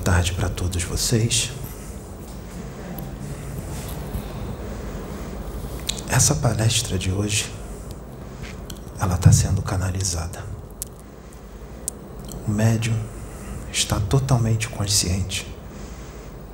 [0.00, 1.52] tarde para todos vocês.
[6.08, 7.52] Essa palestra de hoje,
[8.98, 10.42] ela está sendo canalizada.
[12.48, 12.98] O médium
[13.70, 15.46] está totalmente consciente,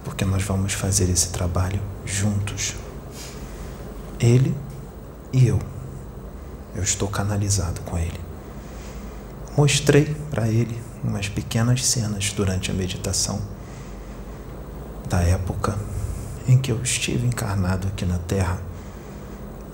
[0.05, 2.75] porque nós vamos fazer esse trabalho juntos.
[4.19, 4.55] Ele
[5.33, 5.59] e eu.
[6.75, 8.21] Eu estou canalizado com ele.
[9.57, 13.41] Mostrei para ele umas pequenas cenas durante a meditação
[15.09, 15.79] da época
[16.49, 18.61] em que eu estive encarnado aqui na Terra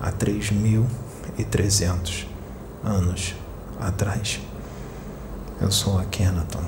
[0.00, 2.26] há 3.300
[2.84, 3.34] anos
[3.80, 4.40] atrás.
[5.60, 6.64] Eu sou a Kenaton.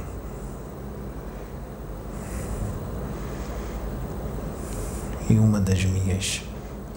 [5.28, 6.42] E uma das minhas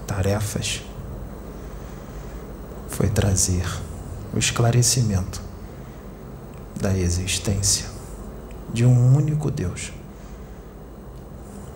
[0.06, 0.84] tarefas
[2.90, 3.66] foi trazer
[4.34, 5.47] o esclarecimento
[6.77, 7.88] da existência
[8.72, 9.92] de um único Deus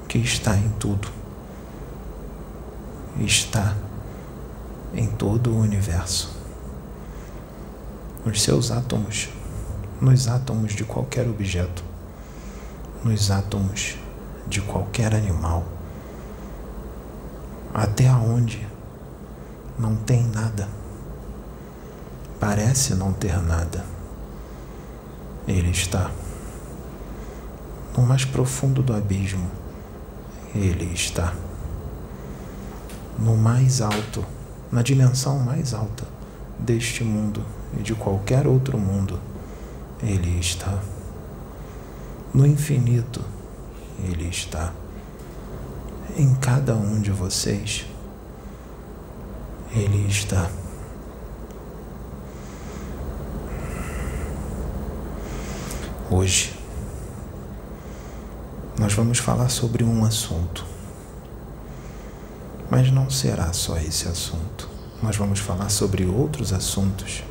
[0.08, 1.08] que está em tudo,
[3.19, 3.75] está
[4.93, 6.35] em todo o universo,
[8.25, 9.30] nos seus átomos,
[10.02, 11.83] nos átomos de qualquer objeto,
[13.03, 13.95] nos átomos
[14.47, 15.63] de qualquer animal,
[17.73, 18.67] até onde
[19.80, 20.67] não tem nada,
[22.39, 24.00] parece não ter nada
[25.47, 26.11] ele está
[27.97, 29.50] no mais profundo do abismo.
[30.53, 31.33] Ele está
[33.17, 34.25] no mais alto,
[34.72, 36.06] na dimensão mais alta
[36.59, 37.44] deste mundo
[37.78, 39.20] e de qualquer outro mundo.
[40.02, 40.80] Ele está
[42.33, 43.22] no infinito.
[44.03, 44.73] Ele está
[46.17, 47.86] em cada um de vocês.
[49.73, 50.50] Ele está.
[56.14, 56.54] Hoje,
[58.78, 60.66] nós vamos falar sobre um assunto,
[62.70, 64.67] mas não será só esse assunto.
[65.02, 67.23] Nós vamos falar sobre outros assuntos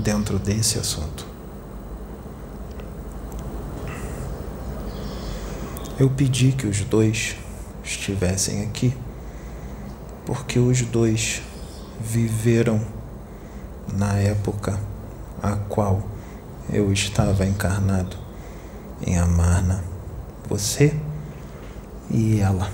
[0.00, 1.24] dentro desse assunto.
[5.96, 7.36] Eu pedi que os dois
[7.84, 8.92] estivessem aqui,
[10.24, 11.42] porque os dois
[12.00, 12.84] viveram
[13.92, 14.80] na época
[15.40, 16.15] a qual
[16.72, 18.16] eu estava encarnado
[19.06, 19.84] em Amarna,
[20.48, 20.94] você
[22.10, 22.70] e ela.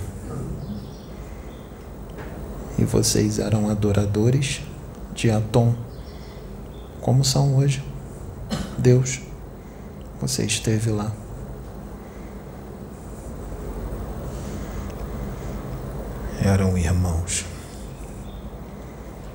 [2.78, 4.62] E vocês eram adoradores
[5.14, 5.74] de Atom,
[7.00, 7.84] como são hoje.
[8.78, 9.20] Deus,
[10.20, 11.12] você esteve lá.
[16.42, 17.44] Eram irmãos.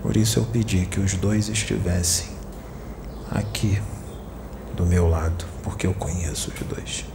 [0.02, 2.28] Por isso eu pedi que os dois estivessem
[3.32, 3.82] aqui
[4.78, 7.06] do meu lado, porque eu conheço os dois.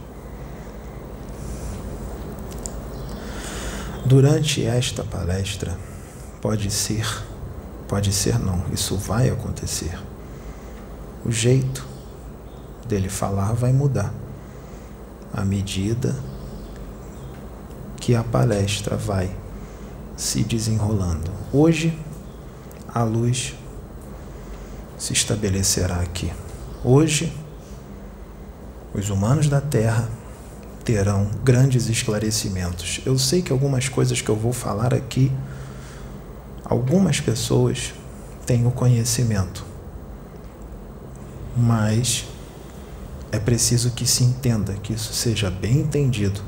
[4.05, 5.75] Durante esta palestra,
[6.41, 7.07] pode ser,
[7.87, 9.97] pode ser não, isso vai acontecer.
[11.25, 11.87] O jeito
[12.85, 14.13] dele falar vai mudar
[15.33, 16.13] à medida
[17.95, 19.33] que a palestra vai
[20.17, 21.31] se desenrolando.
[21.53, 21.97] Hoje,
[22.93, 23.55] a luz
[24.97, 26.31] se estabelecerá aqui.
[26.83, 27.33] Hoje,
[28.93, 30.07] os humanos da Terra
[30.83, 33.01] terão grandes esclarecimentos.
[33.05, 35.31] Eu sei que algumas coisas que eu vou falar aqui,
[36.63, 37.93] algumas pessoas
[38.45, 39.65] têm o conhecimento,
[41.55, 42.25] mas
[43.31, 46.41] é preciso que se entenda, que isso seja bem entendido.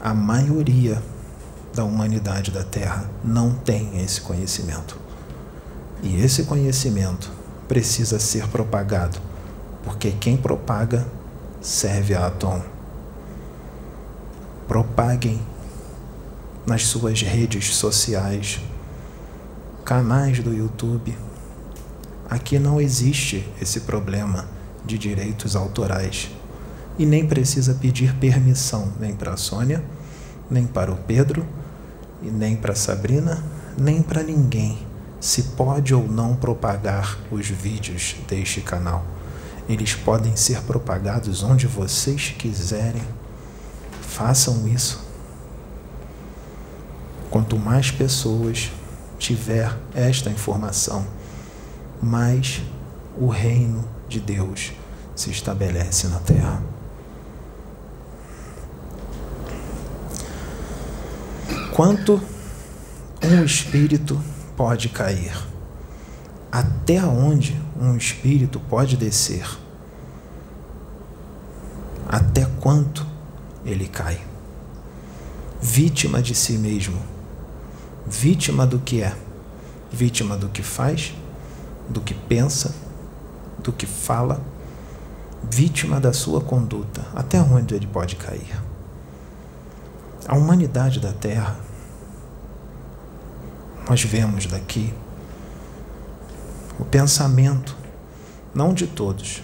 [0.00, 1.02] A maioria
[1.74, 4.98] da humanidade da Terra não tem esse conhecimento.
[6.02, 7.30] E esse conhecimento
[7.68, 9.29] precisa ser propagado
[9.84, 11.06] porque quem propaga
[11.60, 12.62] serve a Atom.
[14.66, 15.40] Propaguem
[16.66, 18.60] nas suas redes sociais,
[19.84, 21.16] canais do YouTube.
[22.28, 24.46] Aqui não existe esse problema
[24.84, 26.30] de direitos autorais
[26.98, 29.82] e nem precisa pedir permissão nem para a Sônia,
[30.50, 31.44] nem para o Pedro,
[32.22, 33.42] e nem para a Sabrina,
[33.76, 34.78] nem para ninguém
[35.20, 39.04] se pode ou não propagar os vídeos deste canal.
[39.68, 43.02] Eles podem ser propagados onde vocês quiserem.
[44.02, 45.08] Façam isso.
[47.30, 48.70] Quanto mais pessoas
[49.18, 51.06] tiver esta informação,
[52.02, 52.60] mais
[53.16, 54.72] o reino de Deus
[55.14, 56.62] se estabelece na terra.
[61.72, 62.20] Quanto
[63.22, 64.20] um espírito
[64.56, 65.49] pode cair?
[66.50, 69.46] Até onde um espírito pode descer?
[72.08, 73.06] Até quanto
[73.64, 74.20] ele cai.
[75.62, 77.00] Vítima de si mesmo,
[78.06, 79.14] vítima do que é,
[79.92, 81.14] vítima do que faz,
[81.88, 82.74] do que pensa,
[83.58, 84.40] do que fala,
[85.42, 88.60] vítima da sua conduta, até onde ele pode cair.
[90.26, 91.60] A humanidade da Terra,
[93.88, 94.92] nós vemos daqui
[96.80, 97.76] o pensamento,
[98.54, 99.42] não de todos,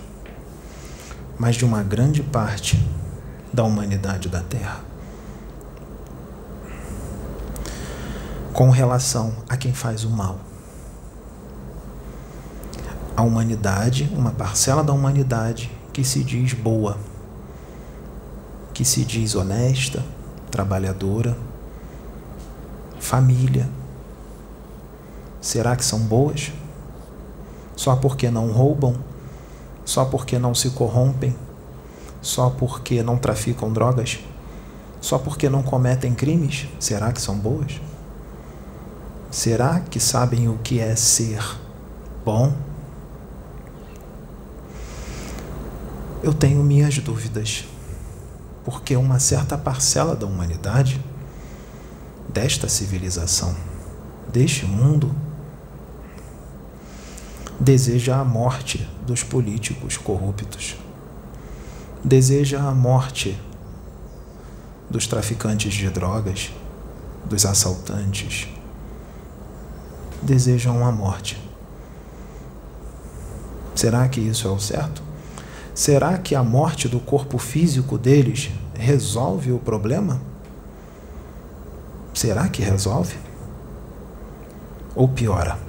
[1.39, 2.83] mas de uma grande parte
[3.53, 4.81] da humanidade da Terra.
[8.55, 10.39] Com relação a quem faz o mal.
[13.15, 16.97] A humanidade, uma parcela da humanidade que se diz boa,
[18.73, 20.03] que se diz honesta,
[20.51, 21.37] trabalhadora,
[22.99, 23.69] família.
[25.39, 26.51] Será que são boas?
[27.77, 28.97] Só porque não roubam?
[29.85, 31.37] Só porque não se corrompem?
[32.23, 34.19] Só porque não traficam drogas?
[35.01, 36.67] Só porque não cometem crimes?
[36.81, 37.81] Será que são boas?
[39.31, 41.41] Será que sabem o que é ser
[42.25, 42.53] bom?
[46.23, 47.65] Eu tenho minhas dúvidas,
[48.65, 51.01] porque uma certa parcela da humanidade,
[52.29, 53.55] desta civilização,
[54.33, 55.15] deste mundo,
[57.59, 60.77] deseja a morte dos políticos corruptos,
[62.05, 63.39] deseja a morte
[64.91, 66.53] dos traficantes de drogas,
[67.25, 68.49] dos assaltantes,
[70.23, 71.43] desejam a morte.
[73.75, 75.03] Será que isso é o certo?
[75.75, 80.21] Será que a morte do corpo físico deles resolve o problema?
[82.15, 83.17] Será que resolve?
[84.95, 85.66] Ou piora?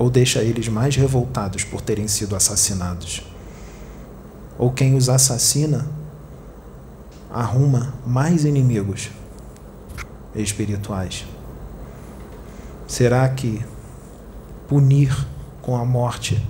[0.00, 3.22] Ou deixa eles mais revoltados por terem sido assassinados?
[4.58, 5.86] Ou quem os assassina
[7.30, 9.10] arruma mais inimigos
[10.34, 11.26] espirituais?
[12.88, 13.62] Será que
[14.66, 15.14] punir
[15.60, 16.42] com a morte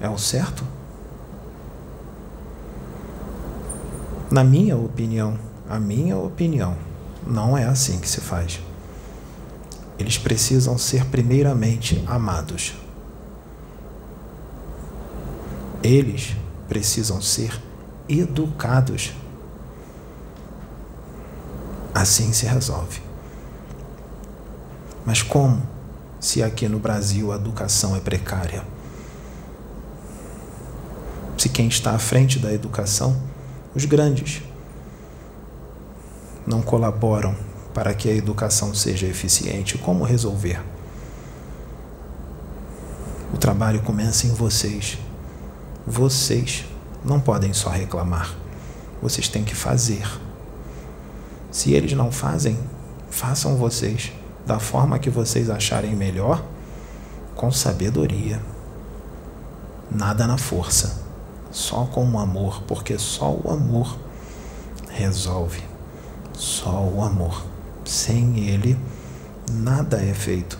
[0.00, 0.62] é o certo?
[4.30, 5.36] Na minha opinião,
[5.68, 6.76] a minha opinião,
[7.26, 8.60] não é assim que se faz.
[9.98, 12.74] Eles precisam ser primeiramente amados.
[15.82, 16.36] Eles
[16.68, 17.60] precisam ser
[18.08, 19.14] educados.
[21.94, 23.00] Assim se resolve.
[25.04, 25.62] Mas como
[26.20, 28.64] se aqui no Brasil a educação é precária?
[31.38, 33.16] Se quem está à frente da educação
[33.74, 34.42] os grandes
[36.46, 37.36] não colaboram
[37.76, 39.76] para que a educação seja eficiente.
[39.76, 40.64] Como resolver?
[43.34, 44.96] O trabalho começa em vocês.
[45.86, 46.64] Vocês
[47.04, 48.34] não podem só reclamar.
[49.02, 50.08] Vocês têm que fazer.
[51.50, 52.58] Se eles não fazem,
[53.10, 54.10] façam vocês
[54.46, 56.42] da forma que vocês acharem melhor,
[57.34, 58.40] com sabedoria.
[59.90, 61.02] Nada na força
[61.50, 63.98] só com o amor, porque só o amor
[64.88, 65.62] resolve.
[66.32, 67.55] Só o amor.
[67.86, 68.76] Sem ele,
[69.52, 70.58] nada é feito.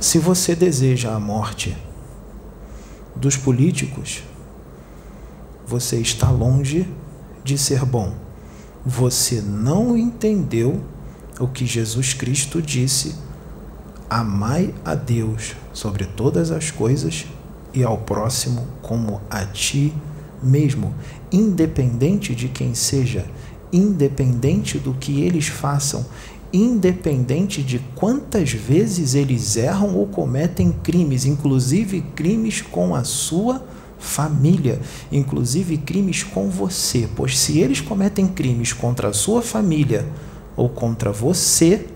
[0.00, 1.76] Se você deseja a morte
[3.14, 4.22] dos políticos,
[5.66, 6.90] você está longe
[7.44, 8.14] de ser bom.
[8.84, 10.82] Você não entendeu
[11.38, 13.14] o que Jesus Cristo disse
[14.08, 17.26] Amai a Deus sobre todas as coisas
[17.74, 19.92] e ao próximo como a ti
[20.42, 20.94] mesmo,
[21.32, 23.26] independente de quem seja,
[23.72, 26.04] independente do que eles façam,
[26.52, 33.64] independente de quantas vezes eles erram ou cometem crimes, inclusive crimes com a sua
[33.98, 40.06] família, inclusive crimes com você, pois se eles cometem crimes contra a sua família
[40.56, 41.86] ou contra você,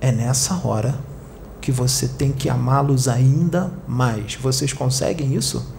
[0.00, 0.98] é nessa hora
[1.60, 4.34] que você tem que amá-los ainda mais.
[4.36, 5.74] Vocês conseguem isso?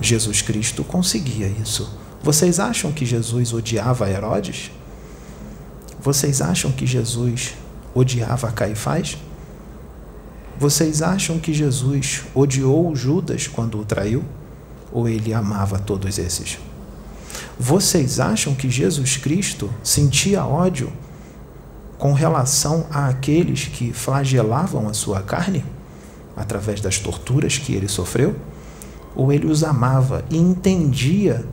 [0.00, 1.90] Jesus Cristo conseguia isso.
[2.22, 4.70] Vocês acham que Jesus odiava Herodes?
[6.00, 7.54] Vocês acham que Jesus
[7.94, 9.18] odiava Caifás?
[10.58, 14.24] Vocês acham que Jesus odiou Judas quando o traiu?
[14.92, 16.58] Ou ele amava todos esses?
[17.58, 20.92] Vocês acham que Jesus Cristo sentia ódio
[21.98, 25.64] com relação àqueles que flagelavam a sua carne
[26.36, 28.34] através das torturas que ele sofreu?
[29.14, 31.44] Ou ele os amava e entendia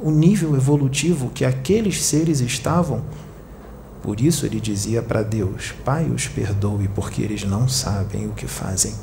[0.00, 3.02] o nível evolutivo que aqueles seres estavam?
[4.02, 8.46] Por isso ele dizia para Deus: Pai, os perdoe, porque eles não sabem o que
[8.46, 8.94] fazem.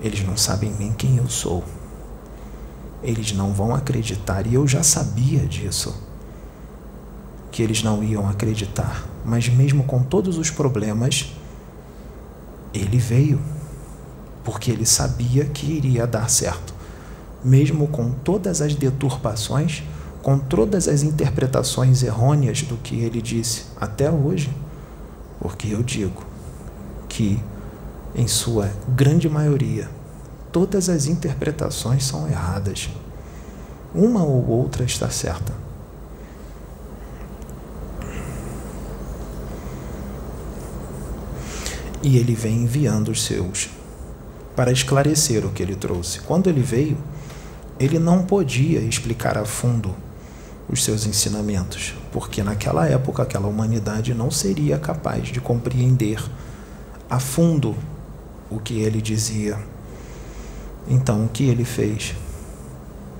[0.00, 1.64] eles não sabem nem quem eu sou.
[3.02, 5.94] Eles não vão acreditar, e eu já sabia disso,
[7.50, 11.34] que eles não iam acreditar, mas mesmo com todos os problemas,
[12.72, 13.38] ele veio,
[14.44, 16.74] porque ele sabia que iria dar certo,
[17.42, 19.82] mesmo com todas as deturpações,
[20.22, 24.54] com todas as interpretações errôneas do que ele disse até hoje,
[25.40, 26.24] porque eu digo
[27.08, 27.38] que,
[28.14, 29.88] em sua grande maioria,
[30.50, 32.88] todas as interpretações são erradas.
[33.94, 35.52] Uma ou outra está certa.
[42.02, 43.73] E ele vem enviando os seus
[44.54, 46.20] para esclarecer o que ele trouxe.
[46.20, 46.96] Quando ele veio,
[47.78, 49.94] ele não podia explicar a fundo
[50.68, 56.22] os seus ensinamentos, porque naquela época aquela humanidade não seria capaz de compreender
[57.10, 57.76] a fundo
[58.50, 59.58] o que ele dizia
[60.88, 62.14] então, o que ele fez?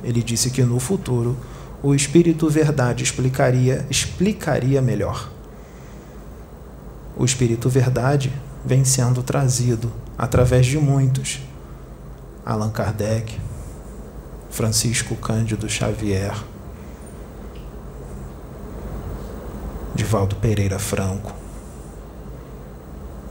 [0.02, 1.36] Ele disse que no futuro
[1.82, 5.30] o Espírito Verdade explicaria, explicaria melhor.
[7.16, 8.32] O Espírito Verdade
[8.64, 11.40] vem sendo trazido através de muitos.
[12.44, 13.40] Allan Kardec,
[14.50, 16.34] Francisco Cândido Xavier,
[19.94, 21.32] Divaldo Pereira Franco,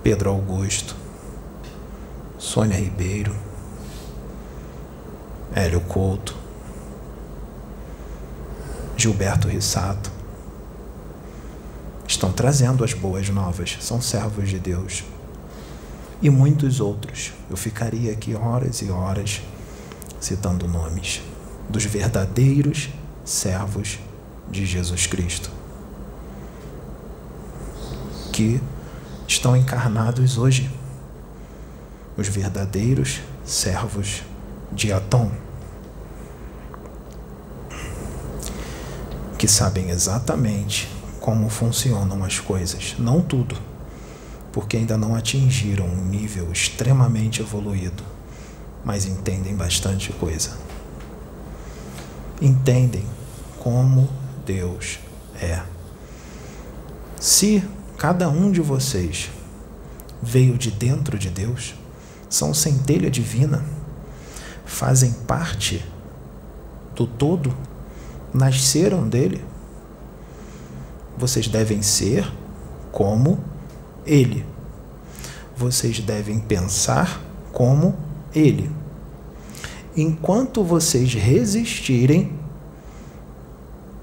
[0.01, 0.95] Pedro Augusto,
[2.37, 3.35] Sônia Ribeiro,
[5.55, 6.35] Hélio Couto,
[8.97, 10.11] Gilberto Rissato,
[12.07, 15.03] estão trazendo as boas novas, são servos de Deus.
[16.23, 17.33] E muitos outros.
[17.49, 19.41] Eu ficaria aqui horas e horas
[20.19, 21.21] citando nomes
[21.69, 22.89] dos verdadeiros
[23.23, 23.99] servos
[24.49, 25.51] de Jesus Cristo,
[28.31, 28.59] que
[29.27, 30.71] estão encarnados hoje.
[32.15, 34.23] Os verdadeiros servos
[34.71, 35.31] de Atom.
[39.43, 40.87] que sabem exatamente
[41.19, 43.57] como funcionam as coisas, não tudo,
[44.53, 48.03] porque ainda não atingiram um nível extremamente evoluído,
[48.85, 50.57] mas entendem bastante coisa.
[52.41, 53.05] Entendem
[53.59, 54.07] como
[54.45, 54.99] Deus
[55.41, 55.61] é.
[57.19, 57.63] Se
[57.97, 59.29] cada um de vocês
[60.21, 61.73] veio de dentro de Deus,
[62.29, 63.65] são centelha divina,
[64.65, 65.83] fazem parte
[66.95, 67.53] do todo
[68.33, 69.43] nasceram dele,
[71.17, 72.31] vocês devem ser
[72.91, 73.52] como
[74.05, 74.45] ele.
[75.55, 77.95] Vocês devem pensar como
[78.33, 78.69] ele.
[79.95, 82.33] Enquanto vocês resistirem,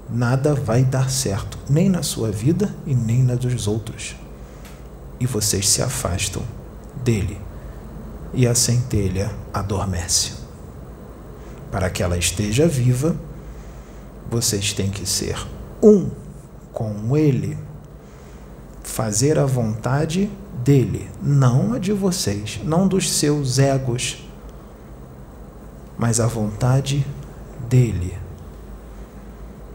[0.09, 4.15] nada vai dar certo, nem na sua vida e nem na dos outros.
[5.19, 6.41] E vocês se afastam
[7.03, 7.39] dele,
[8.33, 10.33] e a centelha adormece.
[11.69, 13.15] Para que ela esteja viva,
[14.29, 15.35] vocês têm que ser
[15.83, 16.09] um
[16.71, 17.57] com Ele,
[18.83, 20.29] fazer a vontade
[20.63, 24.23] dele, não a de vocês, não dos seus egos,
[25.97, 27.05] mas a vontade
[27.69, 28.17] dele.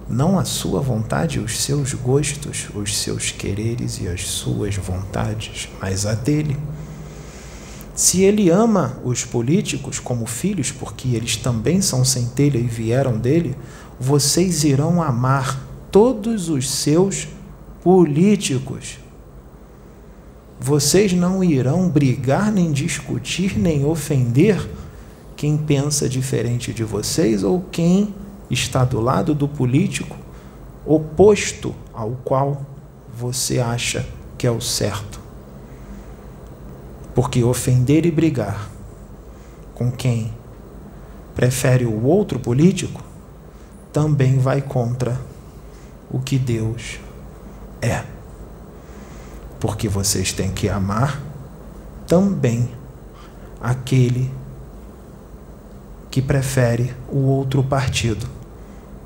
[0.08, 6.06] Não a sua vontade, os seus gostos, os seus quereres e as suas vontades, mas
[6.06, 6.56] a dele.
[7.94, 13.56] Se ele ama os políticos como filhos, porque eles também são centelha e vieram dele,
[13.98, 15.60] vocês irão amar
[15.90, 17.26] todos os seus
[17.86, 18.98] políticos.
[20.58, 24.68] Vocês não irão brigar, nem discutir, nem ofender
[25.36, 28.12] quem pensa diferente de vocês ou quem
[28.50, 30.16] está do lado do político
[30.84, 32.62] oposto ao qual
[33.16, 34.04] você acha
[34.36, 35.20] que é o certo.
[37.14, 38.68] Porque ofender e brigar
[39.76, 40.32] com quem
[41.36, 43.00] prefere o outro político
[43.92, 45.20] também vai contra
[46.10, 47.05] o que Deus
[47.80, 48.04] é.
[49.60, 51.20] Porque vocês têm que amar
[52.06, 52.70] também
[53.60, 54.30] aquele
[56.10, 58.26] que prefere o outro partido,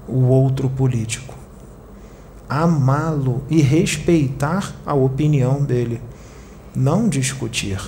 [0.07, 1.35] o outro político.
[2.49, 6.01] Amá-lo e respeitar a opinião dele,
[6.75, 7.81] não discutir.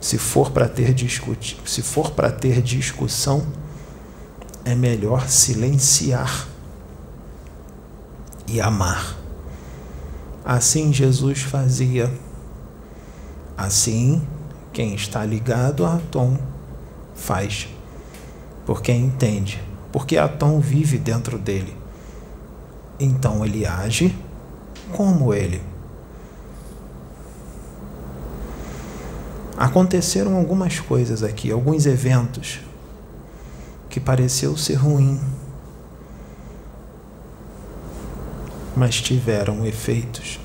[0.00, 3.44] Se for para ter discutir, se for para ter discussão,
[4.64, 6.48] é melhor silenciar
[8.48, 9.16] e amar.
[10.44, 12.12] Assim Jesus fazia.
[13.56, 14.22] Assim,
[14.72, 16.36] quem está ligado a Tom
[17.14, 17.68] faz,
[18.66, 21.74] porque entende, porque Atom vive dentro dele.
[23.00, 24.14] Então ele age
[24.92, 25.62] como ele.
[29.56, 32.60] Aconteceram algumas coisas aqui, alguns eventos
[33.88, 35.18] que pareceu ser ruim,
[38.76, 40.38] mas tiveram efeitos.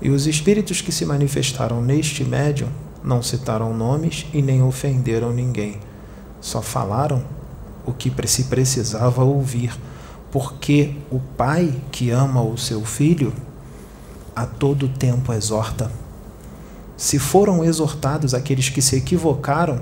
[0.00, 2.68] E os espíritos que se manifestaram neste médium
[3.02, 5.80] não citaram nomes e nem ofenderam ninguém,
[6.40, 7.24] só falaram
[7.86, 9.74] o que se precisava ouvir,
[10.30, 13.32] porque o pai que ama o seu filho
[14.36, 15.90] a todo tempo exorta.
[16.96, 19.80] Se foram exortados aqueles que se equivocaram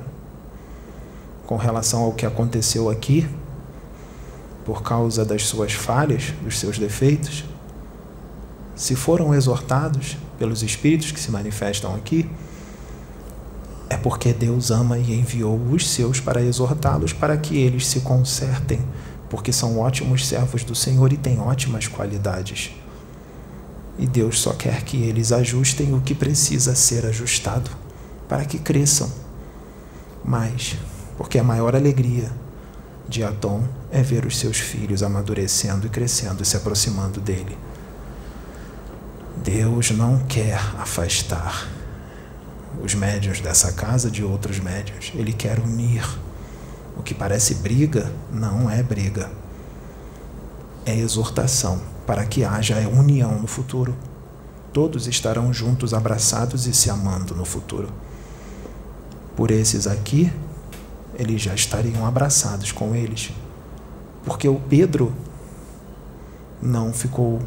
[1.47, 3.29] com relação ao que aconteceu aqui,
[4.67, 7.45] por causa das suas falhas, dos seus defeitos,
[8.75, 12.29] se foram exortados pelos espíritos que se manifestam aqui,
[13.89, 18.81] é porque Deus ama e enviou os seus para exortá-los para que eles se consertem,
[19.31, 22.73] porque são ótimos servos do Senhor e têm ótimas qualidades.
[23.97, 27.71] E Deus só quer que eles ajustem o que precisa ser ajustado
[28.29, 29.11] para que cresçam
[30.25, 30.77] mais,
[31.17, 32.33] porque a maior alegria
[33.09, 33.63] de Adão
[33.97, 37.57] é ver os seus filhos amadurecendo e crescendo e se aproximando dele.
[39.43, 41.67] Deus não quer afastar
[42.85, 45.13] os médios dessa casa de outros médios.
[45.15, 46.07] Ele quer unir.
[46.95, 49.31] O que parece briga não é briga.
[50.85, 53.97] É exortação para que haja união no futuro.
[54.75, 57.89] Todos estarão juntos, abraçados e se amando no futuro.
[59.35, 60.31] Por esses aqui,
[61.19, 63.33] eles já estariam abraçados com eles.
[64.27, 65.13] Porque o Pedro
[66.61, 67.41] não ficou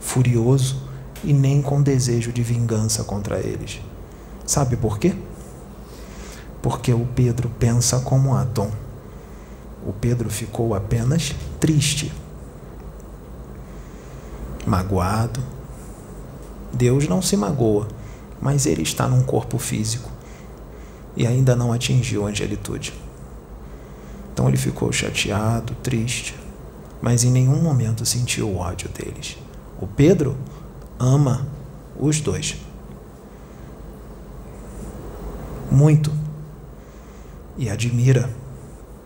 [0.00, 0.82] furioso
[1.22, 3.80] e nem com desejo de vingança contra eles.
[4.46, 5.14] Sabe por quê?
[6.62, 8.70] Porque o Pedro pensa como Adão.
[9.86, 12.10] O Pedro ficou apenas triste,
[14.66, 15.40] magoado.
[16.72, 17.88] Deus não se magoa,
[18.40, 20.10] mas ele está num corpo físico
[21.14, 23.01] e ainda não atingiu a angelitude.
[24.32, 26.34] Então ele ficou chateado, triste,
[27.00, 29.36] mas em nenhum momento sentiu o ódio deles.
[29.80, 30.36] O Pedro
[30.98, 31.46] ama
[31.98, 32.56] os dois.
[35.70, 36.12] Muito.
[37.58, 38.30] E admira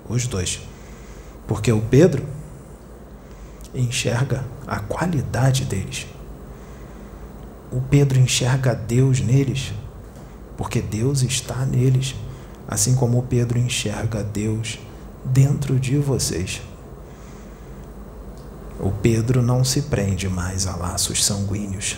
[0.08, 0.60] os dois.
[1.46, 2.24] Porque o Pedro
[3.74, 6.06] enxerga a qualidade deles.
[7.72, 9.72] O Pedro enxerga Deus neles,
[10.56, 12.14] porque Deus está neles,
[12.68, 14.78] assim como o Pedro enxerga Deus
[15.32, 16.62] dentro de vocês.
[18.78, 21.96] O Pedro não se prende mais a laços sanguíneos.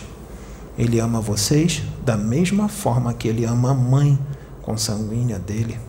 [0.77, 4.17] Ele ama vocês da mesma forma que ele ama a mãe
[4.61, 5.79] consanguínea dele,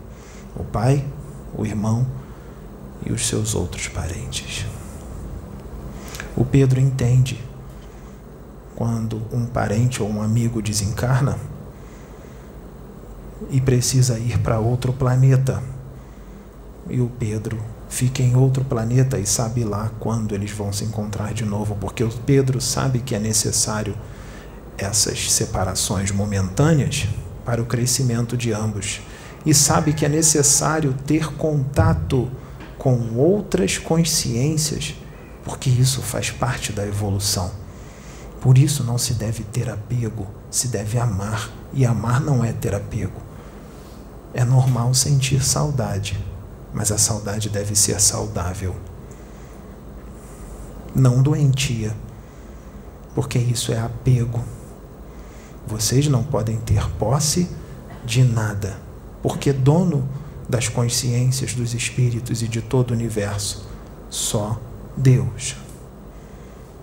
[0.57, 1.05] o pai,
[1.57, 2.07] o irmão
[3.05, 4.67] e os seus outros parentes.
[6.37, 7.43] O Pedro entende
[8.75, 11.39] quando um parente ou um amigo desencarna
[13.51, 15.63] e precisa ir para outro planeta.
[16.89, 21.35] E o Pedro fica em outro planeta e sabe lá quando eles vão se encontrar
[21.35, 23.95] de novo, porque o Pedro sabe que é necessário
[24.79, 27.07] essas separações momentâneas
[27.45, 29.01] para o crescimento de ambos
[29.45, 32.31] e sabe que é necessário ter contato
[32.79, 34.95] com outras consciências,
[35.45, 37.51] porque isso faz parte da evolução.
[38.41, 42.75] Por isso não se deve ter apego, se deve amar, e amar não é ter
[42.75, 43.21] apego.
[44.33, 46.19] É normal sentir saudade,
[46.73, 48.75] mas a saudade deve ser saudável,
[50.95, 51.95] não doentia,
[53.15, 54.43] porque isso é apego.
[55.67, 57.49] Vocês não podem ter posse
[58.05, 58.79] de nada,
[59.23, 60.09] porque dono
[60.49, 63.69] das consciências dos espíritos e de todo o universo,
[64.09, 64.61] só
[64.97, 65.57] Deus.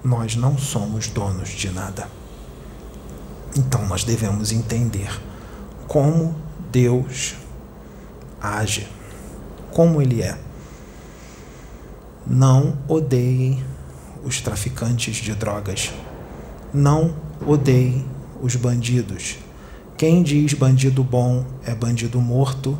[0.03, 2.09] Nós não somos donos de nada.
[3.55, 5.09] Então nós devemos entender
[5.87, 6.35] como
[6.71, 7.35] Deus
[8.39, 8.87] age
[9.77, 10.35] como ele é.
[12.25, 13.63] Não odeiem
[14.23, 15.93] os traficantes de drogas.
[16.73, 17.13] Não
[17.45, 18.03] odeiem
[18.41, 19.37] os bandidos.
[19.95, 22.75] Quem diz bandido bom é bandido morto,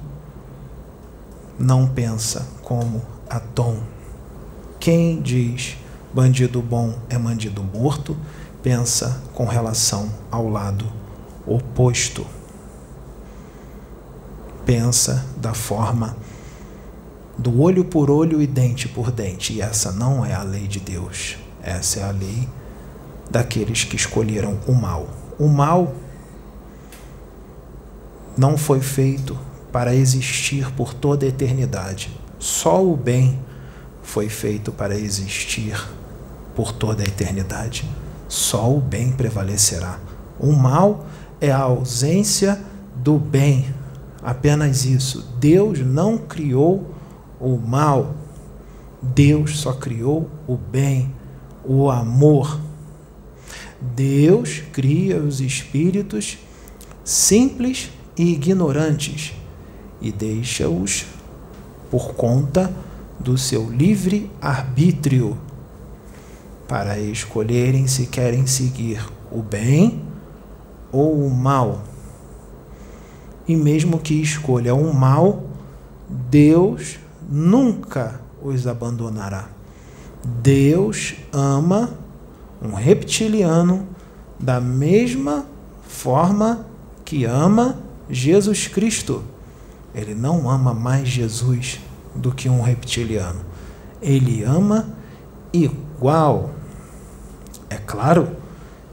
[1.60, 3.78] não pensa como Adão.
[4.80, 5.78] Quem diz
[6.12, 8.18] bandido bom é bandido morto,
[8.64, 10.92] pensa com relação ao lado
[11.46, 12.26] oposto.
[14.66, 16.18] Pensa da forma
[17.38, 19.54] do olho por olho e dente por dente.
[19.54, 21.38] E essa não é a lei de Deus.
[21.62, 22.48] Essa é a lei
[23.30, 25.08] daqueles que escolheram o mal.
[25.38, 25.94] O mal
[28.38, 29.38] não foi feito
[29.72, 32.10] para existir por toda a eternidade.
[32.40, 33.40] Só o bem
[34.02, 35.78] foi feito para existir
[36.56, 37.88] por toda a eternidade.
[38.28, 40.00] Só o bem prevalecerá.
[40.40, 41.06] O mal
[41.40, 42.60] é a ausência
[42.96, 43.66] do bem.
[44.24, 45.28] Apenas isso.
[45.40, 46.97] Deus não criou
[47.40, 48.16] o mal.
[49.02, 51.14] Deus só criou o bem,
[51.64, 52.60] o amor.
[53.80, 56.38] Deus cria os espíritos
[57.04, 59.34] simples e ignorantes
[60.02, 61.06] e deixa-os
[61.90, 62.74] por conta
[63.20, 65.38] do seu livre arbítrio
[66.68, 70.02] para escolherem se querem seguir o bem
[70.92, 71.84] ou o mal.
[73.48, 75.44] E mesmo que escolha o mal,
[76.10, 79.50] Deus nunca os abandonará.
[80.24, 81.92] Deus ama
[82.62, 83.88] um reptiliano
[84.40, 85.46] da mesma
[85.88, 86.66] forma
[87.06, 87.78] que ama
[88.10, 89.24] Jesus Cristo.
[89.94, 91.80] Ele não ama mais Jesus
[92.16, 93.42] do que um reptiliano.
[94.02, 94.88] Ele ama
[95.54, 96.52] igual.
[97.70, 98.36] É claro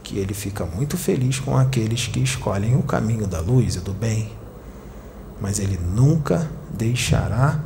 [0.03, 3.92] que ele fica muito feliz com aqueles que escolhem o caminho da luz e do
[3.92, 4.31] bem,
[5.40, 7.61] mas ele nunca deixará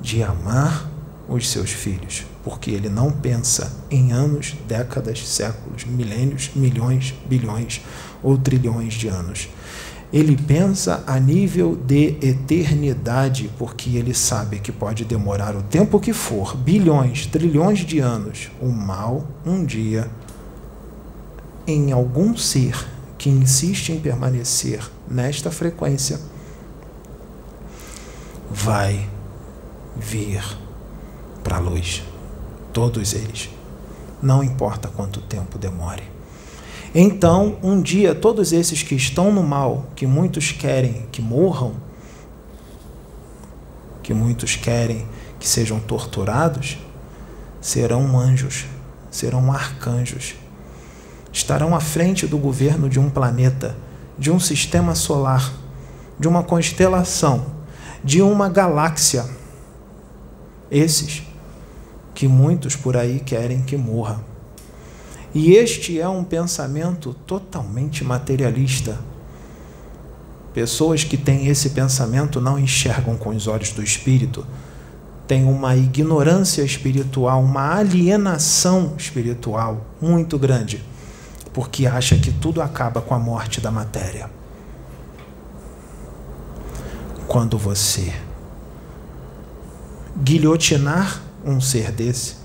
[0.00, 0.88] de amar
[1.28, 7.80] os seus filhos, porque ele não pensa em anos, décadas, séculos, milênios, milhões, bilhões
[8.22, 9.48] ou trilhões de anos.
[10.12, 16.12] Ele pensa a nível de eternidade, porque ele sabe que pode demorar o tempo que
[16.12, 20.10] for bilhões, trilhões de anos o mal um dia
[21.64, 22.74] em algum ser
[23.16, 26.18] que insiste em permanecer nesta frequência
[28.50, 29.08] vai
[29.96, 30.42] vir
[31.42, 32.02] para a luz.
[32.72, 33.50] Todos eles.
[34.22, 36.02] Não importa quanto tempo demore.
[36.94, 41.74] Então, um dia, todos esses que estão no mal, que muitos querem que morram,
[44.02, 45.06] que muitos querem
[45.38, 46.78] que sejam torturados,
[47.60, 48.66] serão anjos,
[49.10, 50.34] serão arcanjos.
[51.32, 53.76] Estarão à frente do governo de um planeta,
[54.18, 55.52] de um sistema solar,
[56.18, 57.46] de uma constelação,
[58.02, 59.24] de uma galáxia.
[60.70, 61.22] Esses
[62.14, 64.22] que muitos por aí querem que morra.
[65.34, 68.98] E este é um pensamento totalmente materialista.
[70.52, 74.44] Pessoas que têm esse pensamento não enxergam com os olhos do espírito,
[75.26, 80.84] têm uma ignorância espiritual, uma alienação espiritual muito grande,
[81.52, 84.28] porque acha que tudo acaba com a morte da matéria.
[87.28, 88.12] Quando você
[90.22, 92.36] guilhotinar um ser desse,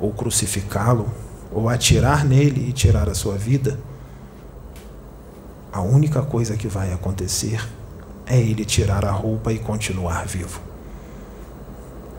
[0.00, 1.08] ou crucificá-lo,
[1.50, 3.78] ou atirar nele e tirar a sua vida,
[5.72, 7.66] a única coisa que vai acontecer
[8.26, 10.60] é ele tirar a roupa e continuar vivo.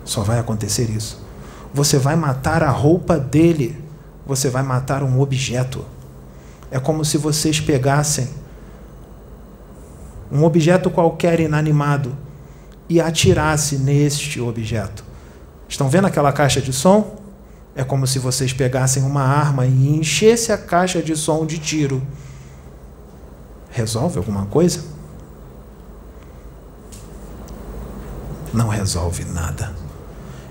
[0.04, 1.23] Só vai acontecer isso.
[1.73, 3.84] Você vai matar a roupa dele,
[4.25, 5.86] você vai matar um objeto.
[6.71, 8.30] É como se vocês pegassem
[10.32, 12.15] um objeto qualquer inanimado
[12.89, 15.04] e atirasse neste objeto.
[15.69, 17.19] Estão vendo aquela caixa de som?
[17.75, 22.02] É como se vocês pegassem uma arma e enchessem a caixa de som de tiro.
[23.69, 24.84] Resolve alguma coisa?
[28.52, 29.75] Não resolve nada.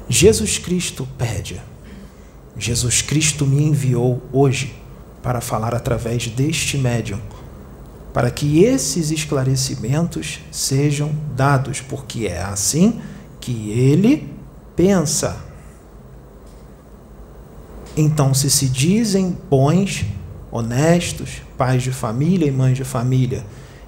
[0.09, 1.61] Jesus Cristo pede.
[2.57, 4.75] Jesus Cristo me enviou hoje
[5.23, 7.21] para falar através deste médium,
[8.13, 13.01] para que esses esclarecimentos sejam dados, porque é assim
[13.41, 14.33] que ele
[14.75, 15.37] pensa.
[17.97, 20.05] Então, se se dizem bons,
[20.51, 23.45] honestos, pais de família e mães de família,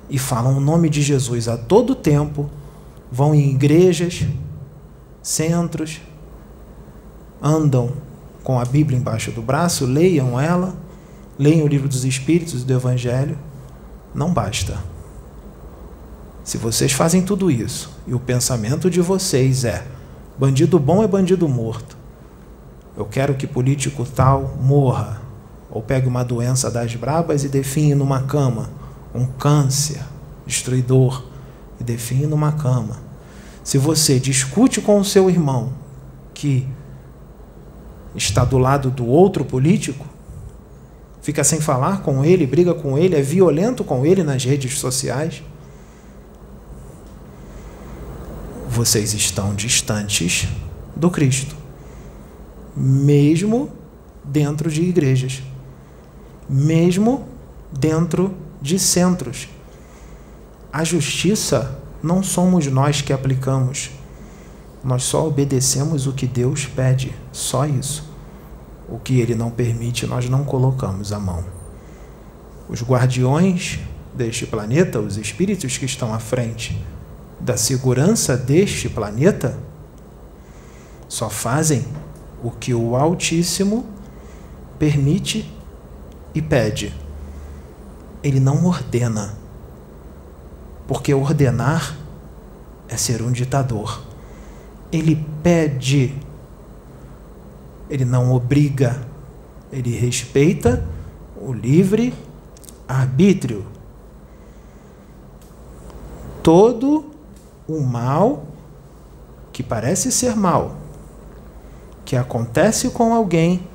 [0.08, 2.50] e falam o nome de Jesus a todo tempo,
[3.10, 4.26] vão em igrejas,
[5.22, 6.00] centros,
[7.40, 7.92] andam
[8.42, 10.74] com a Bíblia embaixo do braço, leiam ela,
[11.38, 13.38] leiam o livro dos Espíritos do Evangelho,
[14.14, 14.78] não basta.
[16.42, 19.86] Se vocês fazem tudo isso e o pensamento de vocês é
[20.38, 21.96] bandido bom é bandido morto,
[22.96, 25.20] eu quero que político tal morra,
[25.70, 28.68] ou pegue uma doença das brabas e define numa cama,
[29.14, 30.00] um câncer
[30.46, 31.24] destruidor
[31.78, 32.96] e define numa cama.
[33.62, 35.72] Se você discute com o seu irmão
[36.34, 36.66] que
[38.14, 40.06] está do lado do outro político,
[41.20, 45.42] fica sem falar com ele, briga com ele, é violento com ele nas redes sociais,
[48.68, 50.48] vocês estão distantes
[50.96, 51.60] do Cristo
[52.76, 53.70] mesmo
[54.24, 55.42] dentro de igrejas,
[56.48, 57.26] mesmo
[57.70, 59.48] dentro de centros.
[60.72, 63.90] A justiça não somos nós que aplicamos,
[64.82, 68.09] nós só obedecemos o que Deus pede, só isso.
[68.90, 71.44] O que Ele não permite, nós não colocamos a mão.
[72.68, 73.78] Os guardiões
[74.14, 76.76] deste planeta, os espíritos que estão à frente
[77.38, 79.58] da segurança deste planeta,
[81.08, 81.84] só fazem
[82.42, 83.86] o que o Altíssimo
[84.78, 85.52] permite
[86.34, 86.94] e pede.
[88.22, 89.34] Ele não ordena.
[90.86, 91.96] Porque ordenar
[92.88, 94.02] é ser um ditador.
[94.92, 96.14] Ele pede.
[97.90, 99.02] Ele não obriga.
[99.72, 100.82] Ele respeita
[101.36, 102.14] o livre
[102.88, 103.66] arbítrio.
[106.42, 107.10] Todo
[107.68, 108.46] o mal
[109.52, 110.76] que parece ser mal,
[112.04, 113.66] que acontece com alguém,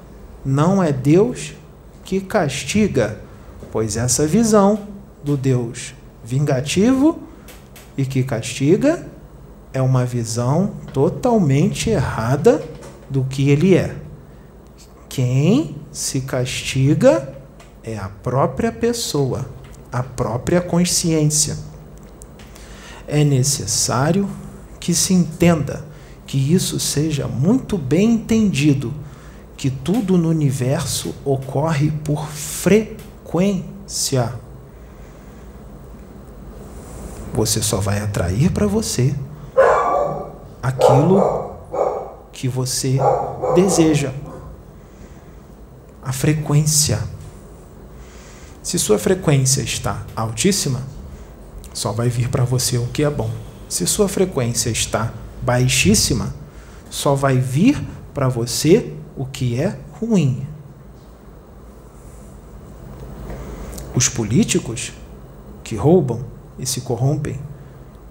[0.44, 1.54] não é Deus
[2.04, 3.20] que castiga,
[3.72, 4.80] pois essa visão
[5.24, 7.20] do Deus vingativo
[7.98, 9.08] e que castiga
[9.74, 12.64] é uma visão totalmente errada
[13.10, 13.96] do que ele é.
[15.16, 17.34] Quem se castiga
[17.82, 19.46] é a própria pessoa,
[19.90, 21.58] a própria consciência.
[23.08, 24.28] É necessário
[24.78, 25.86] que se entenda
[26.28, 28.94] que isso seja muito bem entendido,
[29.56, 33.54] que tudo no universo ocorre por frequência.
[37.34, 39.16] Você só vai atrair para você
[40.62, 41.56] aquilo
[42.34, 42.98] que você
[43.56, 44.12] deseja.
[46.06, 47.00] A frequência.
[48.62, 50.84] Se sua frequência está altíssima,
[51.74, 53.32] só vai vir para você o que é bom.
[53.68, 56.34] Se sua frequência está baixíssima,
[56.92, 60.48] só vai vir para você o que é ruim.
[63.96, 64.94] Os políticos
[65.64, 66.24] que roubam
[66.60, 67.40] e se corrompem,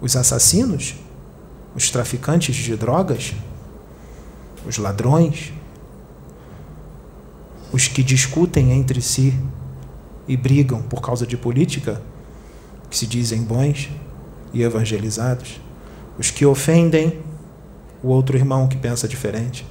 [0.01, 0.97] os assassinos,
[1.77, 3.35] os traficantes de drogas,
[4.67, 5.53] os ladrões,
[7.75, 9.35] os que discutem entre si
[10.29, 12.01] e brigam por causa de política,
[12.89, 13.91] que se dizem bons
[14.53, 15.61] e evangelizados,
[16.17, 17.19] os que ofendem
[18.01, 19.67] o outro irmão que pensa diferente,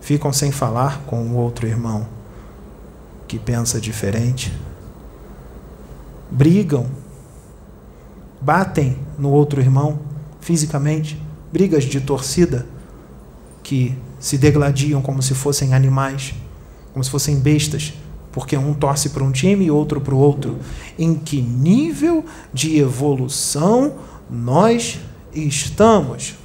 [0.00, 2.08] ficam sem falar com o outro irmão
[3.26, 4.50] que pensa diferente,
[6.30, 6.86] brigam,
[8.40, 9.98] batem no outro irmão
[10.40, 12.64] fisicamente, brigas de torcida
[13.62, 16.34] que se degladiam como se fossem animais,
[16.92, 17.92] como se fossem bestas
[18.38, 20.58] porque um torce para um time e outro para o outro.
[20.98, 23.94] Em que nível de evolução
[24.30, 24.98] nós
[25.34, 26.36] estamos?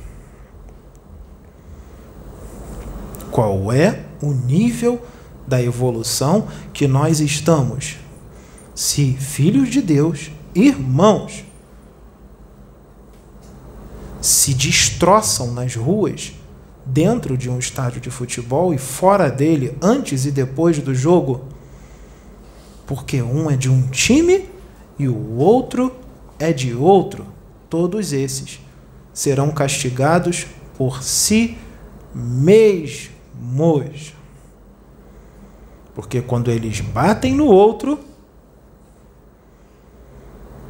[3.29, 5.05] Qual é o nível
[5.47, 7.97] da evolução que nós estamos?
[8.73, 11.43] Se filhos de Deus, irmãos,
[14.21, 16.33] se destroçam nas ruas,
[16.85, 21.45] dentro de um estádio de futebol e fora dele, antes e depois do jogo,
[22.85, 24.49] porque um é de um time
[24.99, 25.95] e o outro
[26.37, 27.25] é de outro.
[27.69, 28.59] Todos esses
[29.13, 30.45] serão castigados
[30.77, 31.57] por si
[32.13, 34.13] mesmos.
[35.95, 37.99] Porque quando eles batem no outro,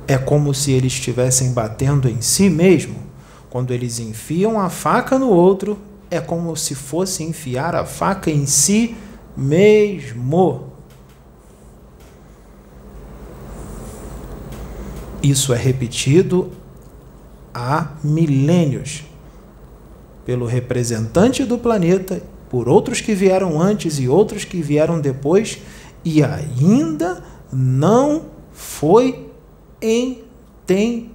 [0.08, 3.02] é como se eles estivessem batendo em si mesmo.
[3.50, 5.80] Quando eles enfiam a faca no outro,
[6.14, 8.96] é como se fosse enfiar a faca em si
[9.36, 10.72] mesmo.
[15.24, 16.52] Isso é repetido
[17.52, 19.04] há milênios
[20.24, 25.58] pelo representante do planeta, por outros que vieram antes e outros que vieram depois,
[26.06, 29.32] e ainda não foi
[29.82, 31.10] entendido.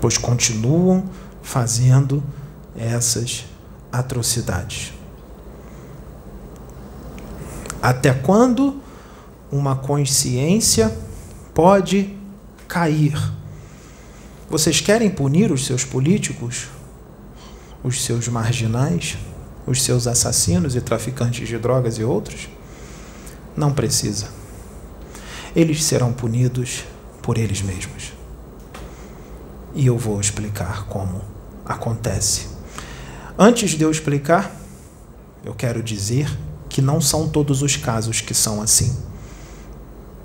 [0.00, 1.04] Pois continuam
[1.42, 2.22] fazendo
[2.76, 3.44] essas
[3.92, 4.92] atrocidades.
[7.82, 8.80] Até quando
[9.50, 10.96] uma consciência
[11.54, 12.16] pode
[12.68, 13.18] cair.
[14.48, 16.68] Vocês querem punir os seus políticos,
[17.82, 19.16] os seus marginais,
[19.66, 22.48] os seus assassinos e traficantes de drogas e outros?
[23.56, 24.28] Não precisa.
[25.54, 26.84] Eles serão punidos
[27.22, 28.19] por eles mesmos.
[29.74, 31.20] E eu vou explicar como
[31.64, 32.48] acontece.
[33.38, 34.54] Antes de eu explicar,
[35.44, 36.28] eu quero dizer
[36.68, 38.96] que não são todos os casos que são assim.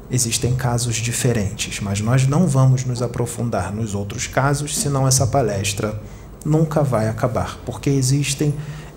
[0.10, 6.00] Existem casos diferentes, mas nós não vamos nos aprofundar nos outros casos, senão essa palestra
[6.44, 8.54] nunca vai acabar, porque existem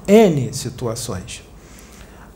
[0.07, 1.43] N situações.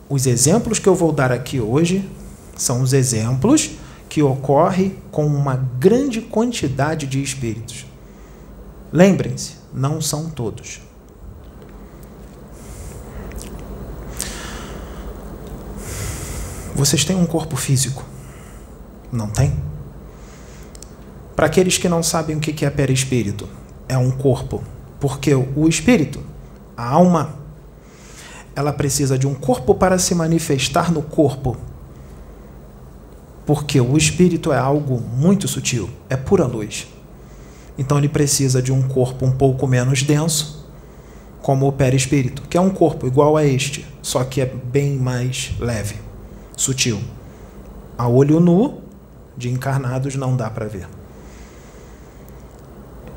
[0.09, 2.09] Os exemplos que eu vou dar aqui hoje
[2.57, 3.71] são os exemplos
[4.09, 7.87] que ocorrem com uma grande quantidade de espíritos.
[8.93, 10.83] Lembrem-se, não são todos.
[16.75, 18.05] Vocês têm um corpo físico?
[19.11, 19.55] Não tem?
[21.35, 23.49] Para aqueles que não sabem o que é perispírito,
[23.89, 24.63] é um corpo,
[25.01, 26.23] porque o espírito,
[26.77, 27.35] a alma,
[28.55, 31.57] ela precisa de um corpo para se manifestar no corpo.
[33.47, 36.87] Porque o espírito é algo muito sutil, é pura luz.
[37.77, 40.69] Então ele precisa de um corpo um pouco menos denso,
[41.41, 45.53] como o perispírito, que é um corpo igual a este, só que é bem mais
[45.59, 45.97] leve,
[46.57, 47.01] sutil.
[47.99, 48.81] A olho nu,
[49.37, 50.87] de encarnados, não dá para ver.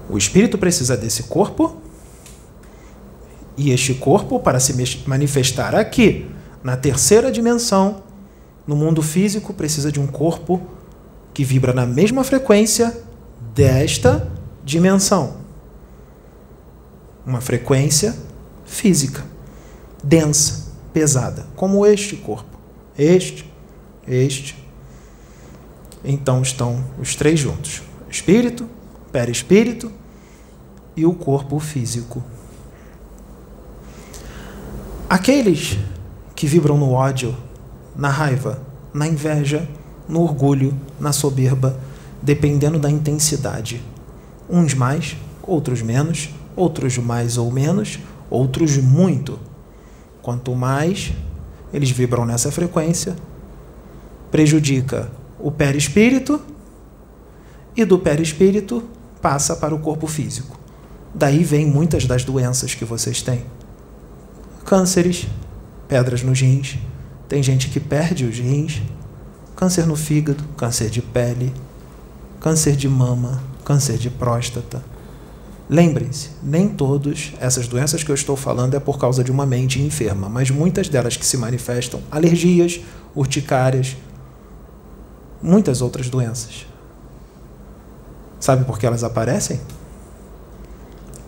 [0.10, 1.78] O espírito precisa desse corpo
[3.58, 4.74] e este corpo, para se
[5.08, 6.30] manifestar aqui,
[6.64, 8.04] na terceira dimensão,
[8.68, 10.62] no mundo físico, precisa de um corpo
[11.34, 12.96] que vibra na mesma frequência
[13.54, 14.35] desta
[14.66, 15.38] dimensão.
[17.26, 18.16] Uma frequência
[18.66, 19.24] física,
[20.04, 22.58] densa, pesada, como este corpo.
[22.98, 23.50] Este,
[24.08, 24.58] este.
[26.04, 28.68] Então estão os três juntos: espírito,
[29.12, 29.92] perispírito
[30.96, 32.24] e o corpo físico.
[35.10, 35.78] Aqueles
[36.36, 37.36] que vibram no ódio,
[37.96, 38.62] na raiva,
[38.94, 39.68] na inveja,
[40.08, 41.80] no orgulho, na soberba,
[42.22, 43.82] dependendo da intensidade.
[44.50, 49.40] Uns mais, outros menos, outros mais ou menos, outros muito.
[50.22, 51.12] Quanto mais
[51.74, 53.16] eles vibram nessa frequência,
[54.32, 56.42] prejudica o perispírito
[57.76, 58.84] e do perispírito
[59.22, 60.60] passa para o corpo físico.
[61.14, 63.44] Daí vem muitas das doenças que vocês têm
[64.66, 65.28] cânceres,
[65.88, 66.80] pedras nos rins,
[67.30, 68.82] tem gente que perde os rins,
[69.56, 71.54] câncer no fígado, câncer de pele,
[72.40, 74.82] câncer de mama, câncer de próstata.
[75.68, 79.82] Lembrem-se, nem todas essas doenças que eu estou falando é por causa de uma mente
[79.82, 82.80] enferma, mas muitas delas que se manifestam alergias,
[83.16, 83.98] urticárias,
[85.42, 86.68] muitas outras doenças.
[88.40, 89.60] Sabe por que elas aparecem?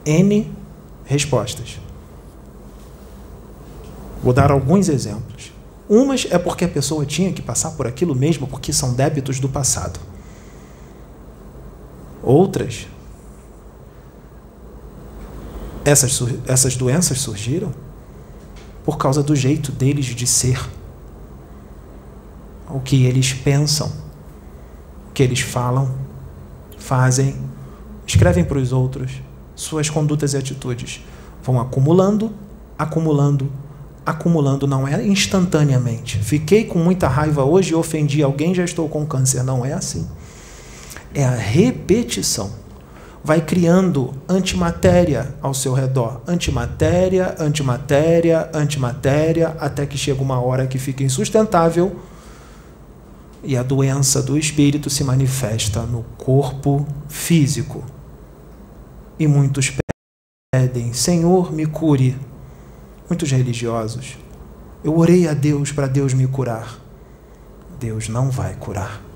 [0.05, 0.51] N
[1.03, 1.79] respostas.
[4.21, 5.51] Vou dar alguns exemplos.
[5.89, 9.49] Umas é porque a pessoa tinha que passar por aquilo mesmo, porque são débitos do
[9.49, 9.99] passado.
[12.27, 12.87] Outras,
[15.85, 17.73] essas, essas doenças surgiram
[18.83, 20.59] por causa do jeito deles de ser,
[22.69, 23.89] o que eles pensam,
[25.09, 25.89] o que eles falam,
[26.77, 27.33] fazem,
[28.05, 29.21] escrevem para os outros,
[29.55, 30.99] suas condutas e atitudes
[31.41, 32.33] vão acumulando,
[32.77, 33.49] acumulando,
[34.05, 36.17] acumulando, não é instantaneamente.
[36.17, 39.43] Fiquei com muita raiva hoje e ofendi alguém, já estou com câncer.
[39.43, 40.05] Não é assim.
[41.17, 42.51] É a repetição.
[43.23, 46.21] Vai criando antimatéria ao seu redor.
[46.27, 51.99] Antimatéria, antimatéria, antimatéria, até que chega uma hora que fica insustentável
[53.43, 57.83] e a doença do espírito se manifesta no corpo físico.
[59.17, 59.73] E muitos
[60.53, 62.15] pedem: Senhor, me cure
[63.09, 64.19] muitos religiosos.
[64.83, 66.79] Eu orei a Deus para Deus me curar.
[67.79, 69.06] Deus não vai curar.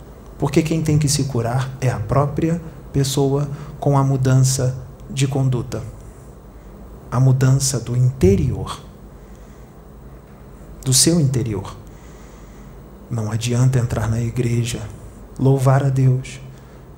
[0.42, 2.60] Porque quem tem que se curar é a própria
[2.92, 3.48] pessoa
[3.80, 4.76] com a mudança
[5.08, 5.84] de conduta.
[7.12, 8.82] A mudança do interior.
[10.84, 11.78] Do seu interior.
[13.08, 14.82] Não adianta entrar na igreja,
[15.38, 16.42] louvar a Deus,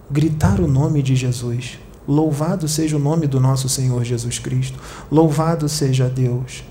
[0.10, 1.77] gritar o nome de Jesus.
[2.08, 4.79] Louvado seja o nome do nosso Senhor Jesus Cristo.
[5.12, 6.63] Louvado seja Deus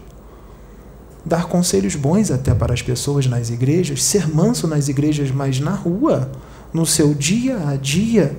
[1.25, 5.73] dar conselhos bons até para as pessoas nas igrejas, ser manso nas igrejas, mas na
[5.73, 6.31] rua,
[6.73, 8.37] no seu dia a dia,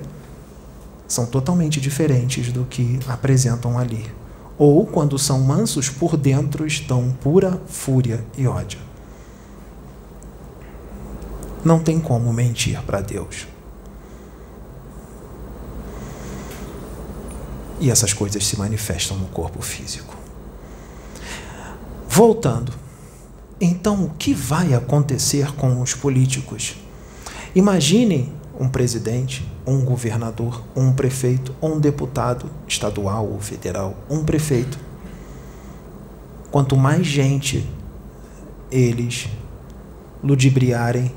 [1.06, 4.10] são totalmente diferentes do que apresentam ali.
[4.58, 8.80] Ou, quando são mansos, por dentro estão pura fúria e ódio.
[11.64, 13.46] Não tem como mentir para Deus.
[17.80, 20.14] E essas coisas se manifestam no corpo físico.
[22.08, 22.72] Voltando.
[23.60, 26.76] Então, o que vai acontecer com os políticos?
[27.54, 34.76] Imaginem um presidente, um governador, um prefeito, um deputado estadual ou federal, um prefeito.
[36.50, 37.64] Quanto mais gente
[38.72, 39.28] eles
[40.22, 41.12] ludibriarem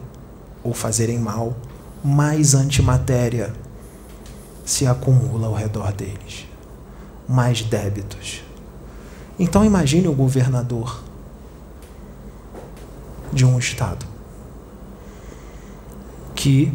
[0.63, 1.57] ou fazerem mal,
[2.03, 3.51] mais antimatéria
[4.63, 6.45] se acumula ao redor deles,
[7.27, 8.43] mais débitos.
[9.39, 11.01] Então imagine o governador
[13.33, 14.16] de um estado
[16.37, 16.71] que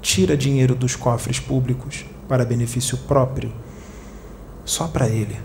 [0.00, 3.52] tira dinheiro dos cofres públicos para benefício próprio,
[4.64, 5.36] só para ele.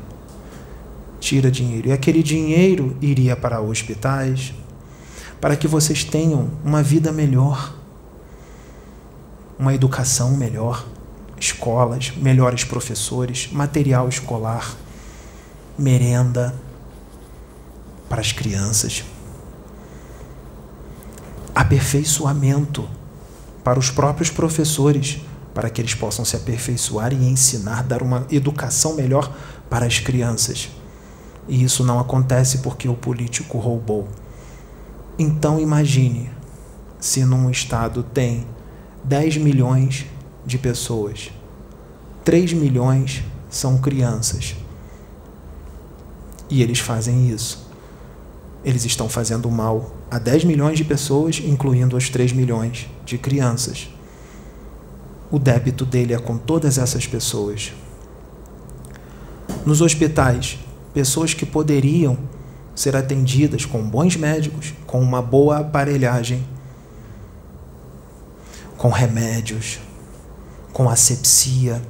[1.19, 1.89] Tira dinheiro.
[1.89, 4.53] E aquele dinheiro iria para hospitais,
[5.41, 7.73] para que vocês tenham uma vida melhor,
[9.57, 10.85] uma educação melhor,
[11.39, 14.75] escolas, melhores professores, material escolar,
[15.77, 16.53] merenda
[18.07, 19.03] para as crianças,
[21.59, 22.87] aperfeiçoamento
[23.65, 25.19] para os próprios professores,
[25.53, 29.29] para que eles possam se aperfeiçoar e ensinar, dar uma educação melhor
[29.69, 30.69] para as crianças.
[31.49, 34.07] E isso não acontece porque o político roubou.
[35.17, 36.31] Então imagine
[36.97, 38.47] se num estado tem
[39.03, 40.05] 10 milhões
[40.45, 41.29] de pessoas,
[42.23, 44.55] 3 milhões são crianças.
[46.49, 47.67] E eles fazem isso.
[48.63, 53.89] Eles estão fazendo mal a 10 milhões de pessoas, incluindo os 3 milhões de crianças.
[55.31, 57.71] O débito dele é com todas essas pessoas.
[59.65, 60.57] Nos hospitais,
[60.93, 62.17] pessoas que poderiam
[62.73, 66.43] ser atendidas com bons médicos, com uma boa aparelhagem,
[68.77, 69.79] com remédios,
[70.71, 71.81] com asepsia,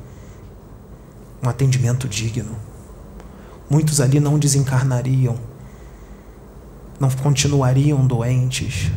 [1.41, 2.55] um atendimento digno.
[3.69, 5.37] Muitos ali não desencarnariam,
[6.99, 8.91] não continuariam doentes,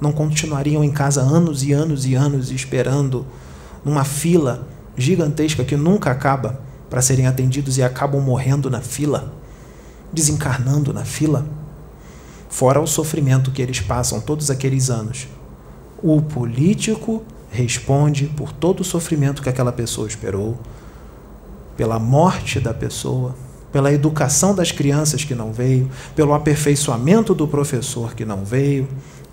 [0.00, 3.26] não continuariam em casa anos e anos e anos esperando
[3.84, 9.38] numa fila gigantesca que nunca acaba para serem atendidos e acabam morrendo na fila
[10.12, 11.46] desencarnando na fila,
[12.48, 15.28] fora o sofrimento que eles passam todos aqueles anos.
[16.02, 20.58] O político responde por todo o sofrimento que aquela pessoa esperou,
[21.76, 23.34] pela morte da pessoa,
[23.72, 28.88] pela educação das crianças que não veio, pelo aperfeiçoamento do professor que não veio.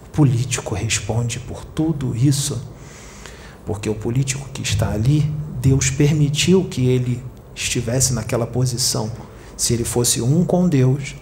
[0.05, 2.61] O político responde por tudo isso,
[3.65, 5.31] porque o político que está ali,
[5.61, 7.23] Deus permitiu que ele
[7.55, 9.11] estivesse naquela posição
[9.57, 11.15] se ele fosse um com Deus,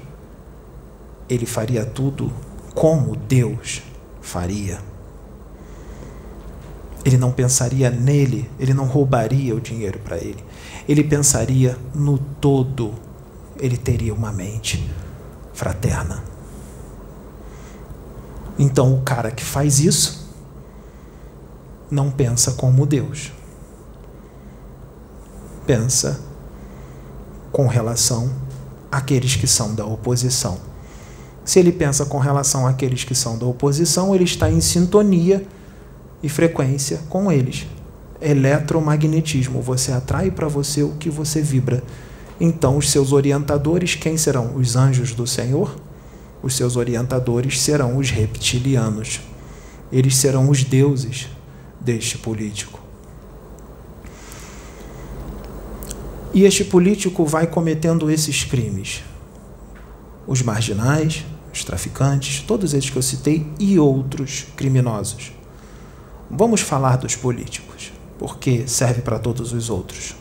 [1.30, 2.32] ele faria tudo
[2.74, 3.84] como Deus
[4.22, 4.80] faria.
[7.06, 10.44] Ele não pensaria nele, ele não roubaria o dinheiro para ele.
[10.88, 12.94] Ele pensaria no todo.
[13.60, 14.90] Ele teria uma mente
[15.54, 16.24] fraterna.
[18.58, 20.30] Então, o cara que faz isso
[21.90, 23.32] não pensa como Deus.
[25.66, 26.20] Pensa
[27.52, 28.32] com relação
[28.92, 30.58] àqueles que são da oposição.
[31.46, 35.46] Se ele pensa com relação àqueles que são da oposição, ele está em sintonia
[36.22, 37.68] e frequência com eles.
[38.24, 41.84] Eletromagnetismo, você atrai para você o que você vibra.
[42.40, 44.56] Então, os seus orientadores, quem serão?
[44.56, 45.76] Os anjos do Senhor?
[46.42, 49.22] Os seus orientadores serão os reptilianos.
[49.92, 51.28] Eles serão os deuses
[51.80, 52.82] deste político.
[56.34, 59.04] E este político vai cometendo esses crimes.
[60.26, 65.32] Os marginais, os traficantes, todos esses que eu citei e outros criminosos.
[66.30, 70.16] Vamos falar dos políticos, porque serve para todos os outros.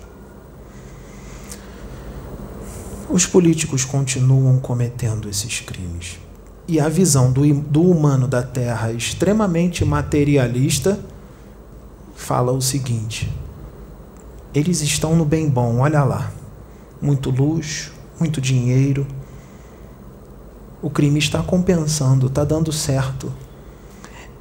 [3.08, 6.18] Os políticos continuam cometendo esses crimes.
[6.66, 10.98] E a visão do, do humano da Terra extremamente materialista
[12.14, 13.30] fala o seguinte:
[14.54, 16.32] eles estão no bem bom, olha lá.
[17.00, 19.06] Muito luxo, muito dinheiro.
[20.80, 23.32] O crime está compensando, está dando certo.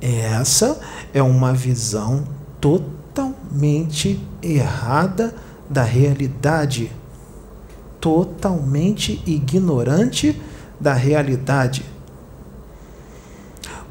[0.01, 0.79] Essa
[1.13, 2.23] é uma visão
[3.13, 5.35] totalmente errada
[5.69, 6.91] da realidade.
[7.99, 10.41] Totalmente ignorante
[10.79, 11.85] da realidade.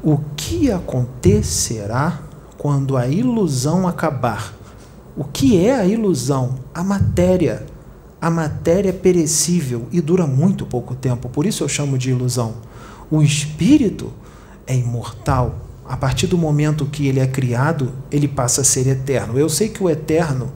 [0.03, 2.21] O que acontecerá
[2.57, 4.53] quando a ilusão acabar?
[5.15, 6.55] O que é a ilusão?
[6.73, 7.65] A matéria.
[8.19, 12.55] A matéria é perecível e dura muito pouco tempo, por isso eu chamo de ilusão.
[13.09, 14.11] O espírito
[14.67, 15.55] é imortal.
[15.91, 19.37] A partir do momento que ele é criado, ele passa a ser eterno.
[19.37, 20.49] Eu sei que o eterno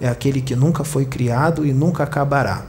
[0.00, 2.64] é aquele que nunca foi criado e nunca acabará.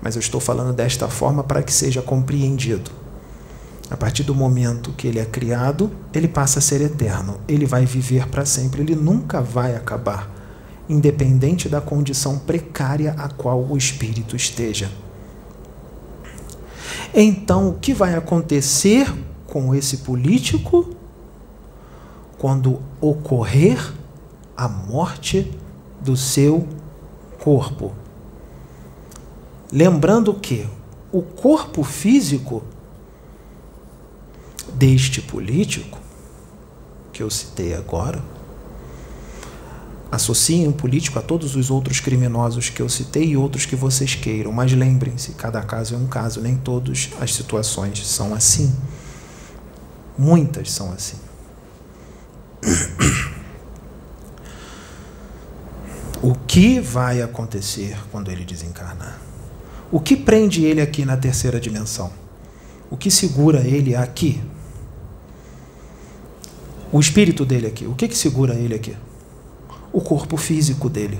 [0.00, 2.92] Mas eu estou falando desta forma para que seja compreendido.
[3.90, 7.40] A partir do momento que ele é criado, ele passa a ser eterno.
[7.48, 10.30] Ele vai viver para sempre, ele nunca vai acabar,
[10.88, 14.88] independente da condição precária a qual o espírito esteja.
[17.12, 19.12] Então, o que vai acontecer
[19.48, 20.99] com esse político
[22.40, 23.92] quando ocorrer
[24.56, 25.54] a morte
[26.00, 26.66] do seu
[27.38, 27.92] corpo?
[29.70, 30.66] Lembrando que
[31.12, 32.62] o corpo físico
[34.72, 35.98] deste político,
[37.12, 38.24] que eu citei agora,
[40.10, 44.14] associem o político a todos os outros criminosos que eu citei e outros que vocês
[44.14, 48.74] queiram, mas lembrem-se, cada caso é um caso, nem todas as situações são assim.
[50.16, 51.19] Muitas são assim.
[56.22, 59.18] O que vai acontecer quando ele desencarnar?
[59.90, 62.12] O que prende ele aqui na terceira dimensão?
[62.90, 64.42] O que segura ele aqui?
[66.92, 67.86] O espírito dele aqui.
[67.86, 68.94] O que, que segura ele aqui?
[69.92, 71.18] O corpo físico dele.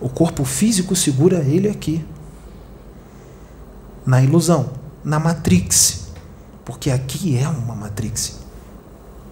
[0.00, 2.04] O corpo físico segura ele aqui.
[4.06, 4.70] Na ilusão,
[5.02, 6.06] na matrix.
[6.64, 8.38] Porque aqui é uma matrix.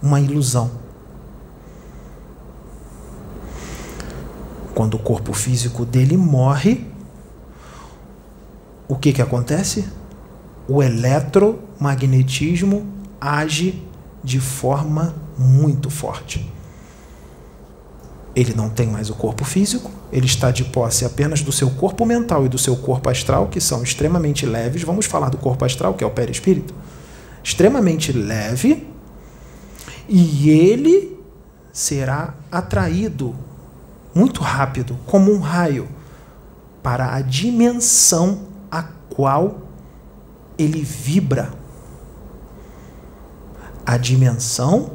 [0.07, 0.71] Uma ilusão.
[4.73, 6.87] Quando o corpo físico dele morre,
[8.87, 9.89] o que, que acontece?
[10.69, 12.87] O eletromagnetismo
[13.21, 13.85] age
[14.23, 16.49] de forma muito forte.
[18.37, 22.07] Ele não tem mais o corpo físico, ele está de posse apenas do seu corpo
[22.07, 24.85] mental e do seu corpo astral, que são extremamente leves.
[24.85, 26.73] Vamos falar do corpo astral, que é o perispírito.
[27.43, 28.95] Extremamente leve,
[30.09, 31.19] e ele
[31.73, 33.35] será atraído
[34.15, 35.89] muito rápido, como um raio,
[36.83, 39.59] para a dimensão a qual
[40.59, 41.53] ele vibra.
[43.85, 44.93] A dimensão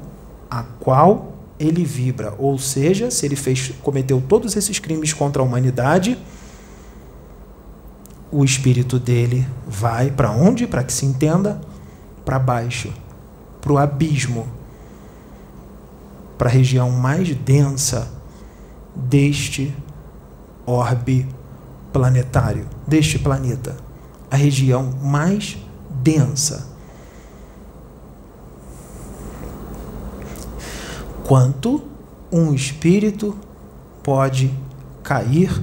[0.49, 5.45] a qual ele vibra, ou seja, se ele fez, cometeu todos esses crimes contra a
[5.45, 6.17] humanidade,
[8.31, 10.65] o espírito dele vai para onde?
[10.65, 11.61] Para que se entenda,
[12.25, 12.91] para baixo,
[13.61, 14.47] para o abismo,
[16.41, 18.11] para a região mais densa
[18.95, 19.71] deste
[20.65, 21.27] orbe
[21.93, 23.77] planetário, deste planeta,
[24.31, 25.55] a região mais
[26.01, 26.67] densa.
[31.27, 31.83] Quanto
[32.31, 33.37] um espírito
[34.01, 34.51] pode
[35.03, 35.61] cair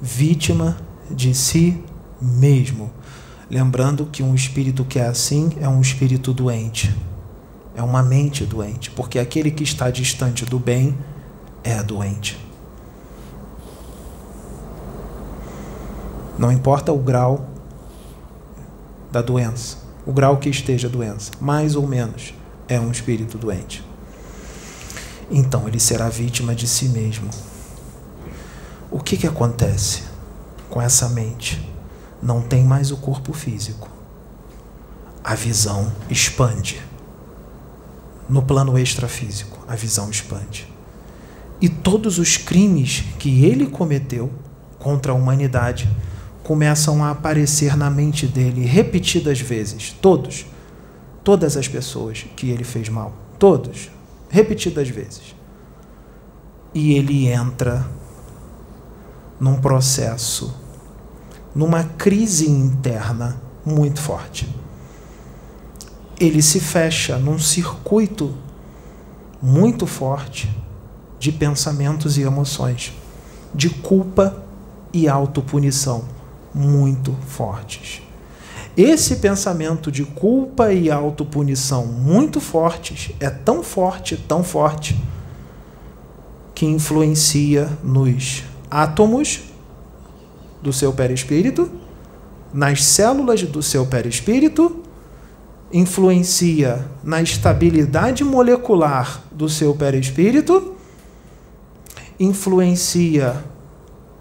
[0.00, 0.78] vítima
[1.10, 1.84] de si
[2.22, 2.90] mesmo.
[3.50, 6.90] Lembrando que um espírito que é assim é um espírito doente,
[7.76, 10.96] é uma mente doente, porque aquele que está distante do bem
[11.62, 12.40] é doente.
[16.38, 17.46] Não importa o grau
[19.12, 22.32] da doença, o grau que esteja a doença, mais ou menos,
[22.66, 23.84] é um espírito doente.
[25.30, 27.28] Então ele será vítima de si mesmo.
[28.90, 30.04] O que, que acontece
[30.70, 31.70] com essa mente?
[32.22, 33.88] Não tem mais o corpo físico.
[35.22, 36.85] A visão expande.
[38.28, 40.66] No plano extrafísico, a visão expande.
[41.60, 44.30] E todos os crimes que ele cometeu
[44.78, 45.88] contra a humanidade
[46.42, 49.90] começam a aparecer na mente dele repetidas vezes.
[50.00, 50.46] Todos.
[51.24, 53.12] Todas as pessoas que ele fez mal.
[53.38, 53.90] Todos.
[54.28, 55.34] Repetidas vezes.
[56.74, 57.86] E ele entra
[59.40, 60.54] num processo,
[61.54, 64.48] numa crise interna muito forte.
[66.18, 68.34] Ele se fecha num circuito
[69.42, 70.50] muito forte
[71.18, 72.92] de pensamentos e emoções,
[73.54, 74.42] de culpa
[74.92, 76.04] e autopunição
[76.54, 78.00] muito fortes.
[78.76, 84.98] Esse pensamento de culpa e autopunição muito fortes é tão forte, tão forte,
[86.54, 89.40] que influencia nos átomos
[90.62, 91.70] do seu perispírito,
[92.52, 94.82] nas células do seu perispírito,
[95.72, 100.74] influencia na estabilidade molecular do seu perispírito,
[102.18, 103.44] influencia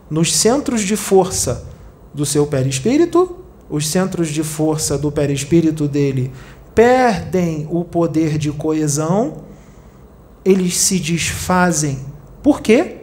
[0.10, 1.66] nos centros de força
[2.14, 3.38] do seu perispírito,
[3.70, 6.32] os centros de força do perispírito dele
[6.74, 9.44] perdem o poder de coesão,
[10.44, 12.00] eles se desfazem.
[12.44, 12.98] Por quê?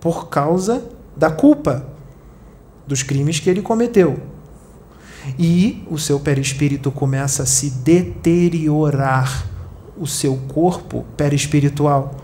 [0.00, 0.84] Por causa
[1.16, 1.86] da culpa
[2.86, 4.31] dos crimes que ele cometeu.
[5.38, 9.46] E o seu perispírito começa a se deteriorar,
[9.96, 12.22] o seu corpo perispiritual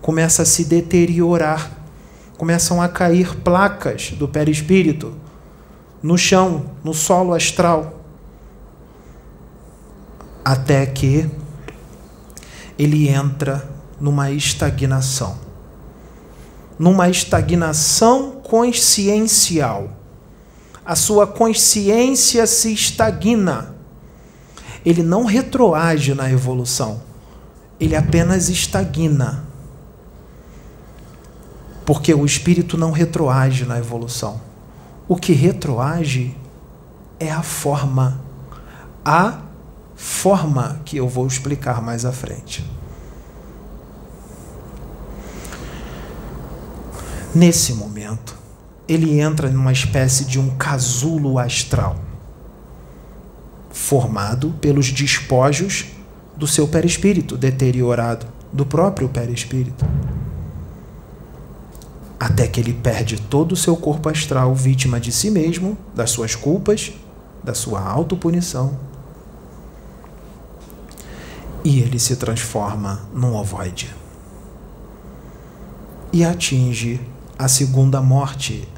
[0.00, 1.70] começa a se deteriorar.
[2.36, 5.14] Começam a cair placas do perispírito
[6.02, 8.00] no chão, no solo astral,
[10.42, 11.28] até que
[12.78, 13.68] ele entra
[14.00, 15.36] numa estagnação.
[16.78, 19.99] Numa estagnação consciencial.
[20.90, 23.76] A sua consciência se estagna.
[24.84, 27.00] Ele não retroage na evolução.
[27.78, 29.44] Ele apenas estagna.
[31.86, 34.50] Porque o espírito não retroage na evolução
[35.10, 36.36] o que retroage
[37.18, 38.20] é a forma.
[39.04, 39.40] A
[39.96, 42.64] forma que eu vou explicar mais à frente.
[47.34, 48.39] Nesse momento,
[48.92, 51.96] ele entra numa espécie de um casulo astral.
[53.70, 55.86] formado pelos despojos
[56.36, 59.84] do seu perispírito deteriorado, do próprio perispírito.
[62.18, 66.34] Até que ele perde todo o seu corpo astral, vítima de si mesmo, das suas
[66.34, 66.92] culpas,
[67.44, 68.76] da sua autopunição.
[71.62, 73.94] E ele se transforma num ovoide.
[76.12, 77.00] E atinge
[77.38, 78.68] a segunda morte.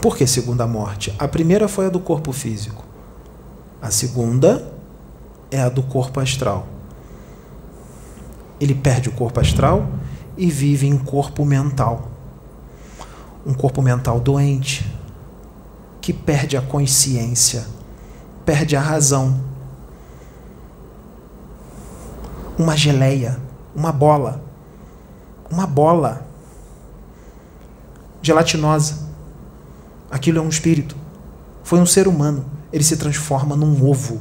[0.00, 1.12] Por que segunda morte?
[1.18, 2.84] A primeira foi a do corpo físico.
[3.82, 4.72] A segunda
[5.50, 6.68] é a do corpo astral.
[8.60, 9.88] Ele perde o corpo astral
[10.36, 12.08] e vive em corpo mental.
[13.44, 14.88] Um corpo mental doente,
[16.00, 17.66] que perde a consciência,
[18.44, 19.40] perde a razão.
[22.56, 23.40] Uma geleia,
[23.74, 24.42] uma bola,
[25.50, 26.24] uma bola
[28.22, 29.07] gelatinosa.
[30.10, 30.96] Aquilo é um espírito.
[31.62, 34.20] Foi um ser humano ele se transforma num ovo.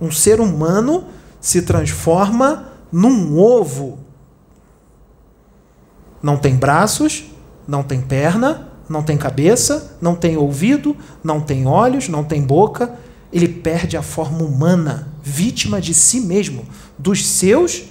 [0.00, 1.04] Um ser humano
[1.40, 3.98] se transforma num ovo.
[6.22, 7.24] Não tem braços,
[7.66, 12.98] não tem perna, não tem cabeça, não tem ouvido, não tem olhos, não tem boca.
[13.32, 16.66] Ele perde a forma humana, vítima de si mesmo,
[16.98, 17.84] dos seus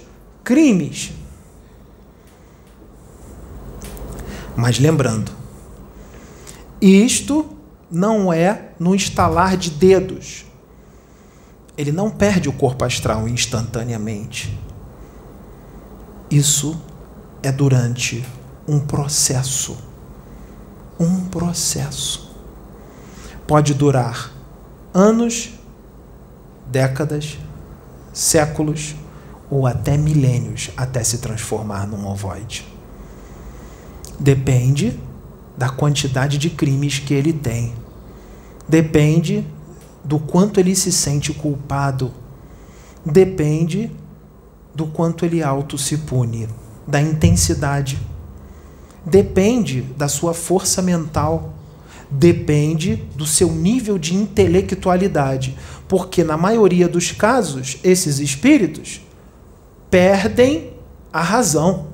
[0.44, 1.12] crimes.
[4.56, 5.32] Mas lembrando,
[6.80, 7.46] isto
[7.90, 10.44] não é no estalar de dedos.
[11.76, 14.58] Ele não perde o corpo astral instantaneamente.
[16.30, 16.80] Isso
[17.42, 18.24] é durante
[18.66, 19.76] um processo.
[20.98, 22.30] Um processo.
[23.46, 24.30] Pode durar
[24.94, 25.50] anos,
[26.66, 27.38] décadas,
[28.12, 28.94] séculos
[29.50, 32.66] ou até milênios até se transformar num ovoide.
[34.18, 34.98] Depende
[35.60, 37.74] da quantidade de crimes que ele tem.
[38.66, 39.46] Depende
[40.02, 42.10] do quanto ele se sente culpado.
[43.04, 43.90] Depende
[44.74, 46.48] do quanto ele auto se pune,
[46.86, 47.98] da intensidade.
[49.04, 51.52] Depende da sua força mental.
[52.10, 55.58] Depende do seu nível de intelectualidade.
[55.86, 59.02] Porque, na maioria dos casos, esses espíritos
[59.90, 60.72] perdem
[61.12, 61.89] a razão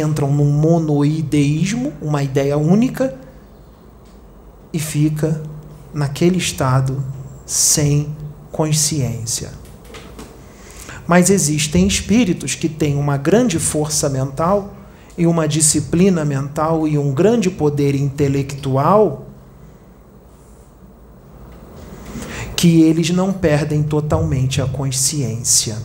[0.00, 3.16] entram num monoideísmo, uma ideia única,
[4.72, 5.42] e fica
[5.92, 7.02] naquele estado
[7.46, 8.14] sem
[8.50, 9.52] consciência.
[11.06, 14.74] Mas existem espíritos que têm uma grande força mental
[15.16, 19.26] e uma disciplina mental e um grande poder intelectual
[22.56, 25.76] que eles não perdem totalmente a consciência.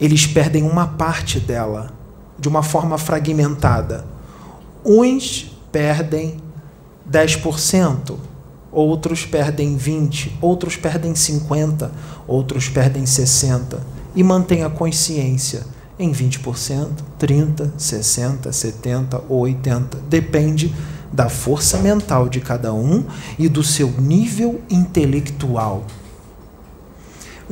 [0.00, 2.01] Eles perdem uma parte dela
[2.38, 4.04] de uma forma fragmentada.
[4.84, 6.36] Uns perdem
[7.10, 8.16] 10%,
[8.70, 11.90] outros perdem 20%, outros perdem 50%,
[12.26, 13.78] outros perdem 60%,
[14.14, 15.64] e mantém a consciência
[15.98, 16.88] em 20%,
[17.20, 19.96] 30%, 60%, 70% ou 80%.
[20.08, 20.74] Depende
[21.12, 23.04] da força mental de cada um
[23.38, 25.84] e do seu nível intelectual.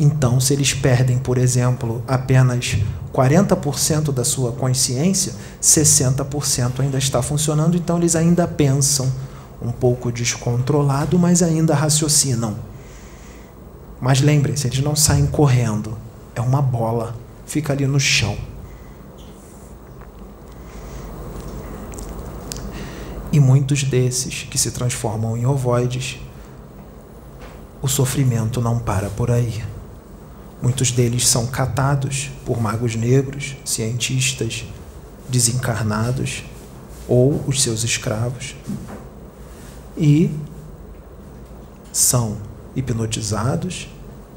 [0.03, 2.79] Então, se eles perdem, por exemplo, apenas
[3.13, 9.13] 40% da sua consciência, 60% ainda está funcionando, então eles ainda pensam
[9.61, 12.57] um pouco descontrolado, mas ainda raciocinam.
[14.01, 15.99] Mas lembrem-se, eles não saem correndo,
[16.35, 18.39] é uma bola, fica ali no chão.
[23.31, 26.19] E muitos desses que se transformam em ovoides,
[27.83, 29.63] o sofrimento não para por aí.
[30.63, 34.65] Muitos deles são catados por magos negros, cientistas
[35.29, 36.45] desencarnados
[37.09, 38.55] ou os seus escravos
[39.97, 40.31] e
[41.93, 42.37] são
[42.75, 43.89] hipnotizados,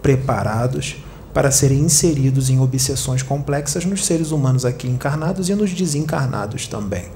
[0.01, 0.97] preparados
[1.33, 7.11] para serem inseridos em obsessões complexas nos seres humanos aqui encarnados e nos desencarnados também.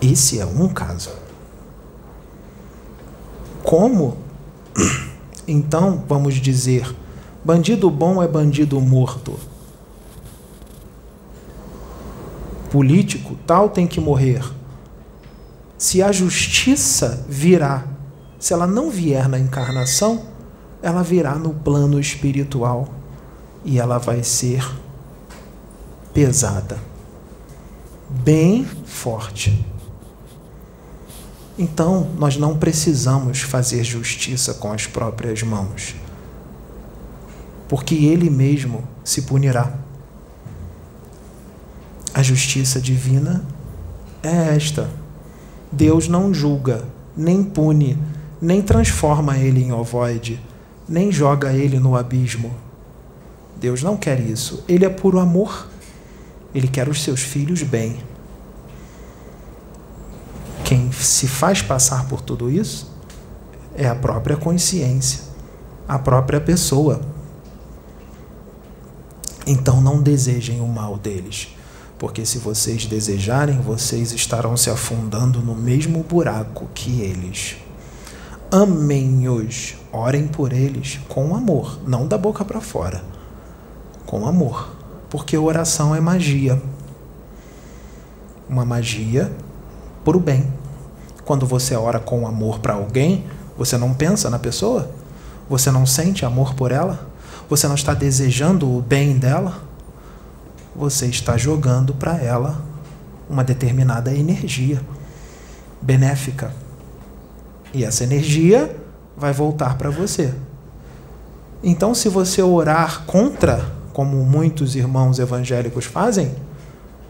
[0.00, 1.10] Esse é um caso.
[3.62, 4.23] Como
[5.46, 6.94] então, vamos dizer,
[7.44, 9.38] bandido bom é bandido morto.
[12.70, 14.42] Político tal tem que morrer.
[15.78, 17.84] Se a justiça virá,
[18.38, 20.22] se ela não vier na encarnação,
[20.82, 22.88] ela virá no plano espiritual
[23.64, 24.64] e ela vai ser
[26.12, 26.78] pesada,
[28.08, 29.64] bem forte.
[31.58, 35.94] Então, nós não precisamos fazer justiça com as próprias mãos,
[37.68, 39.72] porque Ele mesmo se punirá.
[42.12, 43.44] A justiça divina
[44.22, 44.88] é esta.
[45.70, 46.84] Deus não julga,
[47.16, 47.98] nem pune,
[48.40, 50.40] nem transforma ele em ovoide,
[50.88, 52.54] nem joga ele no abismo.
[53.56, 54.62] Deus não quer isso.
[54.68, 55.68] Ele é puro amor.
[56.54, 57.96] Ele quer os seus filhos bem.
[60.64, 62.90] Quem se faz passar por tudo isso
[63.76, 65.20] é a própria consciência,
[65.86, 67.02] a própria pessoa.
[69.46, 71.48] Então não desejem o mal deles,
[71.98, 77.56] porque se vocês desejarem, vocês estarão se afundando no mesmo buraco que eles.
[78.50, 83.04] Amem-os, orem por eles com amor, não da boca para fora,
[84.06, 84.74] com amor,
[85.10, 86.60] porque oração é magia.
[88.48, 89.30] Uma magia
[90.04, 90.53] para o bem.
[91.24, 93.24] Quando você ora com amor para alguém,
[93.56, 94.90] você não pensa na pessoa?
[95.48, 97.06] Você não sente amor por ela?
[97.48, 99.62] Você não está desejando o bem dela?
[100.74, 102.60] Você está jogando para ela
[103.28, 104.80] uma determinada energia
[105.80, 106.52] benéfica.
[107.72, 108.74] E essa energia
[109.16, 110.34] vai voltar para você.
[111.62, 116.34] Então, se você orar contra, como muitos irmãos evangélicos fazem,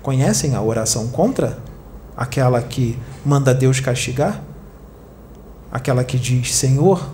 [0.03, 1.59] conhecem a oração contra?
[2.17, 4.41] Aquela que manda Deus castigar?
[5.71, 7.11] Aquela que diz: Senhor,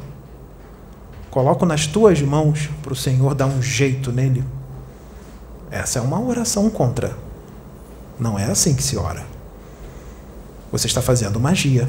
[1.31, 4.45] coloco nas tuas mãos para o Senhor dar um jeito nele.
[5.71, 7.17] Essa é uma oração contra.
[8.19, 9.25] Não é assim que se ora.
[10.71, 11.89] Você está fazendo magia.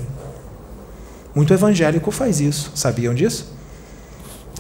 [1.36, 2.72] Muito evangélico faz isso.
[2.76, 3.54] Sabiam disso?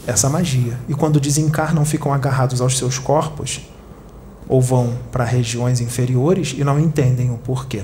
[0.06, 0.78] Essa magia.
[0.90, 3.62] E quando desencarnam, ficam agarrados aos seus corpos
[4.50, 7.84] ou vão para regiões inferiores e não entendem o porquê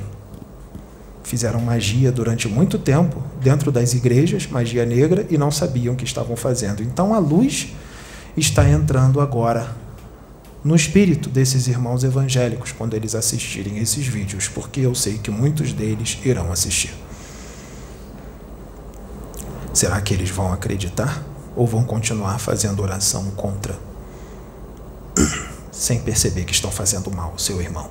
[1.28, 6.06] fizeram magia durante muito tempo dentro das igrejas, magia negra, e não sabiam o que
[6.06, 6.82] estavam fazendo.
[6.82, 7.74] Então a luz
[8.38, 9.76] está entrando agora
[10.64, 15.74] no espírito desses irmãos evangélicos quando eles assistirem esses vídeos, porque eu sei que muitos
[15.74, 16.94] deles irão assistir.
[19.74, 21.22] Será que eles vão acreditar
[21.58, 23.78] ou vão continuar fazendo oração contra,
[25.74, 27.90] sem perceber que estão fazendo mal ao seu irmão?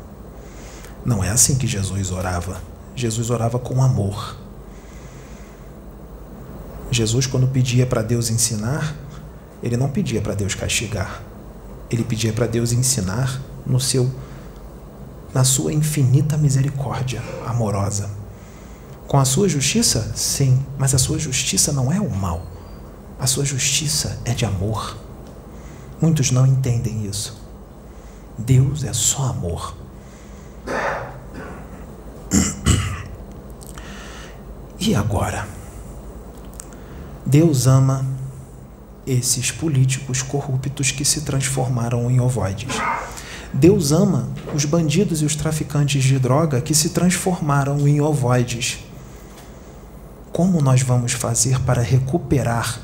[1.04, 4.38] Não é assim que Jesus orava Jesus orava com amor.
[6.90, 8.96] Jesus, quando pedia para Deus ensinar,
[9.62, 11.22] ele não pedia para Deus castigar.
[11.90, 14.10] Ele pedia para Deus ensinar no seu
[15.34, 18.08] na sua infinita misericórdia amorosa.
[19.06, 20.12] Com a sua justiça?
[20.16, 22.46] Sim, mas a sua justiça não é o mal.
[23.20, 24.96] A sua justiça é de amor.
[26.00, 27.38] Muitos não entendem isso.
[28.38, 29.76] Deus é só amor.
[34.78, 35.46] E agora?
[37.24, 38.04] Deus ama
[39.06, 42.76] esses políticos corruptos que se transformaram em ovoides.
[43.52, 48.80] Deus ama os bandidos e os traficantes de droga que se transformaram em ovoides.
[50.32, 52.80] Como nós vamos fazer para recuperar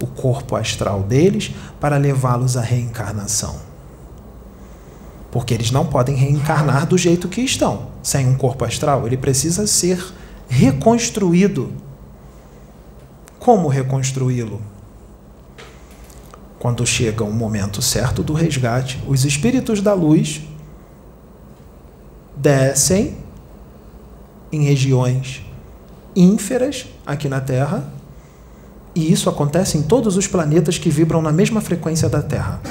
[0.00, 3.56] o corpo astral deles para levá-los à reencarnação?
[5.32, 9.04] Porque eles não podem reencarnar do jeito que estão, sem um corpo astral.
[9.06, 10.00] Ele precisa ser
[10.48, 11.72] reconstruído.
[13.38, 14.60] Como reconstruí-lo?
[16.58, 20.40] Quando chega o momento certo do resgate, os espíritos da luz
[22.36, 23.16] descem
[24.50, 25.42] em regiões
[26.16, 27.92] ínferas aqui na Terra,
[28.94, 32.62] e isso acontece em todos os planetas que vibram na mesma frequência da Terra.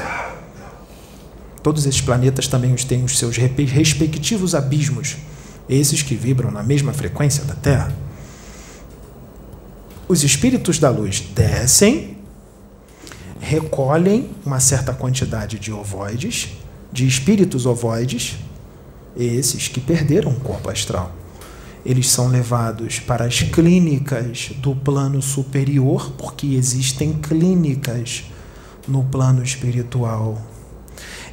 [1.61, 5.17] Todos esses planetas também têm os seus respectivos abismos
[5.67, 7.95] esses que vibram na mesma frequência da Terra.
[10.07, 12.17] Os espíritos da luz descem,
[13.39, 16.49] recolhem uma certa quantidade de ovoides,
[16.91, 18.37] de espíritos ovoides,
[19.15, 21.11] esses que perderam o corpo astral.
[21.85, 28.23] Eles são levados para as clínicas do plano superior, porque existem clínicas
[28.87, 30.41] no plano espiritual.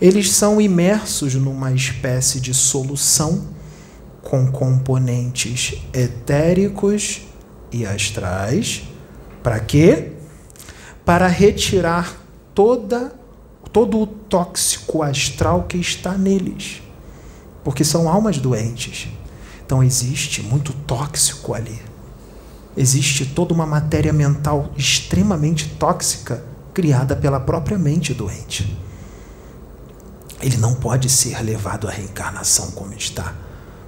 [0.00, 3.59] Eles são imersos numa espécie de solução
[4.22, 7.22] com componentes etéricos
[7.72, 8.82] e astrais.
[9.42, 10.12] Para quê?
[11.04, 12.16] Para retirar
[12.54, 13.18] toda
[13.72, 16.82] todo o tóxico astral que está neles.
[17.62, 19.08] Porque são almas doentes.
[19.64, 21.80] Então existe muito tóxico ali.
[22.76, 26.42] Existe toda uma matéria mental extremamente tóxica
[26.74, 28.76] criada pela própria mente doente.
[30.40, 33.34] Ele não pode ser levado à reencarnação como está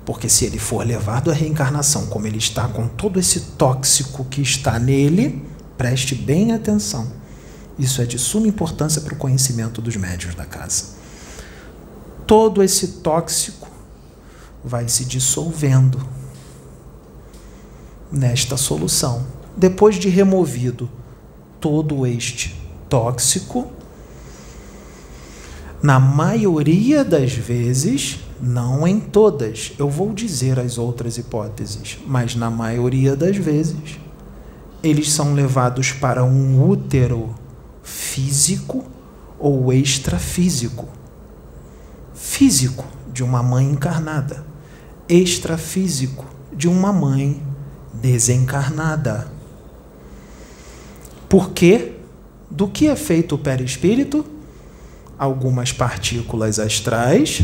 [0.04, 4.42] porque se ele for levado à reencarnação, como ele está com todo esse tóxico que
[4.42, 5.44] está nele,
[5.78, 7.12] preste bem atenção.
[7.78, 10.84] Isso é de suma importância para o conhecimento dos médios da casa.
[12.26, 13.68] Todo esse tóxico
[14.64, 16.04] vai se dissolvendo
[18.10, 19.26] nesta solução.
[19.56, 20.90] Depois de removido
[21.60, 23.72] todo este tóxico,
[25.82, 32.50] na maioria das vezes, não em todas, eu vou dizer as outras hipóteses, mas na
[32.50, 34.00] maioria das vezes,
[34.82, 37.32] eles são levados para um útero
[37.84, 38.84] físico
[39.38, 40.88] ou extrafísico.
[42.12, 44.44] Físico, de uma mãe encarnada,
[45.08, 47.40] extrafísico, de uma mãe
[47.94, 49.30] desencarnada.
[51.28, 51.92] Por quê?
[52.50, 54.26] Do que é feito o perispírito?
[55.16, 57.40] Algumas partículas astrais,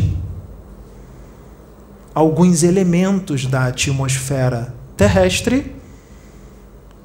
[2.15, 5.77] alguns elementos da atmosfera terrestre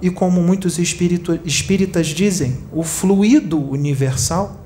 [0.02, 4.60] e, como muitos espíritas dizem, o fluido universal.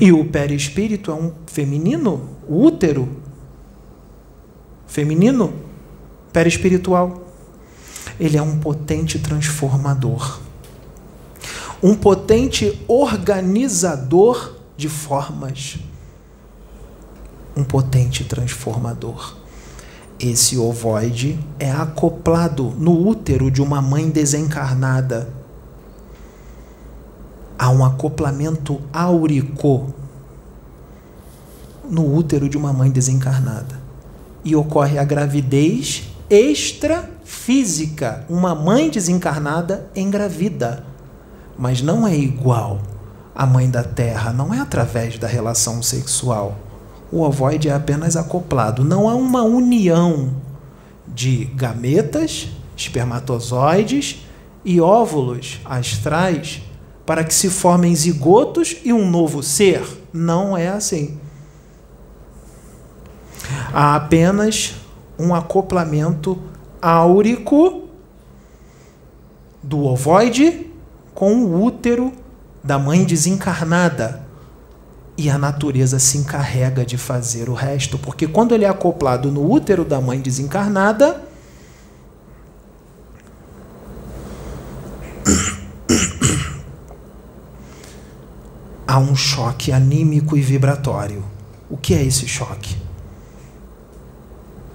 [0.00, 3.08] E o perispírito é um feminino, o útero
[4.86, 5.52] feminino,
[6.32, 7.26] perispiritual.
[8.18, 10.40] Ele é um potente transformador,
[11.82, 15.78] um potente organizador de formas,
[17.56, 19.36] um potente transformador.
[20.18, 25.32] Esse ovoide é acoplado no útero de uma mãe desencarnada.
[27.58, 29.94] Há um acoplamento áurico
[31.88, 33.80] no útero de uma mãe desencarnada.
[34.44, 38.24] E ocorre a gravidez extrafísica.
[38.28, 40.84] Uma mãe desencarnada engravida.
[41.58, 42.80] Mas não é igual
[43.34, 46.56] à mãe da terra, não é através da relação sexual
[47.12, 48.84] o ovoide é apenas acoplado.
[48.84, 50.34] Não há uma união
[51.06, 54.24] de gametas, espermatozoides
[54.64, 56.62] e óvulos astrais
[57.04, 59.82] para que se formem zigotos e um novo ser.
[60.12, 61.18] Não é assim.
[63.72, 64.74] Há apenas
[65.18, 66.38] um acoplamento
[66.80, 67.88] áurico
[69.62, 70.66] do ovoide
[71.14, 72.12] com o útero
[72.62, 74.29] da mãe desencarnada
[75.20, 79.52] e a natureza se encarrega de fazer o resto, porque quando ele é acoplado no
[79.52, 81.22] útero da mãe desencarnada,
[88.88, 91.22] há um choque anímico e vibratório.
[91.68, 92.74] O que é esse choque?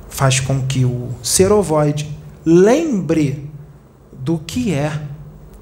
[0.07, 2.15] Faz com que o ser ovoide
[2.45, 3.49] lembre
[4.11, 5.07] do que é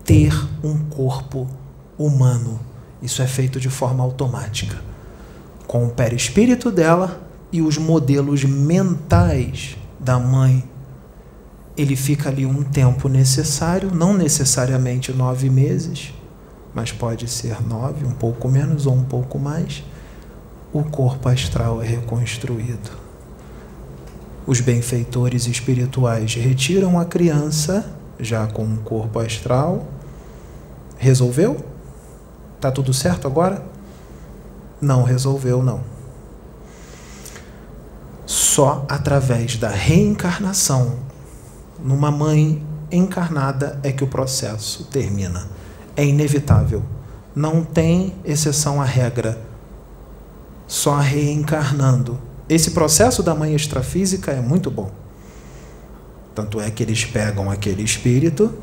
[0.04, 1.48] ter um corpo
[1.98, 2.73] humano
[3.04, 4.82] isso é feito de forma automática,
[5.68, 10.64] com o perispírito dela e os modelos mentais da mãe.
[11.76, 16.14] Ele fica ali um tempo necessário, não necessariamente nove meses,
[16.74, 19.84] mas pode ser nove, um pouco menos ou um pouco mais.
[20.72, 22.90] O corpo astral é reconstruído.
[24.48, 29.86] Os benfeitores espirituais retiram a criança já com um corpo astral.
[30.98, 31.73] Resolveu?
[32.64, 33.62] Tá tudo certo agora?
[34.80, 35.82] Não resolveu, não.
[38.26, 40.94] Só através da reencarnação
[41.84, 45.46] numa mãe encarnada é que o processo termina.
[45.94, 46.82] É inevitável.
[47.36, 49.42] Não tem exceção à regra.
[50.66, 52.18] Só reencarnando.
[52.48, 54.90] Esse processo da mãe extrafísica é muito bom.
[56.34, 58.58] Tanto é que eles pegam aquele espírito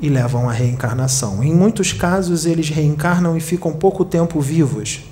[0.00, 1.42] e levam à reencarnação.
[1.42, 5.02] Em muitos casos, eles reencarnam e ficam pouco tempo vivos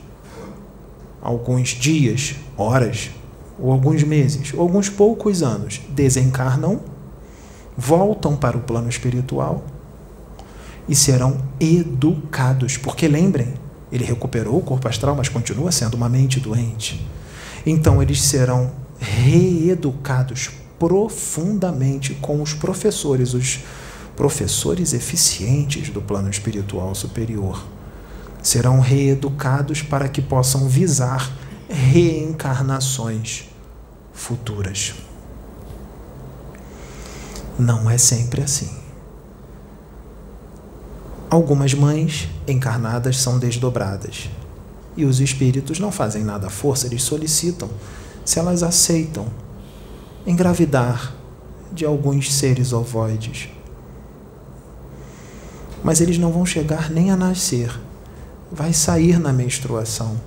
[1.27, 3.11] alguns dias, horas,
[3.59, 5.81] ou alguns meses, ou alguns poucos anos.
[5.89, 6.81] Desencarnam,
[7.77, 9.65] voltam para o plano espiritual
[10.89, 12.77] e serão educados.
[12.77, 13.55] Porque lembrem,
[13.91, 17.05] ele recuperou o corpo astral, mas continua sendo uma mente doente.
[17.67, 18.71] Então, eles serão
[19.01, 23.61] reeducados profundamente com os professores, os
[24.17, 27.63] professores eficientes do plano espiritual superior.
[28.43, 31.31] Serão reeducados para que possam visar
[31.69, 33.45] reencarnações
[34.13, 34.95] futuras.
[37.59, 38.71] Não é sempre assim.
[41.29, 44.31] Algumas mães encarnadas são desdobradas
[44.97, 47.69] e os espíritos não fazem nada à força, eles solicitam
[48.25, 49.27] se elas aceitam
[50.27, 51.15] engravidar
[51.73, 53.51] de alguns seres ovoides
[55.83, 57.71] mas eles não vão chegar nem a nascer.
[58.51, 60.21] Vai sair na menstruação.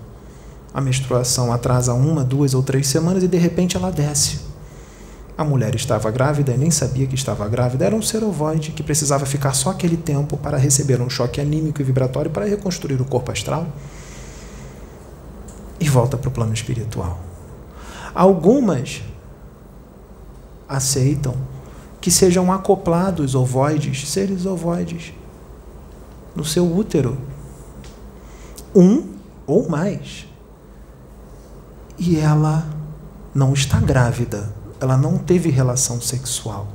[0.74, 4.40] A menstruação atrasa uma, duas ou três semanas e de repente ela desce.
[5.38, 7.86] A mulher estava grávida e nem sabia que estava grávida.
[7.86, 11.82] Era um ser ovoide que precisava ficar só aquele tempo para receber um choque anímico
[11.82, 13.68] e vibratório para reconstruir o corpo astral.
[15.80, 17.18] e volta para o plano espiritual.
[18.14, 19.02] Algumas
[20.68, 21.36] aceitam
[22.02, 25.14] que sejam acoplados ovoides, seres ovoides,
[26.36, 27.18] no seu útero.
[28.76, 29.16] Um
[29.46, 30.28] ou mais.
[31.98, 32.68] E ela
[33.34, 36.68] não está grávida, ela não teve relação sexual.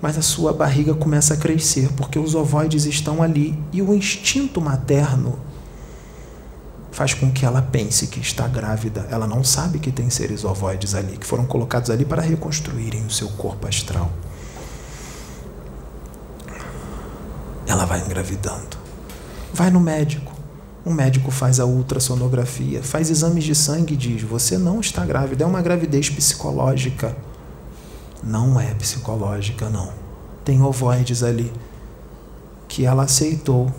[0.00, 4.60] Mas a sua barriga começa a crescer porque os ovoides estão ali e o instinto
[4.60, 5.38] materno
[6.90, 9.06] faz com que ela pense que está grávida.
[9.10, 13.10] Ela não sabe que tem seres ovoides ali, que foram colocados ali para reconstruírem o
[13.10, 14.10] seu corpo astral.
[17.66, 18.76] Ela vai engravidando.
[19.52, 20.32] Vai no médico.
[20.84, 25.44] O médico faz a ultrassonografia, faz exames de sangue e diz: Você não está grávida,
[25.44, 27.16] é uma gravidez psicológica.
[28.22, 29.92] Não é psicológica, não.
[30.44, 31.52] Tem ovoides ali
[32.66, 33.72] que ela aceitou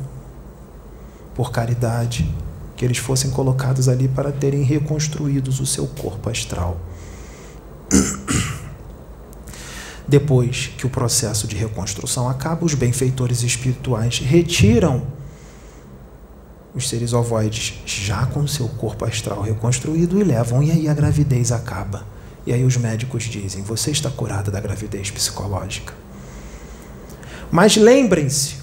[1.34, 2.30] por caridade
[2.76, 6.78] que eles fossem colocados ali para terem reconstruídos o seu corpo astral.
[10.08, 15.04] Depois que o processo de reconstrução acaba, os benfeitores espirituais retiram
[16.76, 21.52] os seres ovoides já com seu corpo astral reconstruído e levam, e aí a gravidez
[21.52, 22.06] acaba.
[22.46, 25.94] E aí os médicos dizem: Você está curada da gravidez psicológica.
[27.52, 28.56] Mas lembrem-se,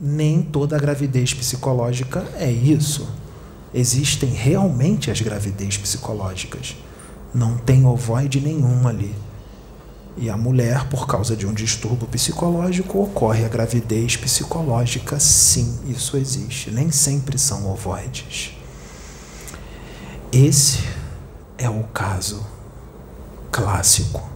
[0.00, 3.08] nem toda gravidez psicológica é isso.
[3.72, 6.76] Existem realmente as gravidez psicológicas.
[7.34, 9.14] Não tem ovoide nenhum ali.
[10.20, 16.16] E a mulher, por causa de um distúrbio psicológico, ocorre a gravidez psicológica, sim, isso
[16.16, 16.72] existe.
[16.72, 18.56] Nem sempre são ovoides.
[20.32, 20.82] Esse
[21.56, 22.44] é o caso
[23.52, 24.28] clássico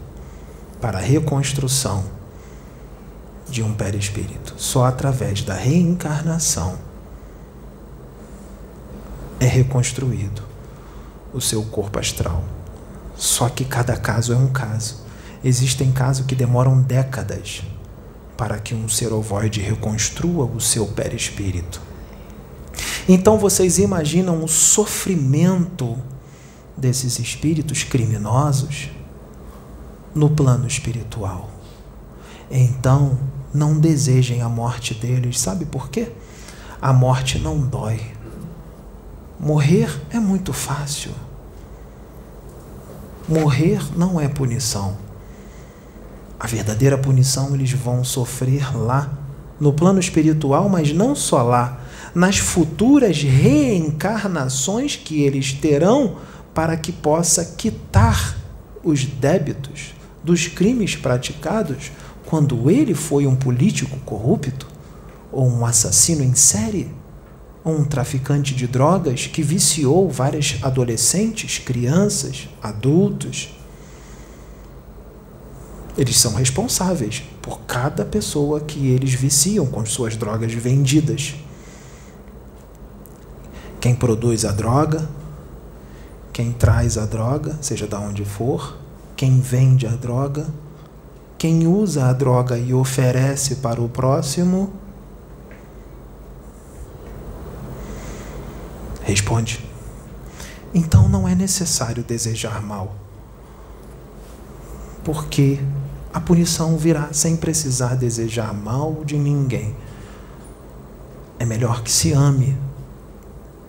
[0.80, 2.04] para a reconstrução
[3.48, 4.54] de um perispírito.
[4.56, 6.78] Só através da reencarnação
[9.40, 10.42] é reconstruído
[11.32, 12.44] o seu corpo astral.
[13.16, 15.01] Só que cada caso é um caso.
[15.44, 17.62] Existem casos que demoram décadas
[18.36, 21.80] para que um ser ovoide reconstrua o seu perispírito.
[23.08, 25.98] Então vocês imaginam o sofrimento
[26.76, 28.90] desses espíritos criminosos
[30.14, 31.50] no plano espiritual.
[32.50, 33.18] Então,
[33.52, 35.40] não desejem a morte deles.
[35.40, 36.12] Sabe por quê?
[36.80, 38.00] A morte não dói.
[39.38, 41.12] Morrer é muito fácil.
[43.28, 44.96] Morrer não é punição.
[46.42, 49.16] A verdadeira punição eles vão sofrer lá,
[49.60, 51.80] no plano espiritual, mas não só lá,
[52.12, 56.16] nas futuras reencarnações que eles terão
[56.52, 58.36] para que possa quitar
[58.82, 61.92] os débitos dos crimes praticados
[62.26, 64.66] quando ele foi um político corrupto,
[65.30, 66.90] ou um assassino em série,
[67.62, 73.50] ou um traficante de drogas que viciou várias adolescentes, crianças, adultos.
[75.96, 81.34] Eles são responsáveis por cada pessoa que eles viciam com suas drogas vendidas.
[83.80, 85.08] Quem produz a droga,
[86.32, 88.78] quem traz a droga, seja de onde for,
[89.16, 90.46] quem vende a droga,
[91.36, 94.72] quem usa a droga e oferece para o próximo,
[99.02, 99.62] responde.
[100.72, 102.94] Então não é necessário desejar mal,
[105.04, 105.60] porque
[106.12, 109.74] a punição virá sem precisar desejar mal de ninguém.
[111.38, 112.56] É melhor que se ame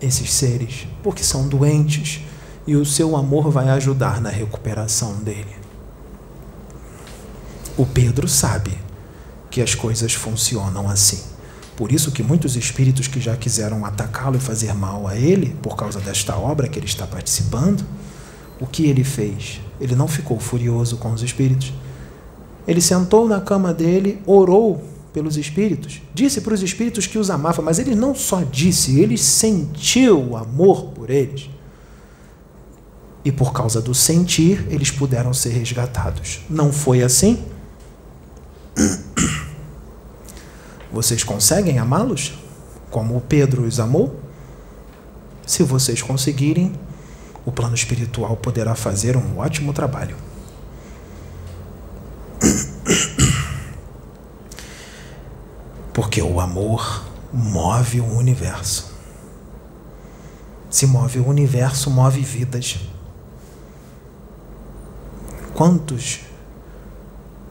[0.02, 2.22] esses seres, porque são doentes
[2.68, 5.56] e o seu amor vai ajudar na recuperação dele.
[7.78, 8.78] O Pedro sabe
[9.50, 11.22] que as coisas funcionam assim.
[11.76, 15.76] Por isso que muitos espíritos que já quiseram atacá-lo e fazer mal a ele, por
[15.76, 17.84] causa desta obra que ele está participando,
[18.60, 19.60] o que ele fez?
[19.82, 21.74] Ele não ficou furioso com os espíritos.
[22.68, 27.62] Ele sentou na cama dele, orou pelos espíritos, disse para os espíritos que os amava,
[27.62, 31.50] mas ele não só disse, ele sentiu amor por eles.
[33.24, 36.42] E por causa do sentir, eles puderam ser resgatados.
[36.50, 37.46] Não foi assim?
[40.92, 42.34] Vocês conseguem amá-los
[42.90, 44.20] como o Pedro os amou?
[45.46, 46.72] Se vocês conseguirem,
[47.46, 50.16] o plano espiritual poderá fazer um ótimo trabalho.
[55.94, 58.94] Porque o amor move o universo.
[60.70, 62.80] Se move o universo, move vidas.
[65.54, 66.22] Quantos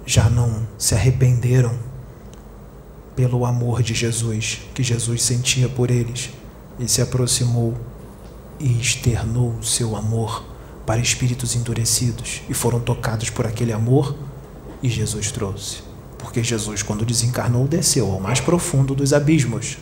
[0.05, 1.78] já não se arrependeram
[3.14, 6.30] pelo amor de Jesus que Jesus sentia por eles
[6.78, 7.74] e se aproximou
[8.59, 10.45] e externou o seu amor
[10.84, 14.16] para espíritos endurecidos e foram tocados por aquele amor
[14.83, 15.83] e Jesus trouxe.
[16.18, 19.78] Porque Jesus, quando desencarnou, desceu ao mais profundo dos abismos.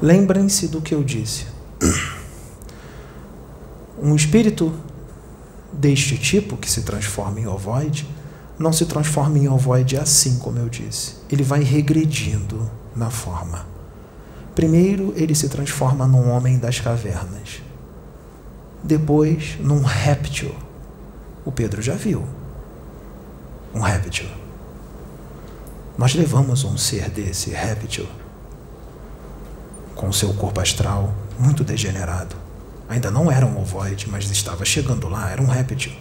[0.00, 1.46] Lembrem-se do que eu disse.
[4.00, 4.72] Um espírito
[5.72, 8.06] deste tipo, que se transforma em ovoide,
[8.58, 11.16] não se transforma em ovoide assim como eu disse.
[11.30, 13.66] Ele vai regredindo na forma.
[14.54, 17.60] Primeiro, ele se transforma num homem das cavernas.
[18.82, 20.54] Depois, num réptil.
[21.44, 22.24] O Pedro já viu.
[23.74, 24.28] Um réptil.
[25.98, 28.06] Nós levamos um ser desse réptil
[29.94, 32.36] com seu corpo astral muito degenerado.
[32.88, 35.92] Ainda não era um ovoide, mas estava chegando lá, era um réptil.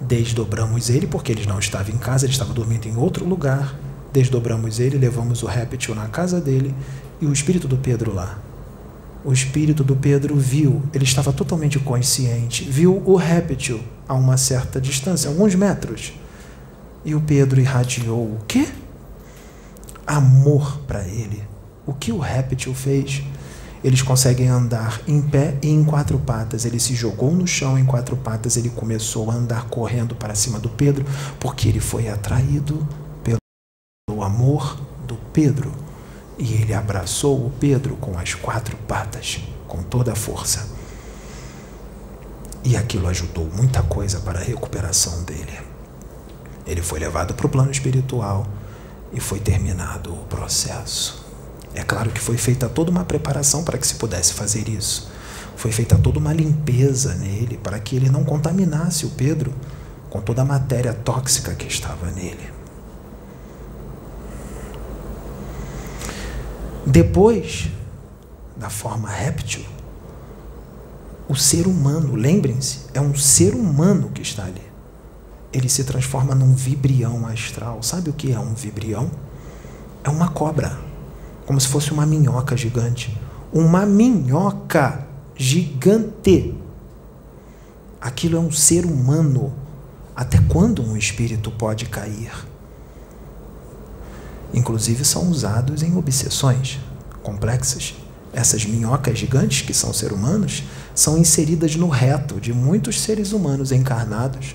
[0.00, 3.74] Desdobramos ele porque ele não estava em casa, ele estava dormindo em outro lugar.
[4.12, 6.74] Desdobramos ele, levamos o réptil na casa dele
[7.20, 8.38] e o espírito do Pedro lá.
[9.24, 14.78] O espírito do Pedro viu, ele estava totalmente consciente, viu o réptil a uma certa
[14.78, 16.12] distância, alguns metros.
[17.04, 18.68] E o Pedro irradiou o quê?
[20.06, 21.42] Amor para ele.
[21.86, 23.22] O que o réptil fez?
[23.82, 26.66] Eles conseguem andar em pé e em quatro patas.
[26.66, 30.58] Ele se jogou no chão em quatro patas, ele começou a andar correndo para cima
[30.58, 31.04] do Pedro,
[31.40, 32.86] porque ele foi atraído
[33.22, 35.83] pelo amor do Pedro.
[36.38, 40.68] E ele abraçou o Pedro com as quatro patas, com toda a força.
[42.64, 45.58] E aquilo ajudou muita coisa para a recuperação dele.
[46.66, 48.46] Ele foi levado para o plano espiritual
[49.12, 51.24] e foi terminado o processo.
[51.74, 55.10] É claro que foi feita toda uma preparação para que se pudesse fazer isso.
[55.56, 59.52] Foi feita toda uma limpeza nele para que ele não contaminasse o Pedro
[60.08, 62.53] com toda a matéria tóxica que estava nele.
[66.86, 67.70] Depois
[68.56, 69.64] da forma réptil,
[71.28, 74.62] o ser humano, lembrem-se, é um ser humano que está ali.
[75.52, 77.82] Ele se transforma num vibrião astral.
[77.82, 79.10] Sabe o que é um vibrião?
[80.02, 80.78] É uma cobra
[81.46, 83.16] como se fosse uma minhoca gigante.
[83.52, 86.54] Uma minhoca gigante.
[88.00, 89.52] Aquilo é um ser humano.
[90.14, 92.32] Até quando um espírito pode cair?
[94.54, 96.78] Inclusive são usados em obsessões
[97.24, 97.94] complexas.
[98.32, 100.62] Essas minhocas gigantes, que são seres humanos,
[100.94, 104.54] são inseridas no reto de muitos seres humanos encarnados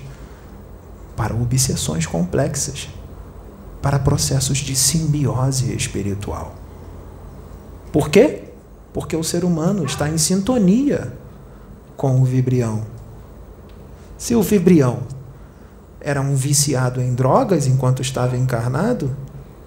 [1.14, 2.88] para obsessões complexas,
[3.82, 6.54] para processos de simbiose espiritual.
[7.92, 8.44] Por quê?
[8.92, 11.12] Porque o ser humano está em sintonia
[11.96, 12.84] com o vibrião.
[14.16, 15.00] Se o vibrião
[16.00, 19.14] era um viciado em drogas enquanto estava encarnado,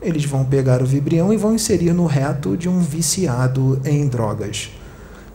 [0.04, 4.70] eles vão pegar o vibrião e vão inserir no reto de um viciado em drogas,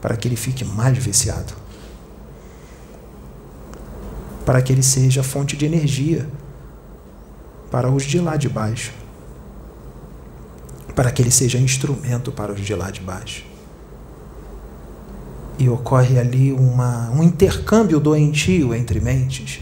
[0.01, 1.55] para que ele fique mais viciado.
[4.45, 6.29] Para que ele seja fonte de energia
[7.71, 8.93] para os de lá de baixo
[10.99, 13.45] para que ele seja instrumento para os de lá de baixo.
[15.57, 19.61] E ocorre ali uma, um intercâmbio doentio entre mentes.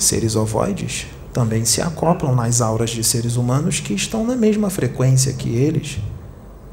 [0.00, 5.34] Seres ovoides também se acoplam nas auras de seres humanos que estão na mesma frequência
[5.34, 6.00] que eles,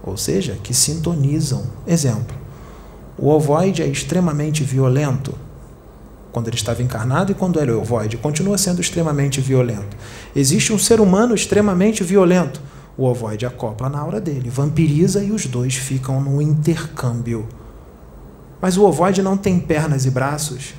[0.01, 1.65] ou seja, que sintonizam.
[1.85, 2.33] Exemplo:
[3.17, 5.35] o ovoide é extremamente violento
[6.31, 9.97] quando ele estava encarnado e quando ele é ovoide, continua sendo extremamente violento.
[10.33, 12.61] Existe um ser humano extremamente violento.
[12.97, 17.45] O ovoide acopla na aura dele, vampiriza e os dois ficam no intercâmbio.
[18.61, 20.75] Mas o ovoide não tem pernas e braços?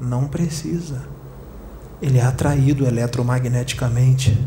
[0.00, 1.13] Não precisa.
[2.04, 4.38] Ele é atraído eletromagneticamente,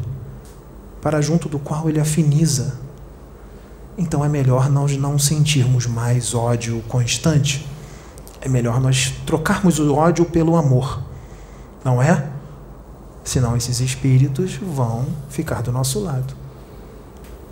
[1.01, 2.79] para junto do qual ele afiniza.
[3.97, 7.65] Então é melhor nós não sentirmos mais ódio constante
[8.41, 11.01] é melhor nós trocarmos o ódio pelo amor,
[11.83, 12.29] não é?
[13.23, 16.33] Senão esses espíritos vão ficar do nosso lado.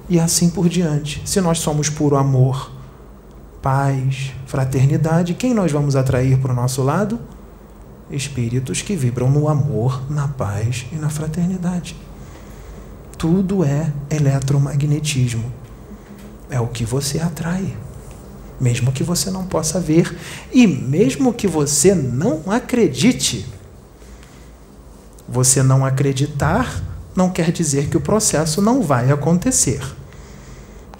[0.07, 1.21] E assim por diante.
[1.25, 2.71] Se nós somos puro amor,
[3.61, 7.19] paz, fraternidade, quem nós vamos atrair para o nosso lado?
[8.09, 11.95] Espíritos que vibram no amor, na paz e na fraternidade.
[13.17, 15.51] Tudo é eletromagnetismo.
[16.49, 17.75] É o que você atrai
[18.59, 20.17] mesmo que você não possa ver
[20.51, 23.45] e mesmo que você não acredite.
[25.27, 26.83] Você não acreditar
[27.15, 29.81] não quer dizer que o processo não vai acontecer.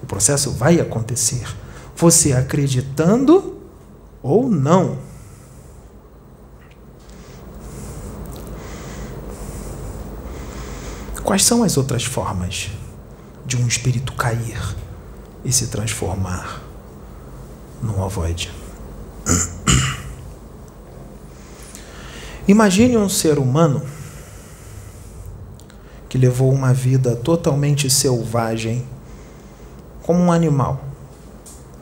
[0.01, 1.45] O processo vai acontecer.
[1.95, 3.57] Você acreditando
[4.23, 4.97] ou não.
[11.25, 12.69] Quais são as outras formas?
[13.45, 14.75] de um espírito cair
[15.43, 16.61] e se transformar
[17.81, 18.51] num ovoide.
[22.47, 23.81] Imagine um ser humano
[26.09, 28.87] que levou uma vida totalmente selvagem,
[30.03, 30.83] como um animal,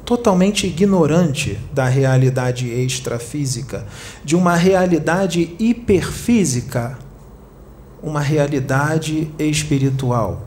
[0.06, 3.86] totalmente ignorante da realidade extrafísica,
[4.24, 6.98] de uma realidade hiperfísica,
[8.04, 10.44] uma realidade espiritual,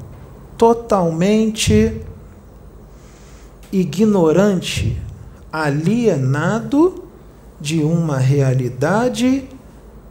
[0.59, 1.99] totalmente
[3.73, 5.01] ignorante,
[5.51, 7.05] alienado
[7.59, 9.49] de uma realidade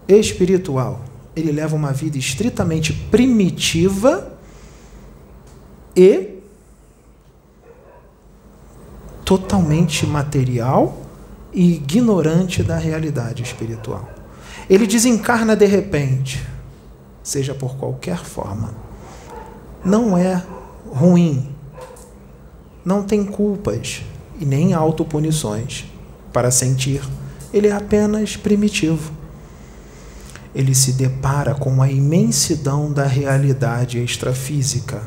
[0.07, 1.01] espiritual.
[1.35, 4.33] Ele leva uma vida estritamente primitiva
[5.95, 6.39] e
[9.23, 11.01] totalmente material
[11.53, 14.09] e ignorante da realidade espiritual.
[14.69, 16.54] Ele desencarna de repente,
[17.25, 18.73] seja por qualquer forma.
[19.83, 20.41] Não é
[20.87, 21.49] ruim,
[22.85, 24.03] não tem culpas
[24.39, 25.85] e nem autopunições
[26.31, 27.01] para sentir.
[27.51, 29.11] Ele é apenas primitivo
[30.55, 35.03] ele se depara com a imensidão da realidade extrafísica.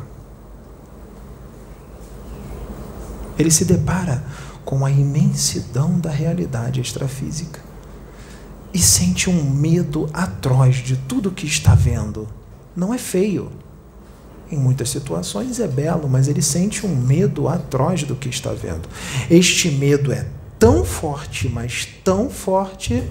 [3.39, 4.23] Ele se depara
[4.63, 7.68] com a imensidão da realidade extrafísica
[8.73, 12.29] e sente um medo atroz de tudo que está vendo.
[12.77, 13.51] Não é feio.
[14.51, 18.89] Em muitas situações é belo, mas ele sente um medo atroz do que está vendo.
[19.31, 20.27] Este medo é
[20.59, 23.03] tão forte, mas tão forte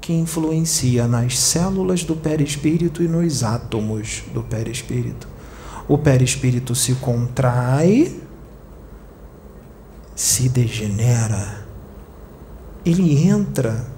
[0.00, 5.26] que influencia nas células do perispírito e nos átomos do perispírito.
[5.88, 8.20] O perispírito se contrai,
[10.14, 11.66] se degenera,
[12.84, 13.93] ele entra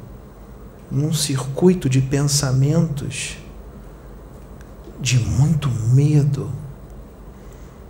[0.91, 3.37] num circuito de pensamentos
[5.01, 6.51] de muito medo,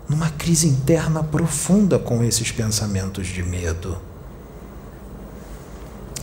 [0.08, 3.98] numa crise interna profunda com esses pensamentos de medo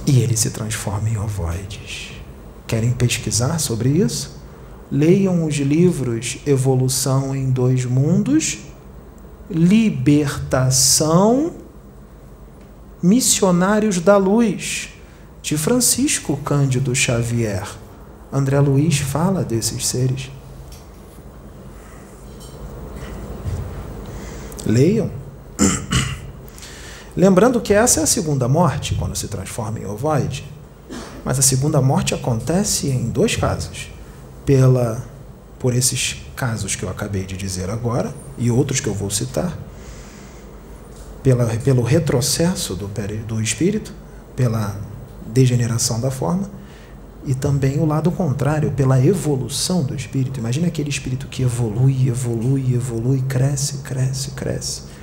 [0.05, 2.11] e ele se transforma em ovoides.
[2.67, 4.41] Querem pesquisar sobre isso?
[4.91, 8.59] Leiam os livros Evolução em Dois Mundos,
[9.49, 11.53] Libertação,
[13.01, 14.89] Missionários da Luz,
[15.43, 17.67] de Francisco Cândido Xavier.
[18.31, 20.31] André Luiz fala desses seres.
[24.65, 25.11] Leiam.
[27.15, 30.49] Lembrando que essa é a segunda morte, quando se transforma em ovoide.
[31.25, 33.91] Mas a segunda morte acontece em dois casos.
[34.45, 35.05] Pela,
[35.59, 39.57] por esses casos que eu acabei de dizer agora, e outros que eu vou citar,
[41.21, 42.89] pela, pelo retrocesso do,
[43.27, 43.93] do espírito,
[44.35, 44.92] pela
[45.33, 46.49] degeneração da forma,
[47.25, 50.39] e também o lado contrário, pela evolução do espírito.
[50.39, 54.93] Imagina aquele espírito que evolui, evolui, evolui, cresce, cresce, cresce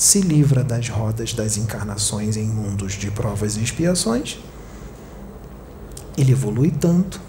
[0.00, 4.38] se livra das rodas das encarnações em mundos de provas e expiações,
[6.16, 7.20] ele evolui tanto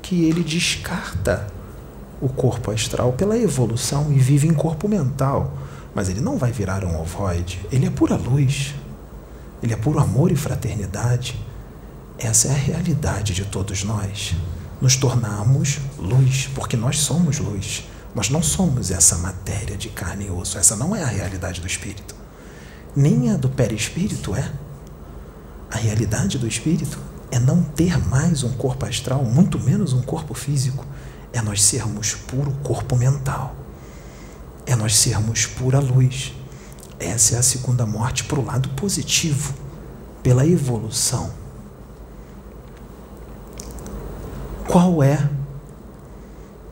[0.00, 1.46] que ele descarta
[2.22, 5.52] o corpo astral pela evolução e vive em corpo mental.
[5.94, 8.74] Mas ele não vai virar um ovoide, ele é pura luz,
[9.62, 11.38] ele é puro amor e fraternidade.
[12.18, 14.34] Essa é a realidade de todos nós.
[14.80, 17.84] Nos tornamos luz, porque nós somos luz.
[18.14, 20.56] Nós não somos essa matéria de carne e osso.
[20.56, 22.14] Essa não é a realidade do espírito.
[22.94, 24.52] Nem a do perispírito é.
[25.70, 26.98] A realidade do espírito
[27.32, 30.86] é não ter mais um corpo astral, muito menos um corpo físico.
[31.32, 33.56] É nós sermos puro corpo mental.
[34.64, 36.32] É nós sermos pura luz.
[37.00, 39.52] Essa é a segunda morte para o lado positivo,
[40.22, 41.42] pela evolução.
[44.68, 45.30] Qual é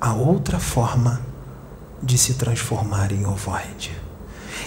[0.02, 1.22] a outra forma
[2.02, 3.96] de se transformar em ovoide.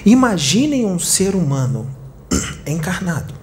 [0.06, 1.94] Imaginem um ser humano
[2.66, 3.34] encarnado,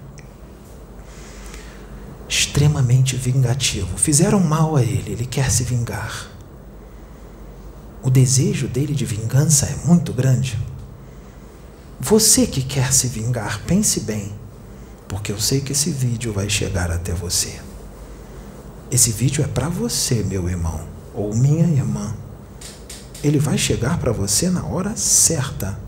[2.27, 3.99] extremamente vingativo.
[3.99, 6.29] Fizeram mal a ele, ele quer se vingar.
[8.03, 10.59] O desejo dele de vingança é muito grande.
[12.01, 14.33] Você que quer se vingar, pense bem,
[15.07, 17.61] porque eu sei que esse vídeo vai chegar até você.
[18.93, 20.81] Esse vídeo é para você, meu irmão
[21.15, 22.15] ou minha irmã
[23.23, 25.79] ele vai chegar para você na hora certa.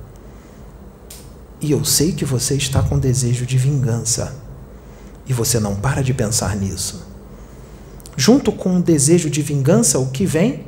[1.60, 4.36] E eu sei que você está com desejo de vingança.
[5.26, 7.06] E você não para de pensar nisso.
[8.16, 10.66] Junto com o desejo de vingança, o que vem?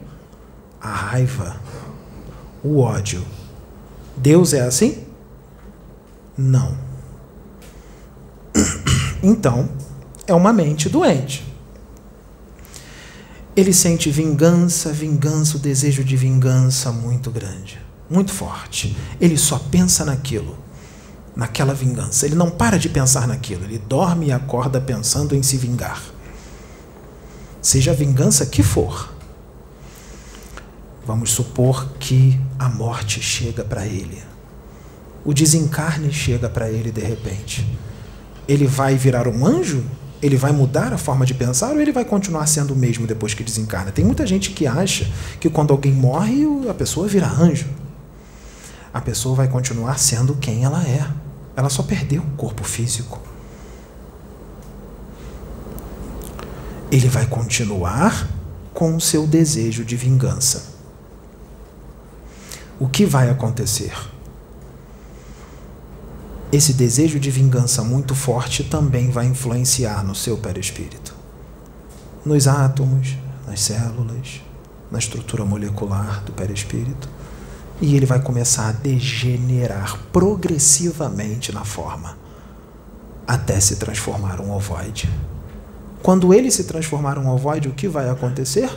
[0.80, 1.60] A raiva,
[2.64, 3.22] o ódio.
[4.16, 5.04] Deus é assim?
[6.36, 6.76] Não.
[9.22, 9.68] Então,
[10.26, 11.42] é uma mente doente.
[13.56, 17.80] Ele sente vingança, vingança, o desejo de vingança muito grande.
[18.08, 18.96] muito forte.
[19.20, 20.56] Ele só pensa naquilo,
[21.34, 22.24] naquela vingança.
[22.26, 23.64] Ele não para de pensar naquilo.
[23.64, 26.00] Ele dorme e acorda pensando em se vingar.
[27.60, 29.12] Seja a vingança que for.
[31.04, 34.22] Vamos supor que a morte chega para ele.
[35.24, 37.66] O desencarne chega para ele de repente.
[38.46, 39.82] Ele vai virar um anjo?
[40.22, 43.34] Ele vai mudar a forma de pensar ou ele vai continuar sendo o mesmo depois
[43.34, 43.92] que desencarna?
[43.92, 45.06] Tem muita gente que acha
[45.38, 47.66] que quando alguém morre, a pessoa vira anjo
[48.96, 51.06] a pessoa vai continuar sendo quem ela é.
[51.54, 53.20] Ela só perdeu o corpo físico.
[56.90, 58.26] Ele vai continuar
[58.72, 60.72] com o seu desejo de vingança.
[62.80, 63.92] O que vai acontecer?
[66.52, 71.14] Esse desejo de vingança muito forte também vai influenciar no seu perispírito,
[72.24, 73.16] nos átomos,
[73.46, 74.40] nas células,
[74.90, 77.08] na estrutura molecular do perispírito
[77.80, 82.16] e ele vai começar a degenerar progressivamente na forma,
[83.26, 85.10] até se transformar um ovoide.
[86.02, 88.70] Quando ele se transformar um ovoide, o que vai acontecer?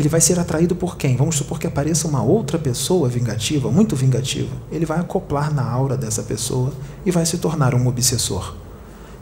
[0.00, 1.14] Ele vai ser atraído por quem?
[1.14, 4.56] Vamos supor que apareça uma outra pessoa vingativa, muito vingativa.
[4.72, 6.72] Ele vai acoplar na aura dessa pessoa
[7.04, 8.54] e vai se tornar um obsessor.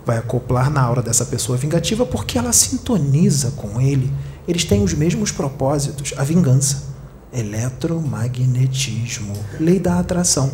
[0.07, 4.09] Vai acoplar na aura dessa pessoa vingativa porque ela sintoniza com ele.
[4.47, 6.85] Eles têm os mesmos propósitos, a vingança.
[7.33, 10.53] Eletromagnetismo, lei da atração.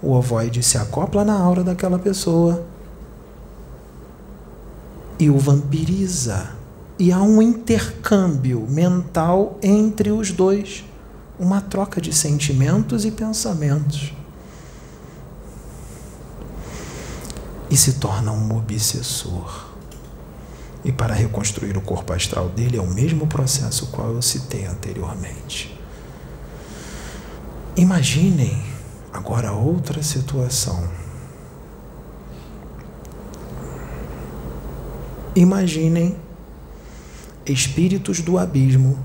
[0.00, 2.64] O ovoide se acopla na aura daquela pessoa
[5.18, 6.50] e o vampiriza.
[6.98, 10.84] E há um intercâmbio mental entre os dois,
[11.38, 14.12] uma troca de sentimentos e pensamentos.
[17.68, 19.66] E se torna um obsessor.
[20.84, 25.76] E para reconstruir o corpo astral dele é o mesmo processo qual eu citei anteriormente.
[27.76, 28.62] Imaginem
[29.12, 30.88] agora outra situação.
[35.34, 36.16] Imaginem
[37.46, 38.98] espíritos do abismo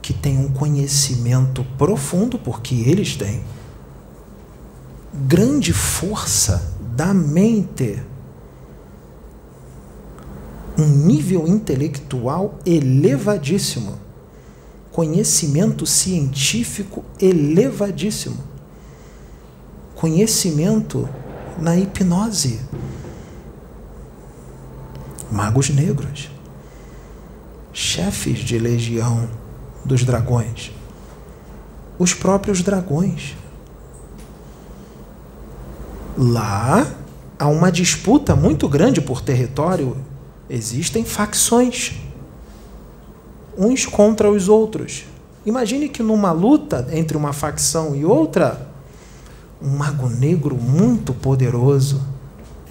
[0.00, 3.42] que têm um conhecimento profundo, porque eles têm
[5.26, 8.00] grande força da mente
[10.78, 13.98] um nível intelectual elevadíssimo,
[14.92, 18.36] conhecimento científico elevadíssimo,
[19.94, 21.08] conhecimento
[21.58, 22.60] na hipnose.
[25.32, 26.30] Magos negros,
[27.78, 29.28] chefes de legião
[29.84, 30.72] dos dragões,
[31.98, 33.36] os próprios dragões.
[36.16, 36.90] Lá
[37.38, 39.94] há uma disputa muito grande por território
[40.48, 41.94] Existem facções,
[43.58, 45.04] uns contra os outros.
[45.44, 48.68] Imagine que numa luta entre uma facção e outra,
[49.60, 52.00] um mago negro muito poderoso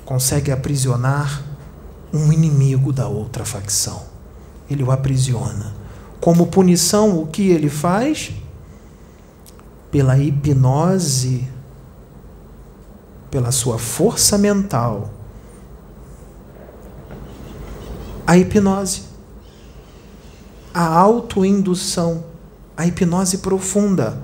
[0.06, 1.44] consegue aprisionar
[2.14, 4.15] um inimigo da outra facção.
[4.70, 5.74] Ele o aprisiona.
[6.20, 8.32] Como punição, o que ele faz?
[9.92, 11.48] Pela hipnose,
[13.30, 15.10] pela sua força mental,
[18.26, 19.04] a hipnose,
[20.74, 22.24] a autoindução,
[22.76, 24.22] a hipnose profunda,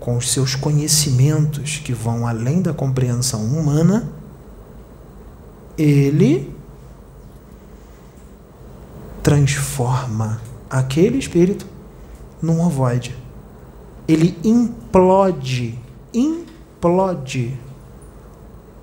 [0.00, 4.08] com os seus conhecimentos que vão além da compreensão humana,
[5.76, 6.56] ele
[9.22, 11.66] transforma aquele espírito
[12.40, 13.16] num ovoide.
[14.06, 15.78] Ele implode,
[16.12, 17.58] implode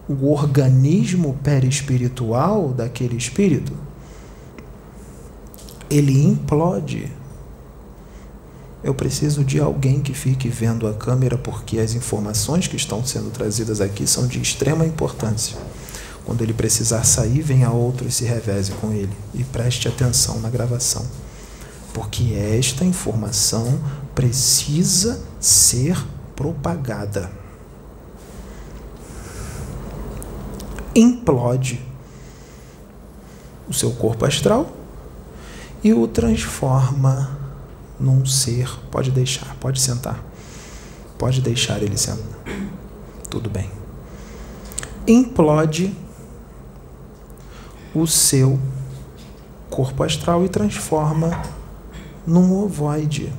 [0.08, 3.74] o organismo perispiritual daquele espírito
[5.90, 7.12] ele implode.
[8.84, 13.32] Eu preciso de alguém que fique vendo a câmera porque as informações que estão sendo
[13.32, 15.58] trazidas aqui são de extrema importância.
[16.26, 19.16] Quando ele precisar sair, venha outro e se reveze com ele.
[19.34, 21.06] E preste atenção na gravação.
[21.94, 23.80] Porque esta informação
[24.16, 25.96] precisa ser
[26.36, 27.32] propagada.
[30.96, 31.80] Implode
[33.68, 34.76] o seu corpo astral
[35.84, 37.38] e o transforma
[38.00, 38.68] num ser.
[38.90, 40.24] Pode deixar, pode sentar.
[41.18, 42.26] Pode deixar ele sentar.
[43.30, 43.70] Tudo bem.
[45.08, 45.96] Implode
[48.00, 48.58] o seu
[49.70, 51.44] corpo astral e transforma
[52.26, 53.34] num ovoide.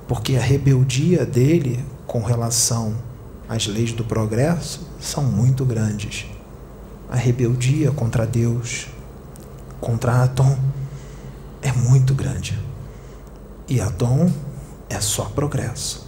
[0.07, 2.95] porque a rebeldia dele com relação
[3.47, 6.25] às leis do progresso são muito grandes.
[7.09, 8.87] A rebeldia contra Deus,
[9.81, 10.55] contra Atom,
[11.61, 12.57] é muito grande.
[13.67, 14.31] E Atom
[14.87, 16.07] é só progresso.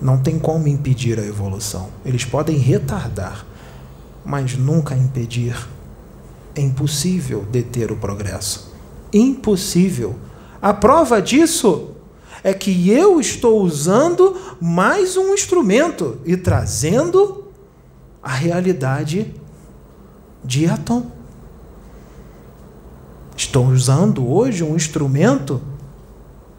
[0.00, 1.90] Não tem como impedir a evolução.
[2.04, 3.46] Eles podem retardar,
[4.24, 5.56] mas nunca impedir.
[6.54, 8.72] É impossível deter o progresso.
[9.12, 10.18] Impossível.
[10.60, 11.90] A prova disso
[12.42, 17.44] é que eu estou usando mais um instrumento e trazendo
[18.22, 19.34] a realidade
[20.44, 21.10] de Atom.
[23.36, 25.62] Estou usando hoje um instrumento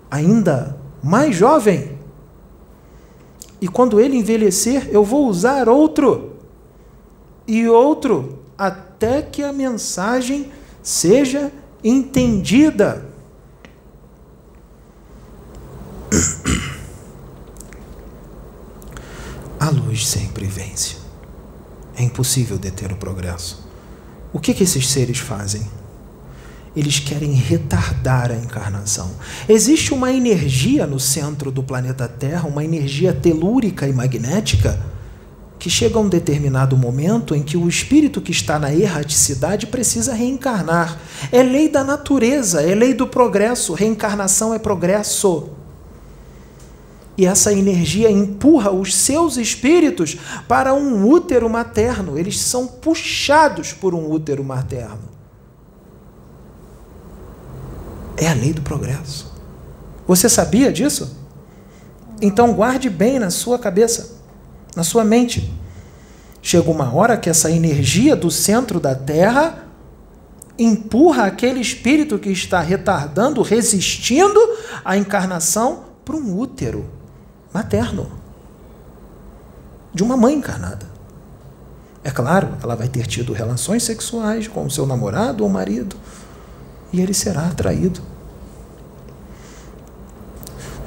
[0.10, 1.98] ainda mais jovem.
[3.62, 6.34] E quando ele envelhecer, eu vou usar outro
[7.48, 10.52] e outro até que a mensagem
[10.82, 11.52] seja
[11.84, 13.06] entendida.
[19.60, 20.98] A luz sempre vence.
[21.95, 23.70] É impossível deter o progresso.
[24.34, 25.62] O que, que esses seres fazem?
[26.76, 29.12] Eles querem retardar a encarnação.
[29.48, 34.80] Existe uma energia no centro do planeta Terra, uma energia telúrica e magnética,
[35.60, 40.14] que chega a um determinado momento em que o espírito que está na erraticidade precisa
[40.14, 40.98] reencarnar.
[41.32, 43.74] É lei da natureza, é lei do progresso.
[43.74, 45.49] Reencarnação é progresso.
[47.18, 50.18] E essa energia empurra os seus espíritos
[50.48, 52.18] para um útero materno.
[52.18, 55.10] Eles são puxados por um útero materno.
[58.18, 59.32] É a lei do progresso.
[60.08, 61.18] Você sabia disso?
[62.22, 64.20] Então guarde bem na sua cabeça,
[64.76, 65.52] na sua mente.
[66.42, 69.66] Chega uma hora que essa energia do centro da Terra
[70.58, 74.40] empurra aquele espírito que está retardando, resistindo
[74.84, 77.01] à encarnação para um útero
[77.53, 78.11] materno
[79.94, 80.90] de uma mãe encarnada.
[82.03, 85.95] É claro, ela vai ter tido relações sexuais com o seu namorado ou marido
[86.91, 88.02] e ele será atraído.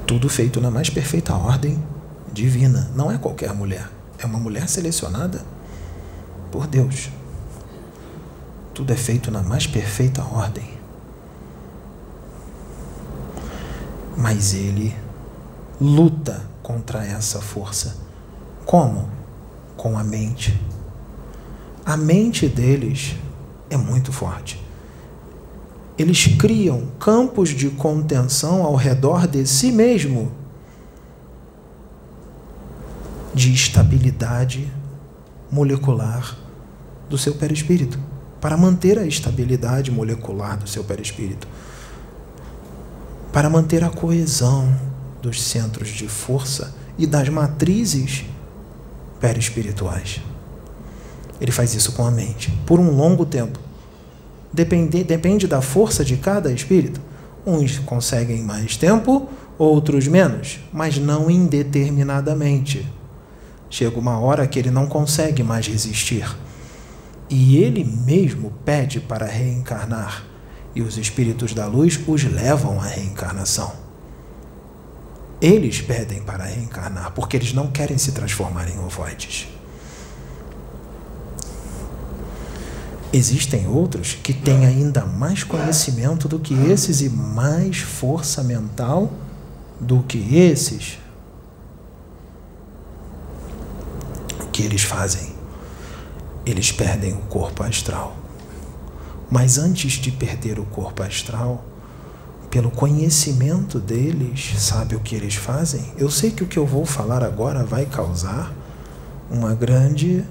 [0.06, 1.82] Tudo feito na mais perfeita ordem
[2.32, 2.90] divina.
[2.94, 3.88] Não é qualquer mulher,
[4.18, 5.42] é uma mulher selecionada
[6.50, 7.10] por Deus.
[8.74, 10.74] Tudo é feito na mais perfeita ordem.
[14.16, 14.94] Mas ele
[15.80, 17.94] luta contra essa força.
[18.64, 19.06] Como?
[19.76, 20.58] Com a mente.
[21.84, 23.14] A mente deles
[23.68, 24.60] é muito forte.
[25.98, 30.32] Eles criam campos de contenção ao redor de si mesmo,
[33.34, 34.72] de estabilidade
[35.52, 36.36] molecular
[37.10, 38.00] do seu perispírito,
[38.40, 41.46] para manter a estabilidade molecular do seu perispírito,
[43.32, 44.93] para manter a coesão
[45.24, 48.26] dos centros de força e das matrizes
[49.18, 50.20] perispirituais.
[51.40, 53.58] Ele faz isso com a mente, por um longo tempo.
[54.52, 57.00] Depende, depende da força de cada espírito.
[57.46, 59.26] Uns conseguem mais tempo,
[59.58, 62.86] outros menos, mas não indeterminadamente.
[63.70, 66.36] Chega uma hora que ele não consegue mais resistir.
[67.30, 70.22] E ele mesmo pede para reencarnar.
[70.74, 73.83] E os espíritos da luz os levam à reencarnação.
[75.40, 79.48] Eles pedem para reencarnar porque eles não querem se transformar em ovoides.
[83.12, 89.12] Existem outros que têm ainda mais conhecimento do que esses e mais força mental
[89.80, 90.98] do que esses.
[94.40, 95.32] O que eles fazem?
[96.44, 98.16] Eles perdem o corpo astral.
[99.30, 101.64] Mas antes de perder o corpo astral,
[102.54, 105.92] pelo conhecimento deles, sabe o que eles fazem?
[105.98, 108.54] Eu sei que o que eu vou falar agora vai causar
[109.28, 110.24] uma grande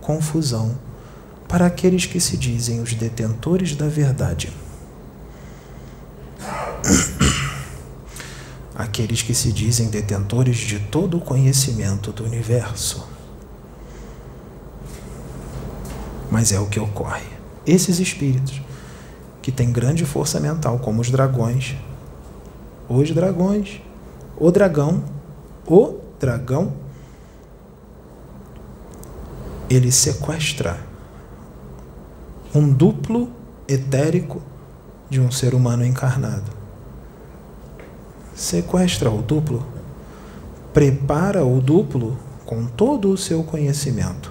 [0.00, 0.76] confusão
[1.46, 4.52] para aqueles que se dizem os detentores da verdade.
[8.74, 13.06] Aqueles que se dizem detentores de todo o conhecimento do universo.
[16.28, 17.28] Mas é o que ocorre.
[17.64, 18.60] Esses espíritos
[19.48, 21.74] que têm grande força mental, como os dragões,
[22.86, 23.80] os dragões,
[24.36, 25.02] o dragão,
[25.66, 26.74] o dragão,
[29.70, 30.78] ele sequestra
[32.54, 33.30] um duplo
[33.66, 34.42] etérico
[35.08, 36.52] de um ser humano encarnado.
[38.34, 39.64] Sequestra o duplo,
[40.74, 44.30] prepara o duplo com todo o seu conhecimento.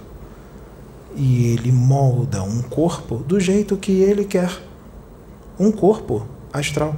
[1.15, 4.66] E ele molda um corpo do jeito que ele quer.
[5.59, 6.95] Um corpo astral,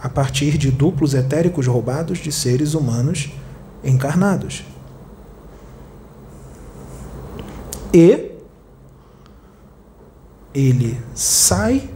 [0.00, 3.30] a partir de duplos etéricos roubados de seres humanos
[3.82, 4.64] encarnados.
[7.92, 8.32] E
[10.54, 11.88] ele sai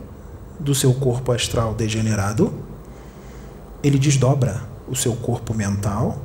[0.59, 2.52] do seu corpo astral degenerado,
[3.82, 6.23] ele desdobra o seu corpo mental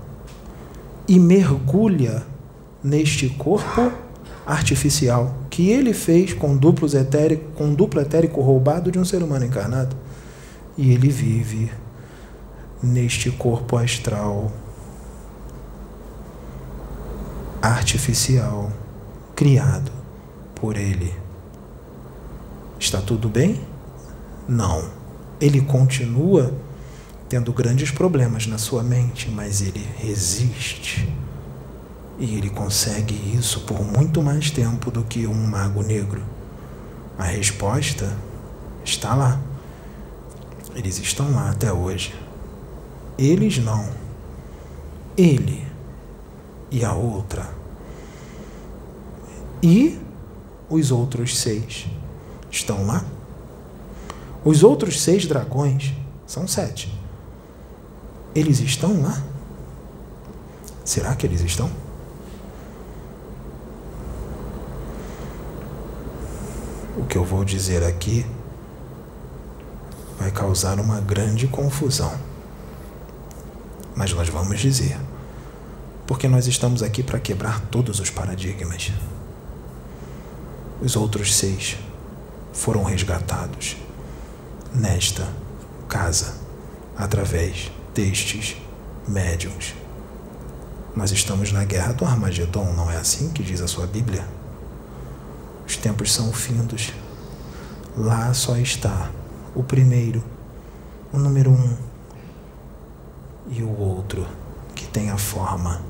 [1.08, 2.26] e mergulha
[2.84, 3.92] neste corpo
[4.48, 9.44] artificial que ele fez com duplos etérico, com duplo etérico roubado de um ser humano
[9.44, 9.94] encarnado.
[10.78, 11.70] E ele vive
[12.82, 14.50] neste corpo astral
[17.62, 18.72] artificial
[19.36, 19.92] criado
[20.56, 21.14] por ele.
[22.80, 23.60] Está tudo bem?
[24.48, 24.90] Não.
[25.42, 26.54] Ele continua
[27.28, 31.08] tendo grandes problemas na sua mente, mas ele resiste.
[32.20, 36.24] E ele consegue isso por muito mais tempo do que um mago negro.
[37.18, 38.16] A resposta
[38.84, 39.40] está lá.
[40.76, 42.16] Eles estão lá até hoje.
[43.18, 43.90] Eles não.
[45.16, 45.66] Ele
[46.72, 47.50] e a outra.
[49.62, 50.00] E
[50.70, 51.88] os outros seis
[52.52, 53.04] estão lá?
[54.44, 55.94] Os outros seis dragões,
[56.26, 56.94] são sete,
[58.36, 59.22] eles estão lá?
[60.86, 61.70] Será que eles estão?
[66.98, 68.26] O que eu vou dizer aqui
[70.18, 72.12] vai causar uma grande confusão.
[73.96, 74.98] Mas nós vamos dizer,
[76.08, 78.92] porque nós estamos aqui para quebrar todos os paradigmas.
[80.82, 81.78] Os outros seis
[82.52, 83.78] foram resgatados
[84.74, 85.32] nesta
[85.88, 86.34] casa
[86.98, 88.58] através destes
[89.08, 89.76] médiums.
[90.96, 94.37] Nós estamos na guerra do Armagedon, não é assim que diz a sua Bíblia?
[95.68, 96.94] Os tempos são findos.
[97.96, 99.12] Lá só está
[99.54, 100.24] o primeiro,
[101.12, 101.76] o número um,
[103.50, 104.26] e o outro
[104.74, 105.82] que tem a forma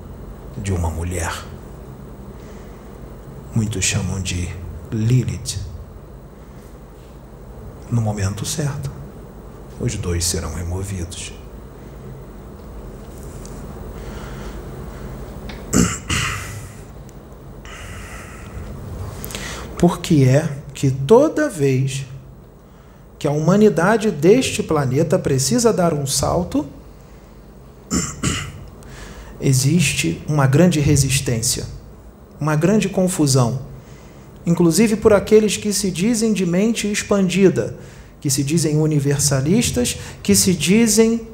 [0.57, 1.31] de uma mulher.
[3.53, 4.49] Muitos chamam de
[4.91, 5.67] Lilith
[7.89, 8.91] no momento certo,
[9.79, 11.33] os dois serão removidos.
[19.77, 22.05] Porque é que toda vez
[23.19, 26.65] que a humanidade deste planeta precisa dar um salto,
[29.41, 31.65] existe uma grande resistência,
[32.39, 33.67] uma grande confusão
[34.47, 37.75] inclusive por aqueles que se dizem de mente expandida,
[38.21, 41.27] que se dizem universalistas, que se dizem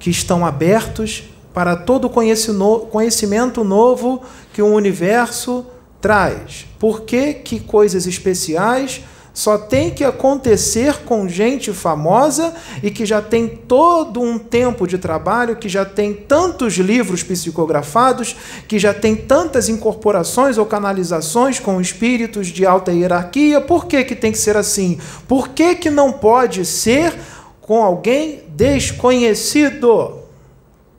[0.00, 1.22] que estão abertos
[1.54, 4.20] para todo conhecimento novo
[4.52, 5.64] que o universo
[6.00, 6.66] traz.
[6.78, 9.02] Por que, que coisas especiais
[9.32, 14.98] só tem que acontecer com gente famosa e que já tem todo um tempo de
[14.98, 18.36] trabalho, que já tem tantos livros psicografados,
[18.66, 23.60] que já tem tantas incorporações ou canalizações com espíritos de alta hierarquia.
[23.60, 24.98] Por que, que tem que ser assim?
[25.28, 27.14] Por que, que não pode ser
[27.60, 30.19] com alguém desconhecido?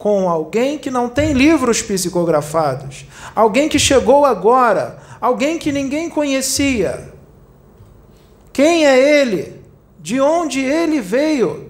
[0.02, 3.06] Com alguém que não tem livros psicografados,
[3.36, 7.14] alguém que chegou agora, alguém que ninguém conhecia.
[8.52, 9.62] Quem é ele?
[10.00, 11.70] De onde ele veio?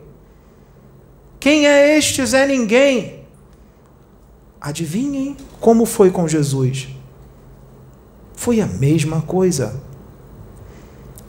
[1.42, 3.26] Quem é este Zé Ninguém?
[4.62, 6.88] Adivinhem como foi com Jesus?
[8.34, 9.84] Foi a mesma coisa.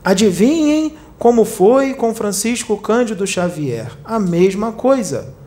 [0.05, 3.91] Adivinhem como foi com Francisco Cândido Xavier?
[4.05, 5.42] A mesma coisa.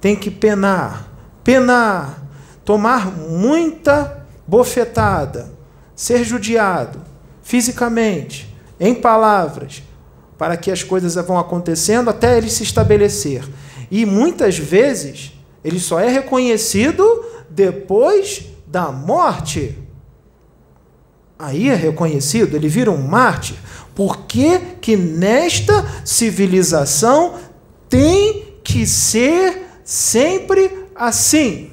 [0.00, 1.10] Tem que penar,
[1.42, 2.22] penar,
[2.64, 5.50] tomar muita bofetada,
[5.94, 7.00] ser judiado
[7.42, 9.82] fisicamente, em palavras,
[10.36, 13.42] para que as coisas vão acontecendo até ele se estabelecer.
[13.90, 15.32] E muitas vezes
[15.64, 19.78] ele só é reconhecido depois da morte.
[21.38, 23.56] Aí é reconhecido, ele vira um mártir.
[23.94, 27.36] Por que, que nesta civilização
[27.88, 31.70] tem que ser sempre assim?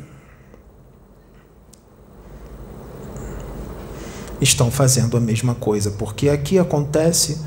[4.39, 7.41] Estão fazendo a mesma coisa, porque aqui acontece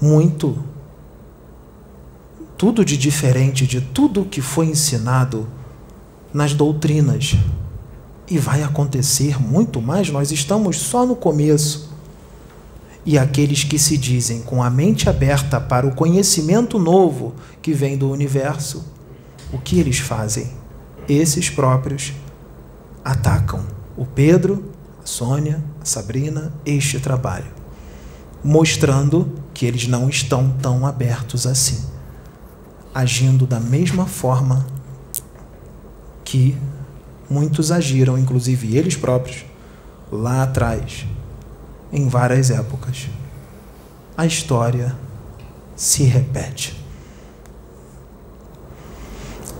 [0.00, 0.64] muito,
[2.56, 5.46] tudo de diferente de tudo que foi ensinado
[6.32, 7.36] nas doutrinas.
[8.30, 11.93] E vai acontecer muito mais, nós estamos só no começo.
[13.06, 17.98] E aqueles que se dizem com a mente aberta para o conhecimento novo que vem
[17.98, 18.84] do universo,
[19.52, 20.50] o que eles fazem?
[21.06, 22.14] Esses próprios
[23.04, 23.64] atacam
[23.96, 24.72] o Pedro,
[25.02, 27.52] a Sônia, a Sabrina, este trabalho,
[28.42, 31.84] mostrando que eles não estão tão abertos assim,
[32.94, 34.66] agindo da mesma forma
[36.24, 36.56] que
[37.28, 39.44] muitos agiram, inclusive eles próprios,
[40.10, 41.06] lá atrás,
[41.94, 43.08] em várias épocas.
[44.16, 44.96] A história
[45.76, 46.84] se repete.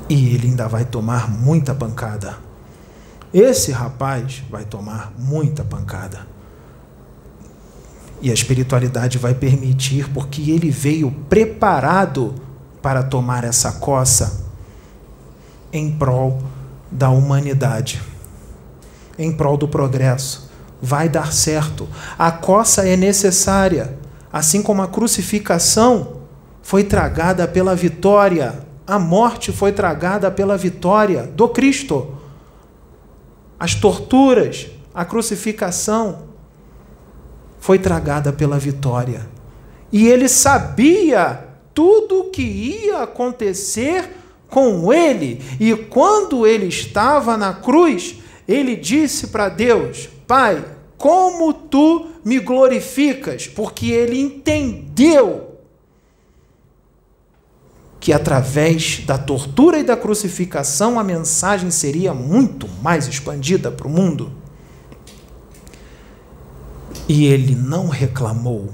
[0.08, 2.36] E ele ainda vai tomar muita pancada.
[3.32, 6.26] Esse rapaz vai tomar muita pancada.
[8.20, 12.34] E a espiritualidade vai permitir, porque ele veio preparado
[12.82, 14.44] para tomar essa coça
[15.72, 16.42] em prol
[16.90, 18.02] da humanidade,
[19.18, 20.43] em prol do progresso.
[20.84, 21.88] Vai dar certo.
[22.18, 23.96] A coça é necessária,
[24.30, 26.20] assim como a crucificação
[26.62, 32.18] foi tragada pela vitória, a morte foi tragada pela vitória do Cristo.
[33.58, 36.24] As torturas, a crucificação
[37.58, 39.26] foi tragada pela vitória.
[39.90, 44.10] E ele sabia tudo o que ia acontecer
[44.48, 45.42] com ele.
[45.58, 48.16] E quando ele estava na cruz,
[48.46, 50.64] ele disse para Deus: Pai,
[50.96, 53.46] como tu me glorificas?
[53.46, 55.58] Porque ele entendeu
[58.00, 63.90] que através da tortura e da crucificação a mensagem seria muito mais expandida para o
[63.90, 64.32] mundo.
[67.08, 68.70] E ele não reclamou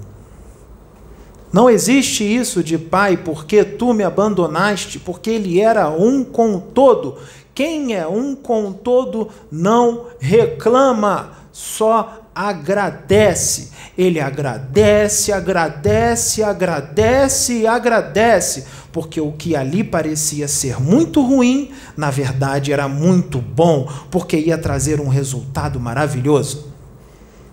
[1.52, 6.60] não existe isso de pai, porque tu me abandonaste, porque ele era um com o
[6.60, 7.16] todo.
[7.52, 13.70] Quem é um com o todo não reclama, só agradece.
[13.96, 22.10] Ele agradece, agradece, agradece e agradece, porque o que ali parecia ser muito ruim, na
[22.10, 26.70] verdade era muito bom, porque ia trazer um resultado maravilhoso.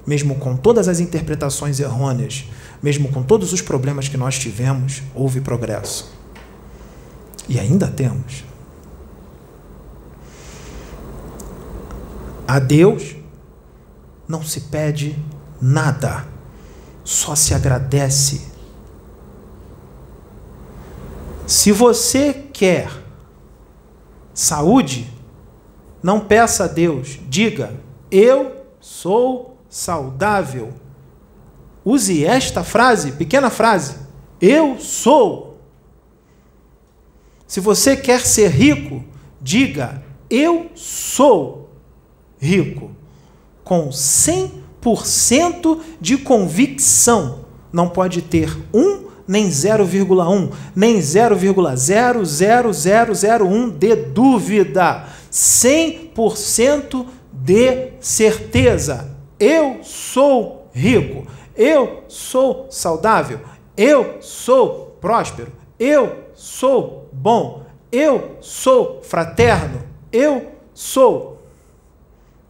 [0.05, 2.45] Mesmo com todas as interpretações errôneas
[2.81, 6.11] mesmo com todos os problemas que nós tivemos, houve progresso.
[7.49, 8.43] E ainda temos.
[12.47, 13.16] A Deus
[14.28, 15.18] não se pede
[15.62, 16.26] nada,
[17.04, 18.48] só se agradece.
[21.45, 22.91] Se você quer
[24.34, 25.10] saúde,
[26.04, 27.74] não peça a Deus, diga:
[28.12, 30.74] Eu sou saudável.
[31.86, 33.95] Use esta frase, pequena frase.
[34.41, 35.58] Eu sou.
[37.48, 39.04] Se você quer ser rico,
[39.41, 41.70] diga: Eu sou
[42.38, 42.97] rico.
[43.68, 47.39] Com 100% de convicção.
[47.69, 55.06] Não pode ter um, nem 0,1, nem 0,00001 de dúvida.
[55.30, 59.14] 100% de certeza.
[59.38, 61.27] Eu sou rico.
[61.53, 63.41] Eu sou saudável.
[63.76, 65.52] Eu sou próspero.
[65.77, 67.64] Eu sou bom.
[67.91, 69.81] Eu sou fraterno.
[70.10, 71.41] Eu sou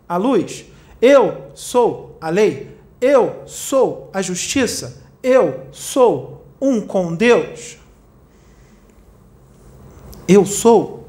[0.07, 0.76] a luz.
[1.01, 2.77] Eu sou a lei.
[2.99, 5.03] Eu sou a justiça.
[5.21, 7.77] Eu sou um com Deus.
[10.27, 11.07] Eu sou.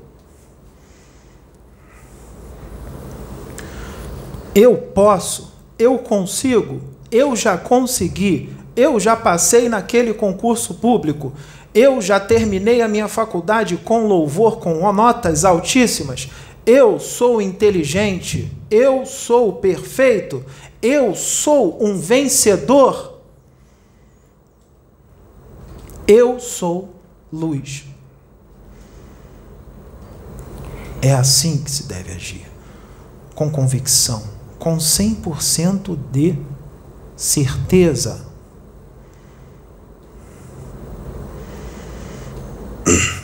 [4.55, 5.55] Eu posso.
[5.79, 11.33] Eu consigo eu já consegui, eu já passei naquele concurso público,
[11.75, 16.29] eu já terminei a minha faculdade com louvor, com notas altíssimas,
[16.69, 20.45] eu sou inteligente, eu sou perfeito,
[20.83, 23.23] eu sou um vencedor.
[26.07, 26.95] Eu sou
[27.33, 27.87] luz.
[31.01, 32.47] É assim que se deve agir,
[33.35, 34.23] com convicção,
[34.59, 36.39] com 100% de
[37.17, 38.27] certeza.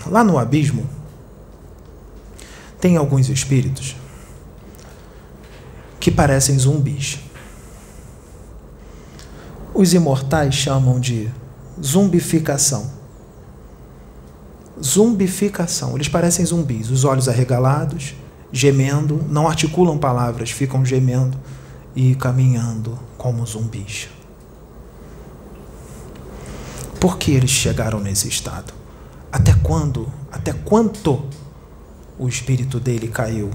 [0.07, 0.89] Lá no abismo,
[2.85, 3.97] tem alguns espíritos
[5.99, 7.19] que parecem zumbis.
[9.73, 11.31] Os imortais chamam de
[11.83, 12.93] zumbificação.
[14.79, 15.95] Zumbificação.
[15.95, 18.15] Eles parecem zumbis, os olhos arregalados,
[18.53, 21.39] gemendo, não articulam palavras, ficam gemendo
[21.97, 24.11] e caminhando como zumbis.
[27.01, 28.75] Por que eles chegaram nesse estado?
[29.33, 30.07] Até quando?
[30.31, 31.25] Até quanto
[32.19, 33.51] o espírito dele caiu?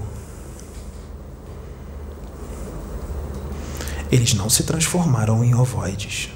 [4.10, 6.30] Eles não se transformaram em ovoides.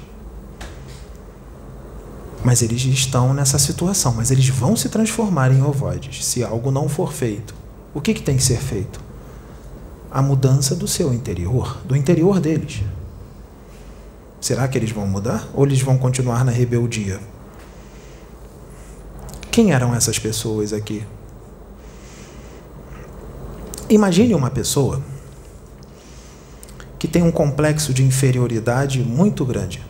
[2.43, 6.87] Mas eles estão nessa situação, mas eles vão se transformar em ovoides se algo não
[6.87, 7.53] for feito.
[7.93, 8.99] O que, que tem que ser feito?
[10.11, 12.81] A mudança do seu interior, do interior deles.
[14.39, 15.49] Será que eles vão mudar?
[15.53, 17.19] Ou eles vão continuar na rebeldia?
[19.51, 21.03] Quem eram essas pessoas aqui?
[23.89, 25.01] Imagine uma pessoa
[26.97, 29.81] que tem um complexo de inferioridade muito grande.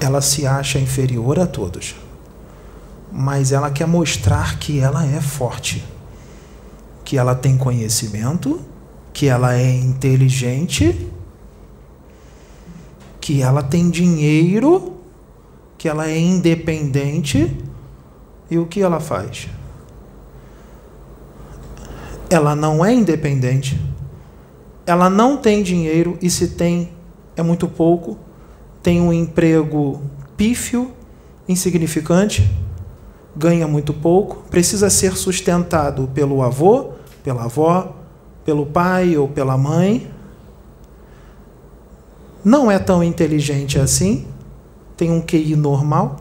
[0.00, 1.96] Ela se acha inferior a todos,
[3.12, 5.84] mas ela quer mostrar que ela é forte,
[7.04, 8.60] que ela tem conhecimento,
[9.12, 11.12] que ela é inteligente
[13.26, 15.00] que ela tem dinheiro,
[15.76, 17.58] que ela é independente,
[18.48, 19.48] e o que ela faz?
[22.28, 23.80] Ela não é independente,
[24.84, 26.90] ela não tem dinheiro, e se tem,
[27.36, 28.18] é muito pouco,
[28.82, 30.00] tem um emprego
[30.36, 30.92] pífio,
[31.48, 32.48] insignificante,
[33.34, 36.92] ganha muito pouco, precisa ser sustentado pelo avô,
[37.22, 37.96] pela avó,
[38.44, 40.10] pelo pai ou pela mãe.
[42.44, 44.26] Não é tão inteligente assim,
[44.96, 46.20] tem um QI normal.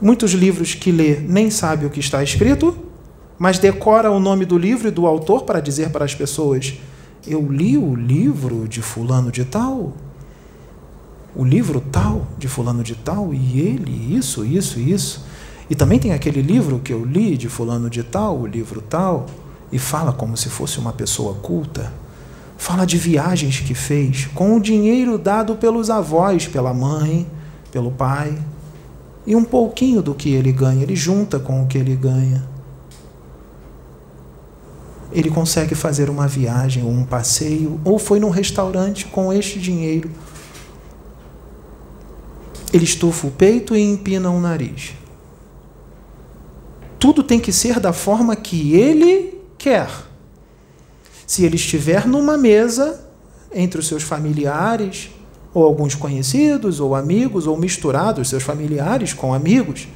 [0.00, 2.76] Muitos livros que lê nem sabe o que está escrito,
[3.42, 6.74] mas decora o nome do livro e do autor para dizer para as pessoas:
[7.26, 9.94] Eu li o livro de Fulano de Tal,
[11.34, 15.24] o livro tal de Fulano de Tal, e ele, isso, isso, isso.
[15.68, 19.26] E também tem aquele livro que eu li de Fulano de Tal, o livro tal,
[19.72, 21.92] e fala como se fosse uma pessoa culta.
[22.56, 27.26] Fala de viagens que fez com o dinheiro dado pelos avós, pela mãe,
[27.72, 28.38] pelo pai.
[29.26, 32.51] E um pouquinho do que ele ganha, ele junta com o que ele ganha.
[35.12, 40.10] Ele consegue fazer uma viagem ou um passeio, ou foi num restaurante com este dinheiro.
[42.72, 44.94] Ele estufa o peito e empina o nariz.
[46.98, 49.88] Tudo tem que ser da forma que ele quer
[51.26, 53.06] se ele estiver numa mesa
[53.54, 55.10] entre os seus familiares,
[55.54, 59.88] ou alguns conhecidos, ou amigos, ou misturados, seus familiares com amigos,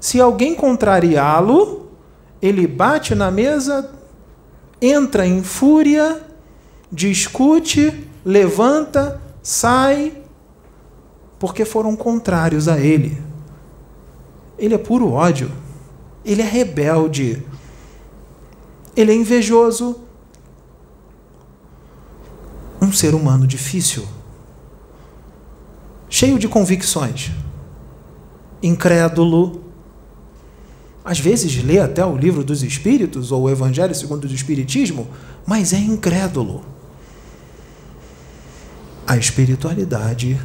[0.00, 1.90] se alguém contrariá-lo,
[2.40, 3.90] ele bate na mesa,
[4.82, 6.20] entra em fúria,
[6.90, 10.20] discute, levanta, sai,
[11.38, 13.16] porque foram contrários a ele.
[14.58, 15.50] Ele é puro ódio.
[16.24, 17.42] Ele é rebelde.
[18.96, 20.02] Ele é invejoso
[22.82, 24.04] um ser humano difícil,
[26.08, 27.30] cheio de convicções,
[28.60, 29.61] incrédulo.
[31.04, 35.08] Às vezes lê até o livro dos Espíritos ou o Evangelho segundo o Espiritismo,
[35.46, 36.64] mas é incrédulo.
[39.06, 40.40] A espiritualidade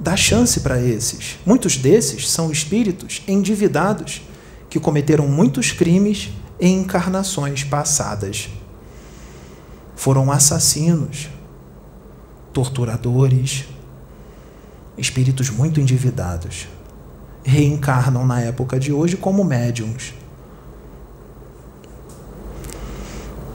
[0.00, 1.38] dá chance para esses.
[1.44, 4.22] Muitos desses são espíritos endividados
[4.70, 8.48] que cometeram muitos crimes em encarnações passadas
[10.02, 11.28] foram assassinos,
[12.52, 13.66] torturadores,
[14.98, 16.66] espíritos muito endividados.
[17.44, 20.14] Reencarnam na época de hoje como médiums.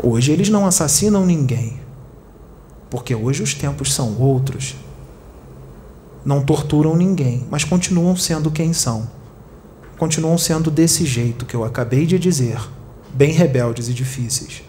[0.01, 1.79] Hoje eles não assassinam ninguém,
[2.89, 4.75] porque hoje os tempos são outros.
[6.23, 9.09] Não torturam ninguém, mas continuam sendo quem são.
[9.97, 12.59] Continuam sendo desse jeito que eu acabei de dizer,
[13.13, 14.61] bem rebeldes e difíceis.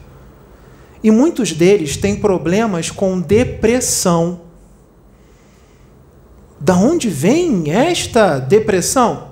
[1.03, 4.41] E muitos deles têm problemas com depressão.
[6.61, 9.29] Da onde vem esta depressão?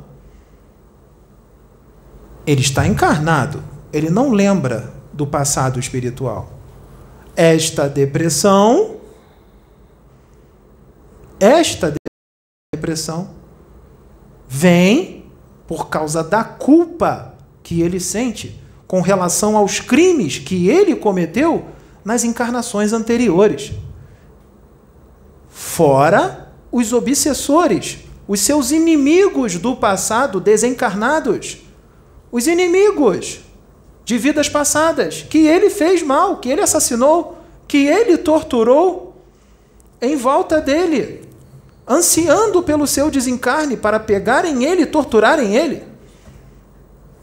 [2.46, 3.62] Ele está encarnado,
[3.92, 6.48] ele não lembra do passado espiritual.
[7.34, 8.96] Esta depressão,
[11.40, 11.92] esta
[12.72, 13.30] depressão
[14.48, 15.24] vem
[15.66, 21.66] por causa da culpa que ele sente com relação aos crimes que ele cometeu
[22.04, 23.72] nas encarnações anteriores.
[25.48, 26.45] Fora
[26.76, 31.58] os obsessores os seus inimigos do passado desencarnados,
[32.30, 33.40] os inimigos
[34.04, 39.16] de vidas passadas, que ele fez mal, que ele assassinou, que ele torturou
[40.02, 41.22] em volta dele,
[41.88, 45.82] ansiando pelo seu desencarne para pegarem ele e torturarem ele.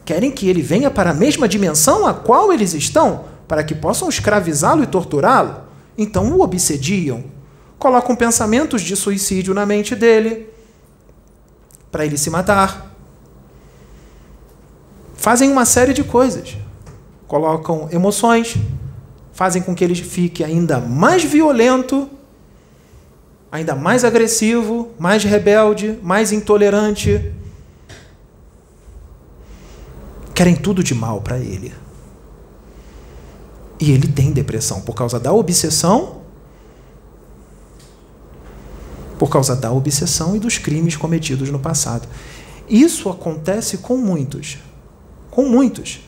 [0.05, 4.09] Querem que ele venha para a mesma dimensão a qual eles estão, para que possam
[4.09, 5.63] escravizá-lo e torturá-lo?
[5.97, 7.25] Então o obsediam,
[7.83, 10.47] colocam pensamentos de suicídio na mente dele,
[11.91, 12.95] para ele se matar.
[15.15, 16.55] Fazem uma série de coisas.
[17.27, 18.55] Colocam emoções,
[19.33, 22.09] fazem com que ele fique ainda mais violento,
[23.51, 27.33] ainda mais agressivo, mais rebelde, mais intolerante.
[30.33, 31.73] Querem tudo de mal para ele.
[33.77, 36.22] E ele tem depressão por causa da obsessão,
[39.23, 42.09] por causa da obsessão e dos crimes cometidos no passado.
[42.67, 44.57] Isso acontece com muitos.
[45.31, 46.01] Com muitos.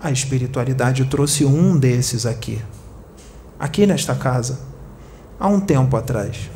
[0.00, 2.62] A espiritualidade trouxe um desses aqui.
[3.60, 4.58] Aqui nesta casa.
[5.38, 6.48] Há um tempo atrás.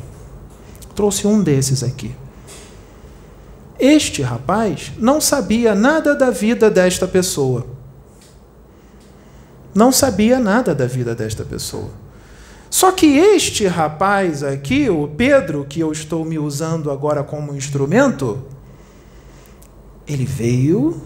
[0.95, 2.15] Trouxe um desses aqui.
[3.77, 7.63] Este rapaz não sabia nada da vida desta pessoa.
[9.71, 12.02] Não sabia nada da vida desta pessoa.
[12.73, 18.41] Só que este rapaz aqui, o Pedro, que eu estou me usando agora como instrumento,
[20.07, 20.99] ele veio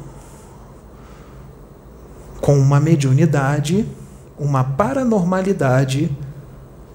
[2.40, 3.86] com uma mediunidade,
[4.40, 6.10] uma paranormalidade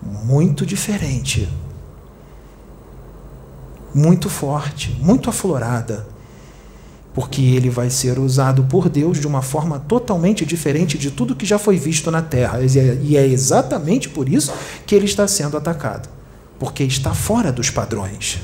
[0.01, 1.47] muito diferente
[3.95, 6.07] muito forte, muito aflorada,
[7.15, 11.45] porque ele vai ser usado por Deus de uma forma totalmente diferente de tudo que
[11.45, 12.59] já foi visto na terra.
[13.03, 14.53] E é exatamente por isso
[14.87, 16.09] que ele está sendo atacado
[16.59, 18.41] porque está fora dos padrões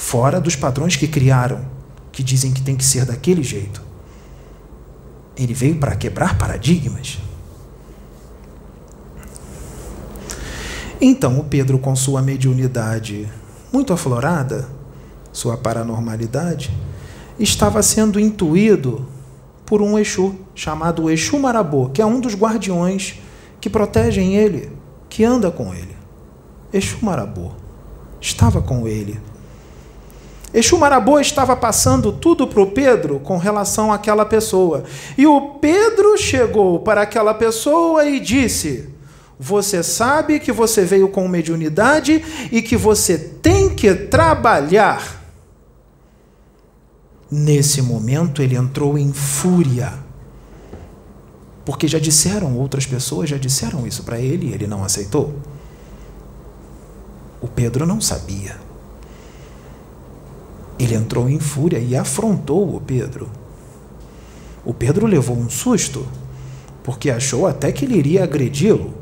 [0.00, 1.60] fora dos padrões que criaram,
[2.10, 3.82] que dizem que tem que ser daquele jeito.
[5.36, 7.18] Ele veio para quebrar paradigmas.
[10.98, 13.28] Então, o Pedro, com sua mediunidade
[13.70, 14.66] muito aflorada,
[15.32, 16.70] sua paranormalidade,
[17.40, 19.06] estava sendo intuído
[19.64, 23.20] por um Exu chamado Exu Marabô, que é um dos guardiões
[23.60, 24.70] que protegem ele,
[25.08, 25.96] que anda com ele.
[26.72, 27.50] Exu Marabô
[28.20, 29.18] estava com ele.
[30.52, 34.84] Exu Marabô estava passando tudo para o Pedro com relação àquela pessoa.
[35.16, 38.88] E o Pedro chegou para aquela pessoa e disse:
[39.38, 42.22] você sabe que você veio com mediunidade
[42.52, 45.19] e que você tem que trabalhar.
[47.30, 49.92] Nesse momento ele entrou em fúria.
[51.64, 55.34] Porque já disseram, outras pessoas já disseram isso para ele e ele não aceitou.
[57.40, 58.56] O Pedro não sabia.
[60.78, 63.30] Ele entrou em fúria e afrontou o Pedro.
[64.64, 66.06] O Pedro levou um susto,
[66.82, 69.00] porque achou até que ele iria agredi-lo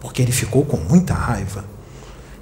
[0.00, 1.64] porque ele ficou com muita raiva.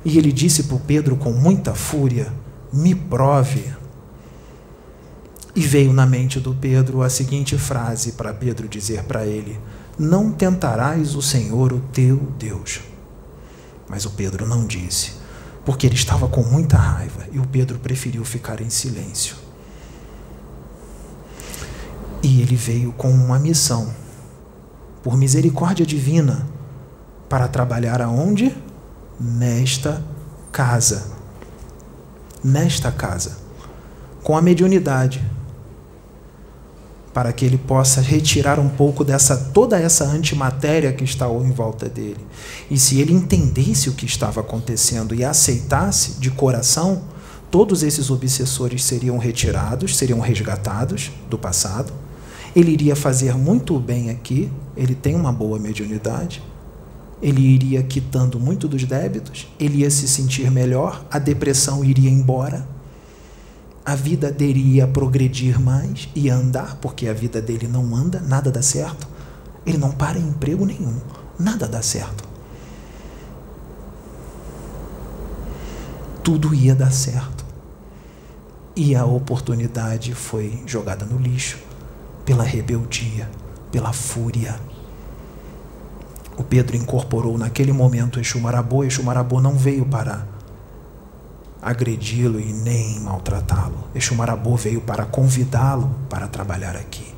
[0.05, 2.33] E ele disse para o Pedro com muita fúria:
[2.73, 3.75] Me prove.
[5.57, 9.59] E veio na mente do Pedro a seguinte frase para Pedro dizer para ele:
[9.99, 12.83] Não tentarás o Senhor, o teu Deus.
[13.89, 15.13] Mas o Pedro não disse,
[15.65, 19.35] porque ele estava com muita raiva e o Pedro preferiu ficar em silêncio.
[22.23, 23.95] E ele veio com uma missão,
[25.03, 26.47] por misericórdia divina,
[27.31, 28.55] para trabalhar aonde?
[29.19, 30.03] Nesta
[30.53, 31.13] casa.
[32.45, 33.39] Nesta casa.
[34.23, 35.36] Com a mediunidade.
[37.17, 41.89] Para que ele possa retirar um pouco dessa toda essa antimatéria que está em volta
[41.89, 42.21] dele.
[42.71, 47.05] E se ele entendesse o que estava acontecendo e aceitasse de coração,
[47.51, 51.91] todos esses obsessores seriam retirados, seriam resgatados do passado.
[52.55, 56.43] Ele iria fazer muito bem aqui, ele tem uma boa mediunidade
[57.23, 62.69] ele iria quitando muito dos débitos, ele ia se sentir melhor, a depressão iria embora,
[63.87, 68.51] a vida dele ia progredir mais, ia andar, porque a vida dele não anda, nada
[68.51, 69.07] dá certo.
[69.65, 71.01] Ele não para em emprego nenhum,
[71.39, 72.25] nada dá certo.
[76.25, 77.47] Tudo ia dar certo.
[78.75, 81.59] E a oportunidade foi jogada no lixo
[82.25, 83.31] pela rebeldia,
[83.71, 84.59] pela fúria
[86.37, 88.85] o Pedro incorporou naquele momento Exu Marabô.
[88.85, 90.27] Exu Marabô não veio para
[91.61, 93.89] agredi-lo e nem maltratá-lo.
[93.95, 97.15] Exu Marabô veio para convidá-lo para trabalhar aqui.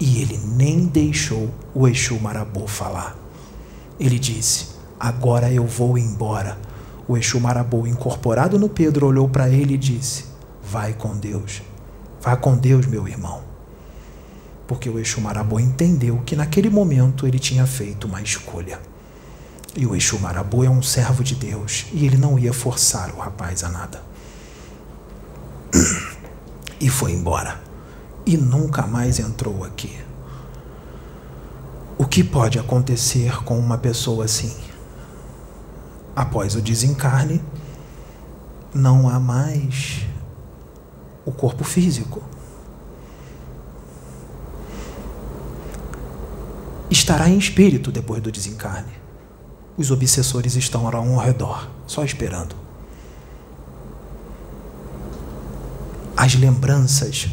[0.00, 3.16] E ele nem deixou o Exu Marabô falar.
[3.98, 6.58] Ele disse: Agora eu vou embora.
[7.06, 10.24] O Exu Marabou, incorporado no Pedro, olhou para ele e disse:
[10.62, 11.62] Vai com Deus.
[12.20, 13.42] Vá com Deus, meu irmão.
[14.66, 18.80] Porque o Exu Marabou entendeu que naquele momento ele tinha feito uma escolha.
[19.76, 23.18] E o Exu Marabou é um servo de Deus e ele não ia forçar o
[23.18, 24.02] rapaz a nada.
[26.80, 27.60] E foi embora.
[28.26, 29.98] E nunca mais entrou aqui.
[31.98, 34.54] O que pode acontecer com uma pessoa assim?
[36.14, 37.42] Após o desencarne,
[38.72, 40.06] não há mais
[41.24, 42.22] o corpo físico.
[46.90, 48.93] Estará em espírito depois do desencarne.
[49.76, 52.54] Os obsessores estão ao redor, só esperando.
[56.16, 57.28] As lembranças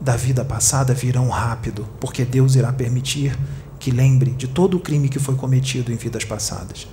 [0.00, 3.36] da vida passada virão rápido, porque Deus irá permitir
[3.80, 6.86] que lembre de todo o crime que foi cometido em vidas passadas.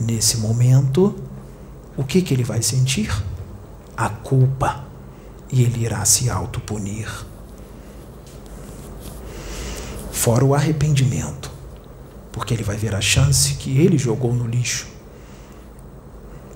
[0.00, 1.14] Nesse momento,
[1.96, 3.10] o que, que ele vai sentir?
[3.96, 4.84] A culpa.
[5.50, 7.08] E ele irá se autopunir.
[10.10, 11.52] Fora o arrependimento,
[12.36, 14.86] porque ele vai ver a chance que ele jogou no lixo.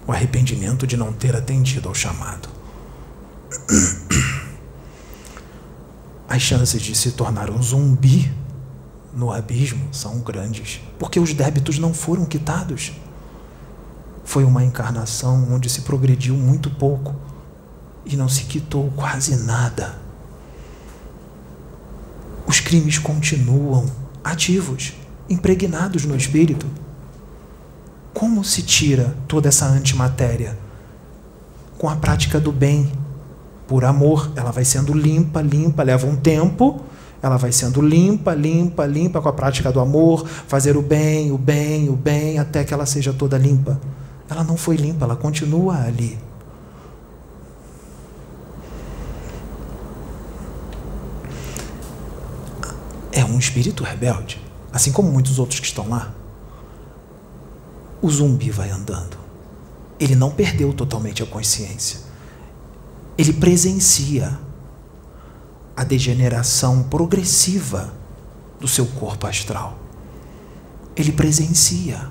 [0.07, 2.51] O arrependimento de não ter atendido ao chamado.
[6.28, 8.31] As chances de se tornar um zumbi
[9.15, 12.93] no abismo são grandes, porque os débitos não foram quitados.
[14.23, 17.16] Foi uma encarnação onde se progrediu muito pouco
[18.05, 19.98] e não se quitou quase nada.
[22.47, 23.90] Os crimes continuam
[24.23, 24.99] ativos,
[25.31, 26.66] impregnados no espírito.
[28.12, 30.59] Como se tira toda essa antimatéria?
[31.78, 32.90] Com a prática do bem.
[33.69, 36.81] Por amor, ela vai sendo limpa, limpa, leva um tempo,
[37.23, 41.39] ela vai sendo limpa, limpa, limpa com a prática do amor, fazer o bem, o
[41.39, 43.81] bem, o bem, até que ela seja toda limpa.
[44.28, 46.19] Ela não foi limpa, ela continua ali.
[53.12, 54.40] É um espírito rebelde,
[54.72, 56.14] assim como muitos outros que estão lá.
[58.01, 59.18] O zumbi vai andando.
[59.98, 62.01] Ele não perdeu totalmente a consciência.
[63.18, 64.38] Ele presencia
[65.76, 67.92] a degeneração progressiva
[68.59, 69.78] do seu corpo astral.
[70.97, 72.10] Ele presencia.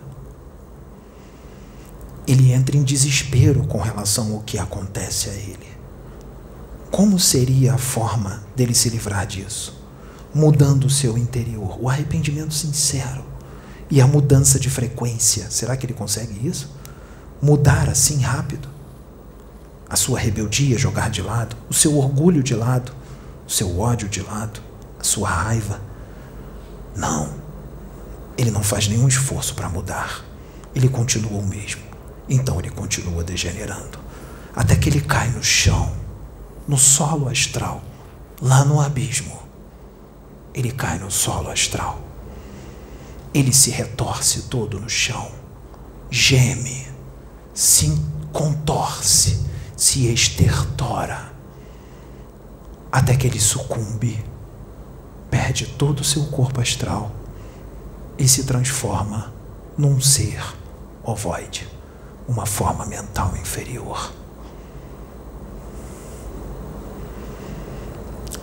[2.27, 5.67] Ele entra em desespero com relação ao que acontece a ele.
[6.91, 9.78] Como seria a forma dele se livrar disso?
[10.33, 13.23] Mudando o seu interior, o arrependimento sincero
[13.89, 15.49] e a mudança de frequência.
[15.49, 16.71] Será que ele consegue isso?
[17.41, 18.69] Mudar assim rápido?
[19.89, 22.91] A sua rebeldia jogar de lado, o seu orgulho de lado,
[23.47, 24.61] o seu ódio de lado,
[24.99, 25.81] a sua raiva.
[26.95, 27.33] Não.
[28.37, 30.23] Ele não faz nenhum esforço para mudar.
[30.75, 31.81] Ele continua o mesmo.
[32.29, 33.97] Então ele continua degenerando.
[34.55, 35.91] Até que ele cai no chão,
[36.67, 37.81] no solo astral,
[38.39, 39.38] lá no abismo.
[40.59, 42.01] Ele cai no solo astral.
[43.33, 45.31] Ele se retorce todo no chão,
[46.11, 46.85] geme,
[47.53, 47.97] se
[48.33, 49.39] contorce,
[49.77, 51.31] se estertora
[52.91, 54.21] até que ele sucumbe,
[55.31, 57.09] perde todo o seu corpo astral
[58.17, 59.31] e se transforma
[59.77, 60.43] num ser
[61.01, 61.69] ovoide,
[62.27, 64.11] uma forma mental inferior.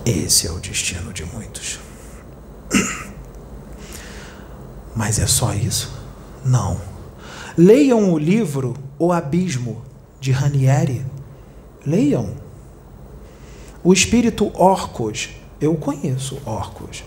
[0.07, 1.86] Esse é o destino de muitos.
[4.95, 5.93] Mas é só isso?
[6.45, 6.81] Não.
[7.57, 9.83] Leiam o livro O Abismo,
[10.21, 11.05] de Ranieri.
[11.85, 12.47] Leiam
[13.87, 15.29] o espírito Orcos,
[15.61, 17.05] eu conheço Orcos,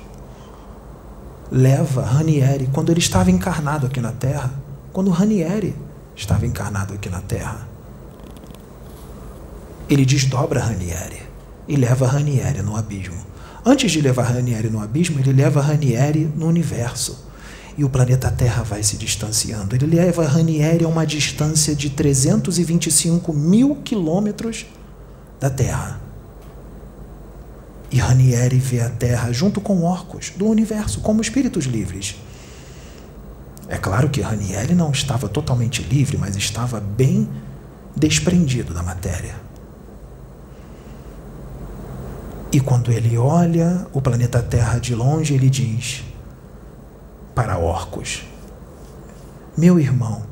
[1.52, 4.54] leva Ranieri quando ele estava encarnado aqui na Terra,
[4.94, 5.76] quando Ranieri
[6.16, 7.68] estava encarnado aqui na Terra.
[9.90, 11.22] Ele desdobra Ranieri
[11.68, 13.26] e leva Ranieri no abismo.
[13.70, 17.24] Antes de levar Ranieri no abismo, ele leva Ranieri no universo.
[17.78, 19.76] E o planeta Terra vai se distanciando.
[19.76, 24.66] Ele leva Ranieri a uma distância de 325 mil quilômetros
[25.40, 26.02] da Terra.
[27.92, 32.16] E Ranieri vê a Terra junto com orcos do universo como espíritos livres.
[33.68, 37.30] É claro que Ranieri não estava totalmente livre, mas estava bem
[37.96, 39.36] desprendido da matéria.
[42.52, 46.04] E quando ele olha o planeta Terra de longe, ele diz
[47.36, 48.24] para orcos:
[49.56, 50.24] Meu irmão,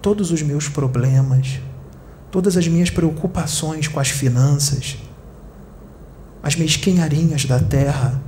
[0.00, 1.58] todos os meus problemas,
[2.30, 4.96] todas as minhas preocupações com as finanças,
[6.40, 8.20] as mesquinharinhas da terra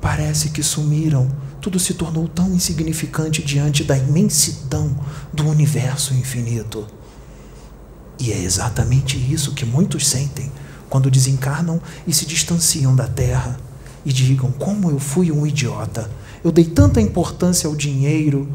[0.00, 1.28] parece que sumiram.
[1.60, 4.96] tudo se tornou tão insignificante diante da imensidão
[5.32, 6.86] do universo infinito.
[8.20, 10.48] E é exatamente isso que muitos sentem
[10.88, 13.58] quando desencarnam e se distanciam da Terra
[14.04, 16.10] e digam: Como eu fui um idiota!
[16.44, 18.48] Eu dei tanta importância ao dinheiro,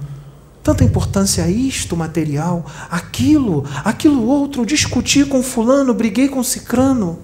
[0.63, 7.19] tanta importância a isto material, aquilo, aquilo outro, discuti com Fulano, briguei com Cicrano.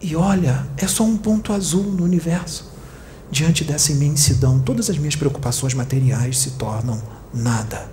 [0.00, 2.70] E olha, é só um ponto azul no universo.
[3.28, 7.02] Diante dessa imensidão, todas as minhas preocupações materiais se tornam
[7.34, 7.90] nada.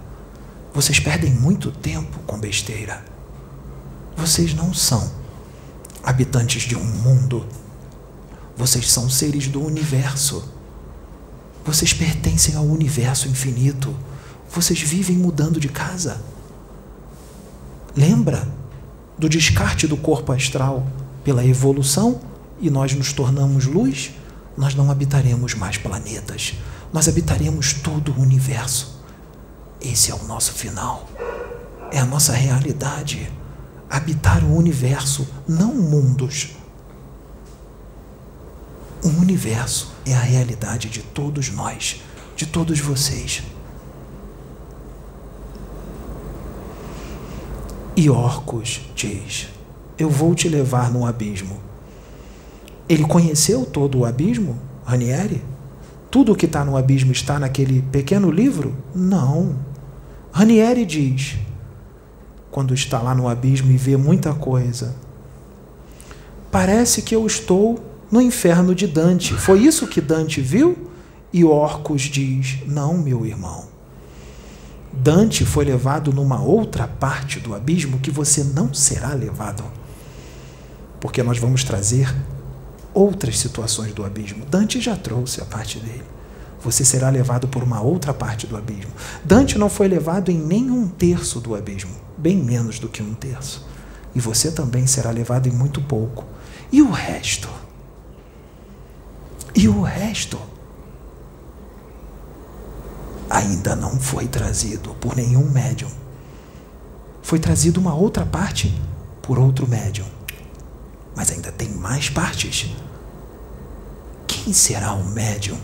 [0.74, 3.04] Vocês perdem muito tempo com besteira.
[4.16, 5.23] Vocês não são
[6.04, 7.46] habitantes de um mundo.
[8.58, 10.44] Vocês são seres do universo.
[11.66, 13.96] Vocês pertencem ao universo infinito.
[14.50, 16.22] Vocês vivem mudando de casa.
[17.96, 18.48] Lembra
[19.18, 20.86] do descarte do corpo astral
[21.24, 22.20] pela evolução
[22.60, 24.12] e nós nos tornamos luz?
[24.58, 26.54] Nós não habitaremos mais planetas.
[26.92, 29.02] Nós habitaremos todo o universo.
[29.82, 31.10] Esse é o nosso final.
[31.92, 33.32] É a nossa realidade.
[33.94, 36.56] Habitar o universo, não mundos.
[39.04, 42.02] O universo é a realidade de todos nós,
[42.36, 43.44] de todos vocês.
[47.96, 49.50] E Orcus diz:
[49.96, 51.60] Eu vou te levar no abismo.
[52.90, 55.46] Ele conheceu todo o abismo, Ranieri?
[56.10, 58.76] Tudo o que está no abismo está naquele pequeno livro?
[58.96, 59.56] Não.
[60.32, 61.38] Ranieri diz,
[62.54, 64.96] quando está lá no abismo e vê muita coisa,
[66.52, 69.34] parece que eu estou no inferno de Dante.
[69.34, 70.78] Foi isso que Dante viu?
[71.34, 73.66] E Orcus diz: Não, meu irmão.
[74.94, 79.64] Dante foi levado numa outra parte do abismo que você não será levado.
[81.00, 82.16] Porque nós vamos trazer
[82.94, 84.46] outras situações do abismo.
[84.46, 86.04] Dante já trouxe a parte dele.
[86.62, 88.92] Você será levado por uma outra parte do abismo.
[89.26, 93.68] Dante não foi levado em nenhum terço do abismo, bem menos do que um terço.
[94.16, 96.24] E você também será levado em muito pouco.
[96.72, 97.50] E o resto?
[99.54, 100.40] E o resto
[103.30, 105.92] ainda não foi trazido por nenhum médium.
[107.22, 108.74] Foi trazido uma outra parte
[109.22, 110.08] por outro médium.
[111.14, 112.72] Mas ainda tem mais partes.
[114.26, 115.60] Quem será o médium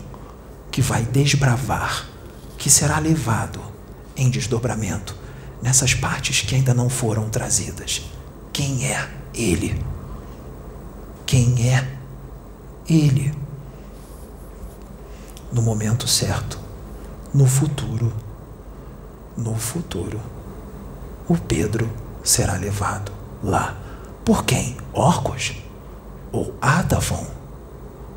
[0.70, 2.06] que vai desbravar,
[2.58, 3.60] que será levado
[4.14, 5.19] em desdobramento
[5.62, 8.02] nessas partes que ainda não foram trazidas?
[8.52, 9.82] Quem é ele?
[11.26, 11.86] Quem é
[12.88, 13.32] ele?
[15.52, 16.58] no momento certo,
[17.34, 18.12] no futuro,
[19.36, 20.20] no futuro,
[21.28, 21.90] o Pedro
[22.22, 23.12] será levado
[23.42, 23.76] lá.
[24.24, 24.76] Por quem?
[24.92, 25.56] Orcos?
[26.32, 27.26] Ou Atavon?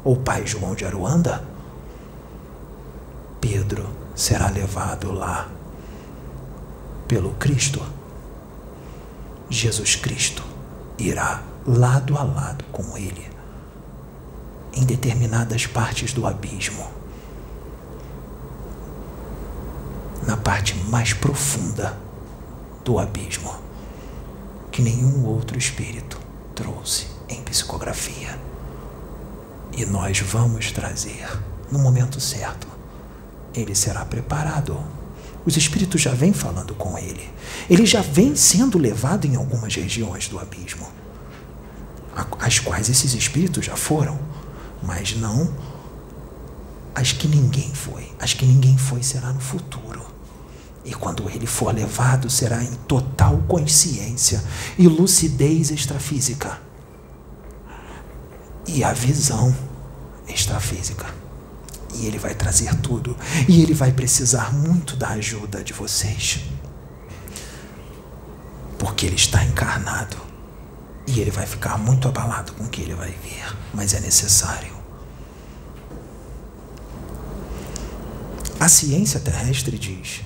[0.04, 1.44] Ou Pai João de Aruanda?
[3.42, 5.48] Pedro será levado lá
[7.14, 7.80] pelo Cristo.
[9.48, 10.44] Jesus Cristo
[10.98, 13.30] irá lado a lado com ele
[14.74, 16.90] em determinadas partes do abismo
[20.26, 21.96] na parte mais profunda
[22.84, 23.54] do abismo
[24.72, 26.20] que nenhum outro espírito
[26.56, 28.40] trouxe em psicografia.
[29.72, 31.30] E nós vamos trazer
[31.72, 32.68] no momento certo.
[33.54, 35.03] Ele será preparado.
[35.46, 37.30] Os espíritos já vêm falando com ele.
[37.70, 40.88] Ele já vem sendo levado em algumas regiões do abismo,
[42.40, 44.20] as quais esses espíritos já foram,
[44.82, 45.54] mas não
[46.96, 48.12] as que ninguém foi.
[48.20, 50.02] As que ninguém foi será no futuro.
[50.86, 54.44] E quando ele for levado, será em total consciência
[54.78, 56.60] e lucidez extrafísica.
[58.68, 59.56] E a visão
[60.28, 61.23] extrafísica.
[61.96, 63.16] E ele vai trazer tudo.
[63.48, 66.42] E ele vai precisar muito da ajuda de vocês.
[68.78, 70.18] Porque ele está encarnado.
[71.06, 73.56] E ele vai ficar muito abalado com o que ele vai ver.
[73.74, 74.74] Mas é necessário.
[78.60, 80.22] A ciência terrestre diz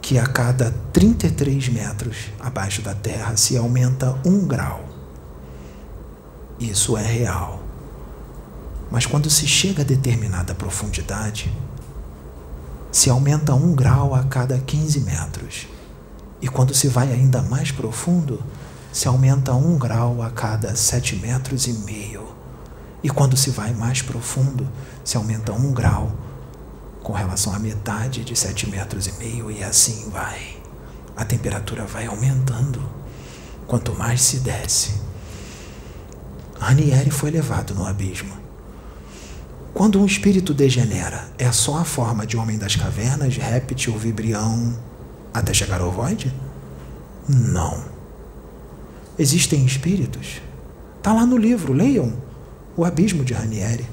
[0.00, 4.82] que a cada 33 metros abaixo da Terra se aumenta um grau.
[6.58, 7.65] Isso é real.
[8.90, 11.52] Mas quando se chega a determinada profundidade,
[12.92, 15.66] se aumenta um grau a cada 15 metros.
[16.40, 18.42] E quando se vai ainda mais profundo,
[18.92, 22.26] se aumenta um grau a cada 7 metros e meio.
[23.02, 24.68] E quando se vai mais profundo,
[25.04, 26.12] se aumenta um grau
[27.06, 30.56] com relação à metade de sete metros e meio e assim vai.
[31.16, 32.82] A temperatura vai aumentando
[33.64, 35.00] quanto mais se desce.
[36.58, 38.45] Ranieri foi levado no abismo.
[39.76, 44.74] Quando um espírito degenera, é só a forma de homem das cavernas, réptil, vibrião,
[45.34, 46.34] até chegar ao void?
[47.28, 47.84] Não.
[49.18, 50.40] Existem espíritos.
[50.96, 52.14] Está lá no livro, leiam.
[52.74, 53.86] O Abismo de Ranieri.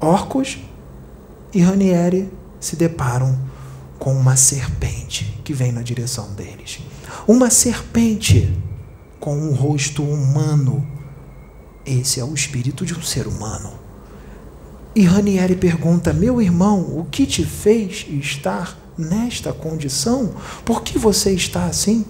[0.00, 0.56] Orcos
[1.52, 3.38] e Ranieri se deparam
[3.98, 6.78] com uma serpente que vem na direção deles.
[7.28, 8.58] Uma serpente
[9.20, 10.86] com um rosto humano.
[11.84, 13.84] Esse é o espírito de um ser humano.
[14.96, 20.32] E Ranieri pergunta: Meu irmão, o que te fez estar nesta condição?
[20.64, 22.02] Por que você está assim?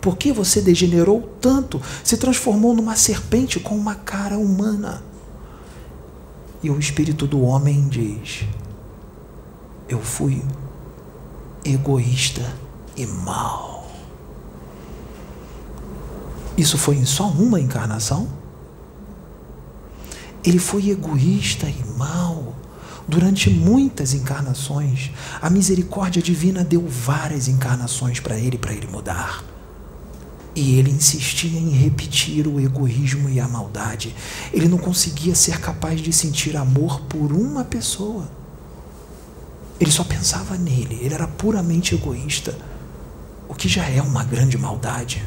[0.00, 1.82] Por que você degenerou tanto?
[2.02, 5.04] Se transformou numa serpente com uma cara humana.
[6.62, 8.46] E o espírito do homem diz:
[9.86, 10.42] Eu fui
[11.66, 12.50] egoísta
[12.96, 13.90] e mau.
[16.56, 18.43] Isso foi em só uma encarnação?
[20.44, 22.54] Ele foi egoísta e mau
[23.08, 25.10] durante muitas encarnações.
[25.40, 29.42] A misericórdia divina deu várias encarnações para ele, para ele mudar.
[30.54, 34.14] E ele insistia em repetir o egoísmo e a maldade.
[34.52, 38.28] Ele não conseguia ser capaz de sentir amor por uma pessoa.
[39.80, 42.56] Ele só pensava nele, ele era puramente egoísta,
[43.48, 45.24] o que já é uma grande maldade.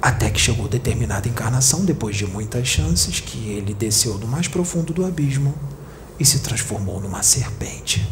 [0.00, 4.92] Até que chegou determinada encarnação, depois de muitas chances, que ele desceu do mais profundo
[4.92, 5.54] do abismo
[6.18, 8.08] e se transformou numa serpente.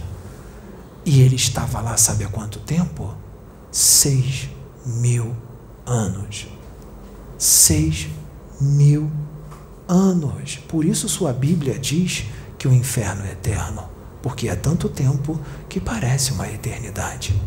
[1.05, 3.15] E ele estava lá, sabe há quanto tempo?
[3.71, 4.49] Seis
[4.85, 5.37] mil
[5.87, 6.49] anos.
[7.39, 8.09] Seis
[8.61, 9.11] mil
[9.87, 10.57] anos.
[10.69, 12.25] Por isso sua Bíblia diz
[12.59, 13.89] que o inferno é eterno,
[14.21, 17.41] porque é tanto tempo que parece uma eternidade.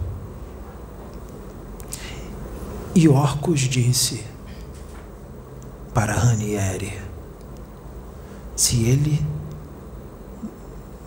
[2.95, 4.23] E Orcus disse
[5.93, 6.99] para Ranieri:
[8.55, 9.25] se ele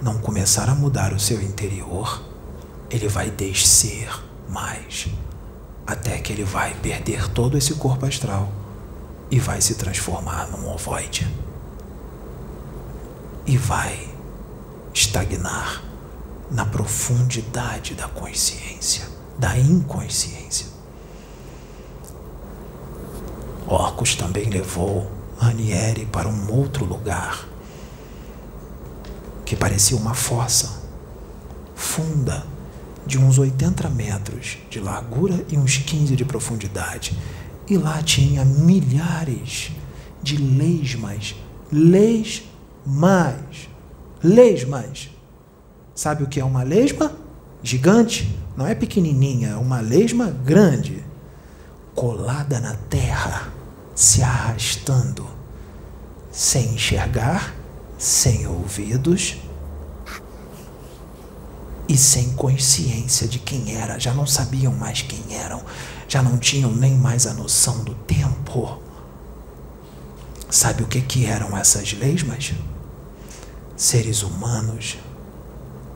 [0.00, 2.22] não começar a mudar o seu interior,
[2.90, 4.08] ele vai descer
[4.48, 5.08] mais
[5.86, 8.50] até que ele vai perder todo esse corpo astral
[9.30, 11.28] e vai se transformar num ovoide.
[13.44, 14.08] E vai
[14.94, 15.82] estagnar
[16.50, 20.71] na profundidade da consciência, da inconsciência.
[23.66, 27.46] Orcus também levou Ranieri para um outro lugar
[29.44, 30.82] que parecia uma fossa
[31.74, 32.46] funda
[33.06, 37.18] de uns 80 metros de largura e uns 15 de profundidade.
[37.68, 39.72] E lá tinha milhares
[40.22, 41.34] de lesmas,
[41.70, 43.68] lesmas,
[44.22, 45.10] lesmas.
[45.94, 47.12] Sabe o que é uma lesma?
[47.62, 51.04] Gigante, não é pequenininha, é uma lesma grande,
[51.94, 53.51] colada na terra,
[54.02, 55.24] se arrastando,
[56.32, 57.54] sem enxergar,
[57.96, 59.36] sem ouvidos,
[61.88, 65.62] e sem consciência de quem era, já não sabiam mais quem eram,
[66.08, 68.82] já não tinham nem mais a noção do tempo.
[70.50, 72.54] Sabe o que, que eram essas lesmas?
[73.76, 74.98] Seres humanos,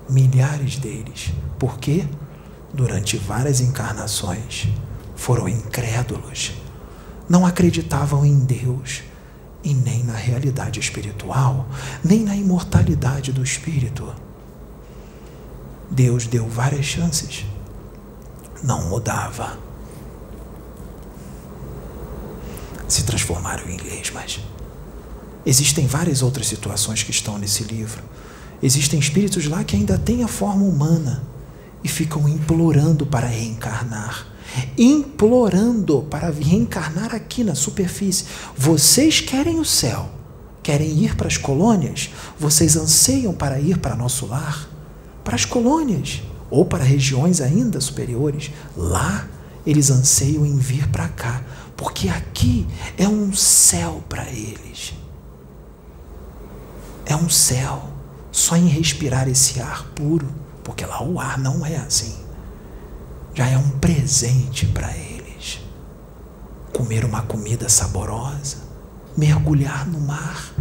[0.08, 1.32] milhares deles.
[1.58, 2.06] Por quê?
[2.72, 4.68] Durante várias encarnações
[5.16, 6.52] foram incrédulos,
[7.28, 9.02] não acreditavam em Deus
[9.64, 11.66] e nem na realidade espiritual,
[12.04, 14.12] nem na imortalidade do espírito
[15.90, 17.44] Deus deu várias chances.
[18.62, 19.58] Não mudava.
[22.88, 24.40] Se transformaram em lesmas.
[25.44, 28.02] Existem várias outras situações que estão nesse livro.
[28.62, 31.22] Existem espíritos lá que ainda têm a forma humana
[31.84, 34.26] e ficam implorando para reencarnar.
[34.76, 38.24] Implorando para reencarnar aqui na superfície.
[38.56, 40.08] Vocês querem o céu,
[40.62, 44.76] querem ir para as colônias, vocês anseiam para ir para nosso lar
[45.26, 48.52] para as colônias ou para regiões ainda superiores.
[48.76, 49.28] Lá
[49.66, 51.42] eles anseiam em vir para cá,
[51.76, 52.64] porque aqui
[52.96, 54.94] é um céu para eles.
[57.04, 57.90] É um céu
[58.30, 60.28] só em respirar esse ar puro,
[60.62, 62.14] porque lá o ar não é assim.
[63.36, 65.60] Já é um presente para eles.
[66.72, 68.56] Comer uma comida saborosa,
[69.14, 70.54] mergulhar no mar,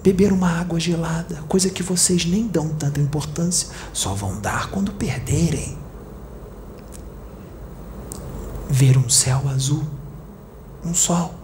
[0.00, 4.92] beber uma água gelada, coisa que vocês nem dão tanta importância, só vão dar quando
[4.92, 5.76] perderem.
[8.70, 9.84] Ver um céu azul,
[10.84, 11.34] um sol,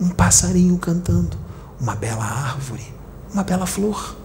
[0.00, 1.36] um passarinho cantando,
[1.80, 2.92] uma bela árvore,
[3.32, 4.16] uma bela flor.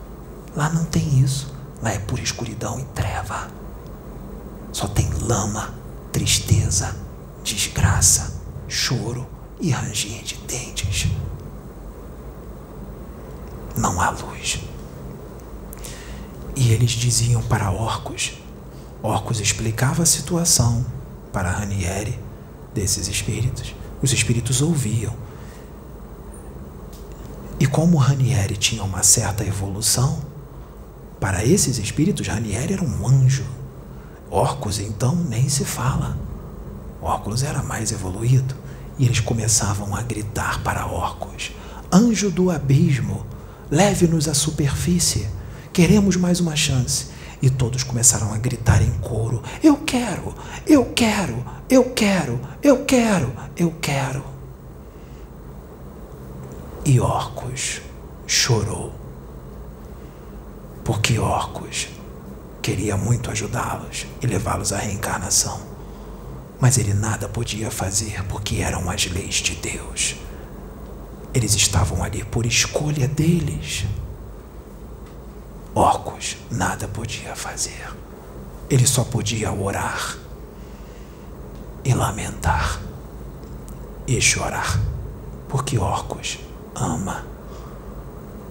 [0.55, 1.53] Lá não tem isso.
[1.79, 3.62] Lá é pura escuridão e treva.
[4.73, 5.73] Só tem lama,
[6.11, 6.95] tristeza,
[7.43, 9.25] desgraça, choro
[9.61, 11.07] e ranger de dentes.
[13.77, 14.59] não há luz.
[16.55, 18.33] E eles diziam para Orcos.
[19.01, 20.85] Orcos explicava a situação
[21.31, 22.19] para Ranieri
[22.73, 23.75] desses espíritos.
[24.01, 25.13] Os espíritos ouviam.
[27.59, 30.21] E como Ranieri tinha uma certa evolução,
[31.19, 33.45] para esses espíritos, Ranieri era um anjo.
[34.33, 36.17] Orcos, então, nem se fala.
[36.99, 38.55] Orcus era mais evoluído.
[38.97, 41.51] E eles começavam a gritar para Orcos:
[41.91, 43.27] Anjo do abismo,
[43.69, 45.29] leve-nos à superfície.
[45.71, 47.09] Queremos mais uma chance.
[47.43, 50.33] E todos começaram a gritar em coro: Eu quero,
[50.65, 54.23] eu quero, eu quero, eu quero, eu quero.
[56.83, 57.81] E Orcus
[58.25, 58.95] chorou.
[60.83, 61.87] Porque Orcus
[62.63, 65.59] queria muito ajudá-los e levá-los à reencarnação.
[66.61, 70.15] Mas ele nada podia fazer porque eram as leis de Deus.
[71.33, 73.85] Eles estavam ali por escolha deles.
[75.75, 77.91] Orcus nada podia fazer.
[78.69, 80.17] Ele só podia orar
[81.83, 82.79] e lamentar
[84.07, 84.79] e chorar,
[85.49, 86.39] porque Orcus
[86.73, 87.25] ama.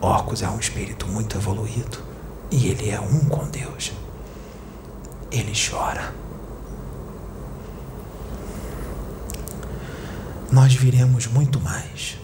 [0.02, 1.98] Orcus é um espírito muito evoluído
[2.50, 3.92] e ele é um com Deus.
[5.32, 6.12] Ele chora.
[10.52, 12.18] Nós viremos muito mais.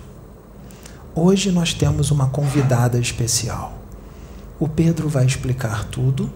[1.14, 3.76] Hoje nós temos uma convidada especial.
[4.60, 6.30] O Pedro vai explicar tudo.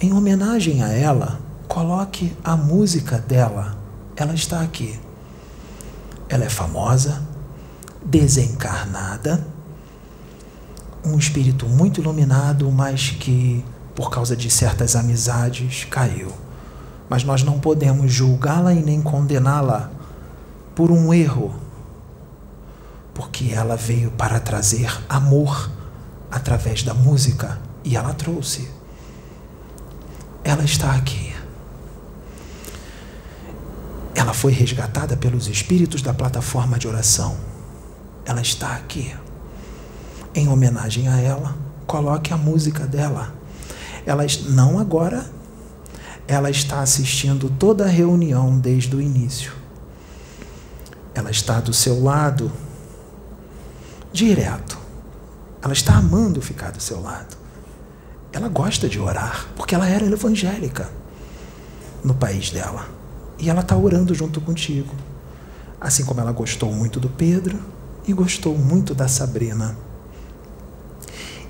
[0.00, 1.38] Em homenagem a ela,
[1.68, 3.78] coloque a música dela.
[4.16, 4.98] Ela está aqui.
[6.28, 7.22] Ela é famosa,
[8.04, 9.46] desencarnada,
[11.04, 13.64] um espírito muito iluminado, mas que,
[14.00, 16.32] por causa de certas amizades, caiu.
[17.06, 19.90] Mas nós não podemos julgá-la e nem condená-la
[20.74, 21.54] por um erro,
[23.12, 25.70] porque ela veio para trazer amor
[26.30, 28.70] através da música e ela trouxe.
[30.42, 31.34] Ela está aqui.
[34.14, 37.36] Ela foi resgatada pelos espíritos da plataforma de oração.
[38.24, 39.14] Ela está aqui.
[40.34, 41.54] Em homenagem a ela,
[41.86, 43.39] coloque a música dela.
[44.06, 45.24] Ela não agora.
[46.26, 49.52] Ela está assistindo toda a reunião desde o início.
[51.14, 52.52] Ela está do seu lado
[54.12, 54.78] direto.
[55.62, 57.36] Ela está amando ficar do seu lado.
[58.32, 60.88] Ela gosta de orar, porque ela era evangélica
[62.02, 62.88] no país dela.
[63.38, 64.94] E ela está orando junto contigo.
[65.80, 67.58] Assim como ela gostou muito do Pedro
[68.06, 69.76] e gostou muito da Sabrina.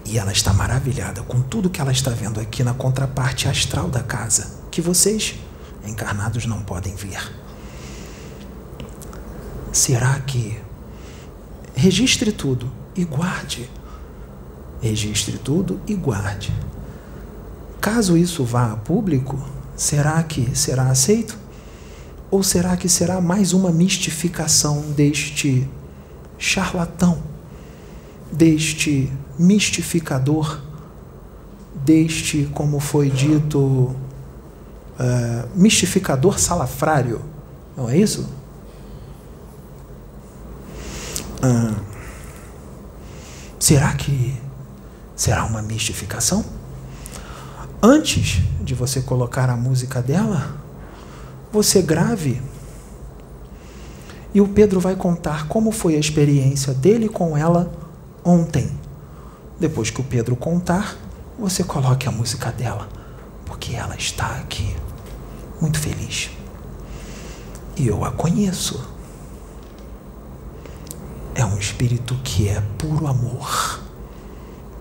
[0.04, 4.02] E ela está maravilhada com tudo que ela está vendo aqui na contraparte astral da
[4.02, 5.36] casa, que vocês,
[5.84, 7.32] encarnados, não podem ver.
[9.72, 10.58] Será que.
[11.74, 13.70] Registre tudo e guarde.
[14.82, 16.52] Registre tudo e guarde.
[17.80, 19.42] Caso isso vá a público,
[19.74, 21.38] será que será aceito?
[22.30, 25.66] Ou será que será mais uma mistificação deste
[26.36, 27.22] charlatão,
[28.30, 29.10] deste
[29.40, 30.60] mistificador,
[31.74, 33.96] deste, como foi dito, uh,
[35.54, 37.22] mistificador salafrário?
[37.74, 38.28] Não é isso?
[41.42, 41.74] Uh,
[43.58, 44.38] será que
[45.16, 46.44] será uma mistificação?
[47.82, 50.54] Antes de você colocar a música dela,
[51.50, 52.42] você grave.
[54.34, 57.72] E o Pedro vai contar como foi a experiência dele com ela
[58.22, 58.70] ontem.
[59.60, 60.96] Depois que o Pedro contar,
[61.38, 62.88] você coloque a música dela,
[63.44, 64.74] porque ela está aqui,
[65.60, 66.30] muito feliz.
[67.76, 68.82] E eu a conheço.
[71.34, 73.80] É um espírito que é puro amor.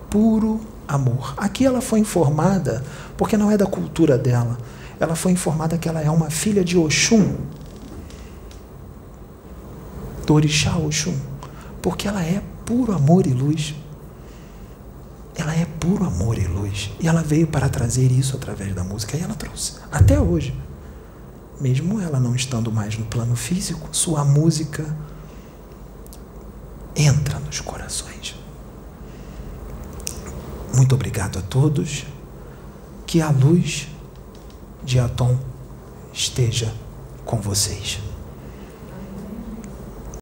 [0.10, 1.34] Puro amor.
[1.36, 2.82] Aqui ela foi informada,
[3.18, 4.58] porque não é da cultura dela,
[4.98, 7.36] ela foi informada que ela é uma filha de Oxum,
[10.26, 11.18] do Oxum,
[11.82, 13.76] porque ela é puro amor e luz.
[15.40, 16.92] Ela é puro amor e luz.
[17.00, 19.76] E ela veio para trazer isso através da música e ela trouxe.
[19.90, 20.54] Até hoje.
[21.62, 24.94] Mesmo ela não estando mais no plano físico, sua música
[26.94, 28.36] entra nos corações.
[30.76, 32.06] Muito obrigado a todos.
[33.08, 33.88] Que a luz
[34.84, 35.38] de Atom
[36.12, 36.74] esteja
[37.24, 38.00] com vocês.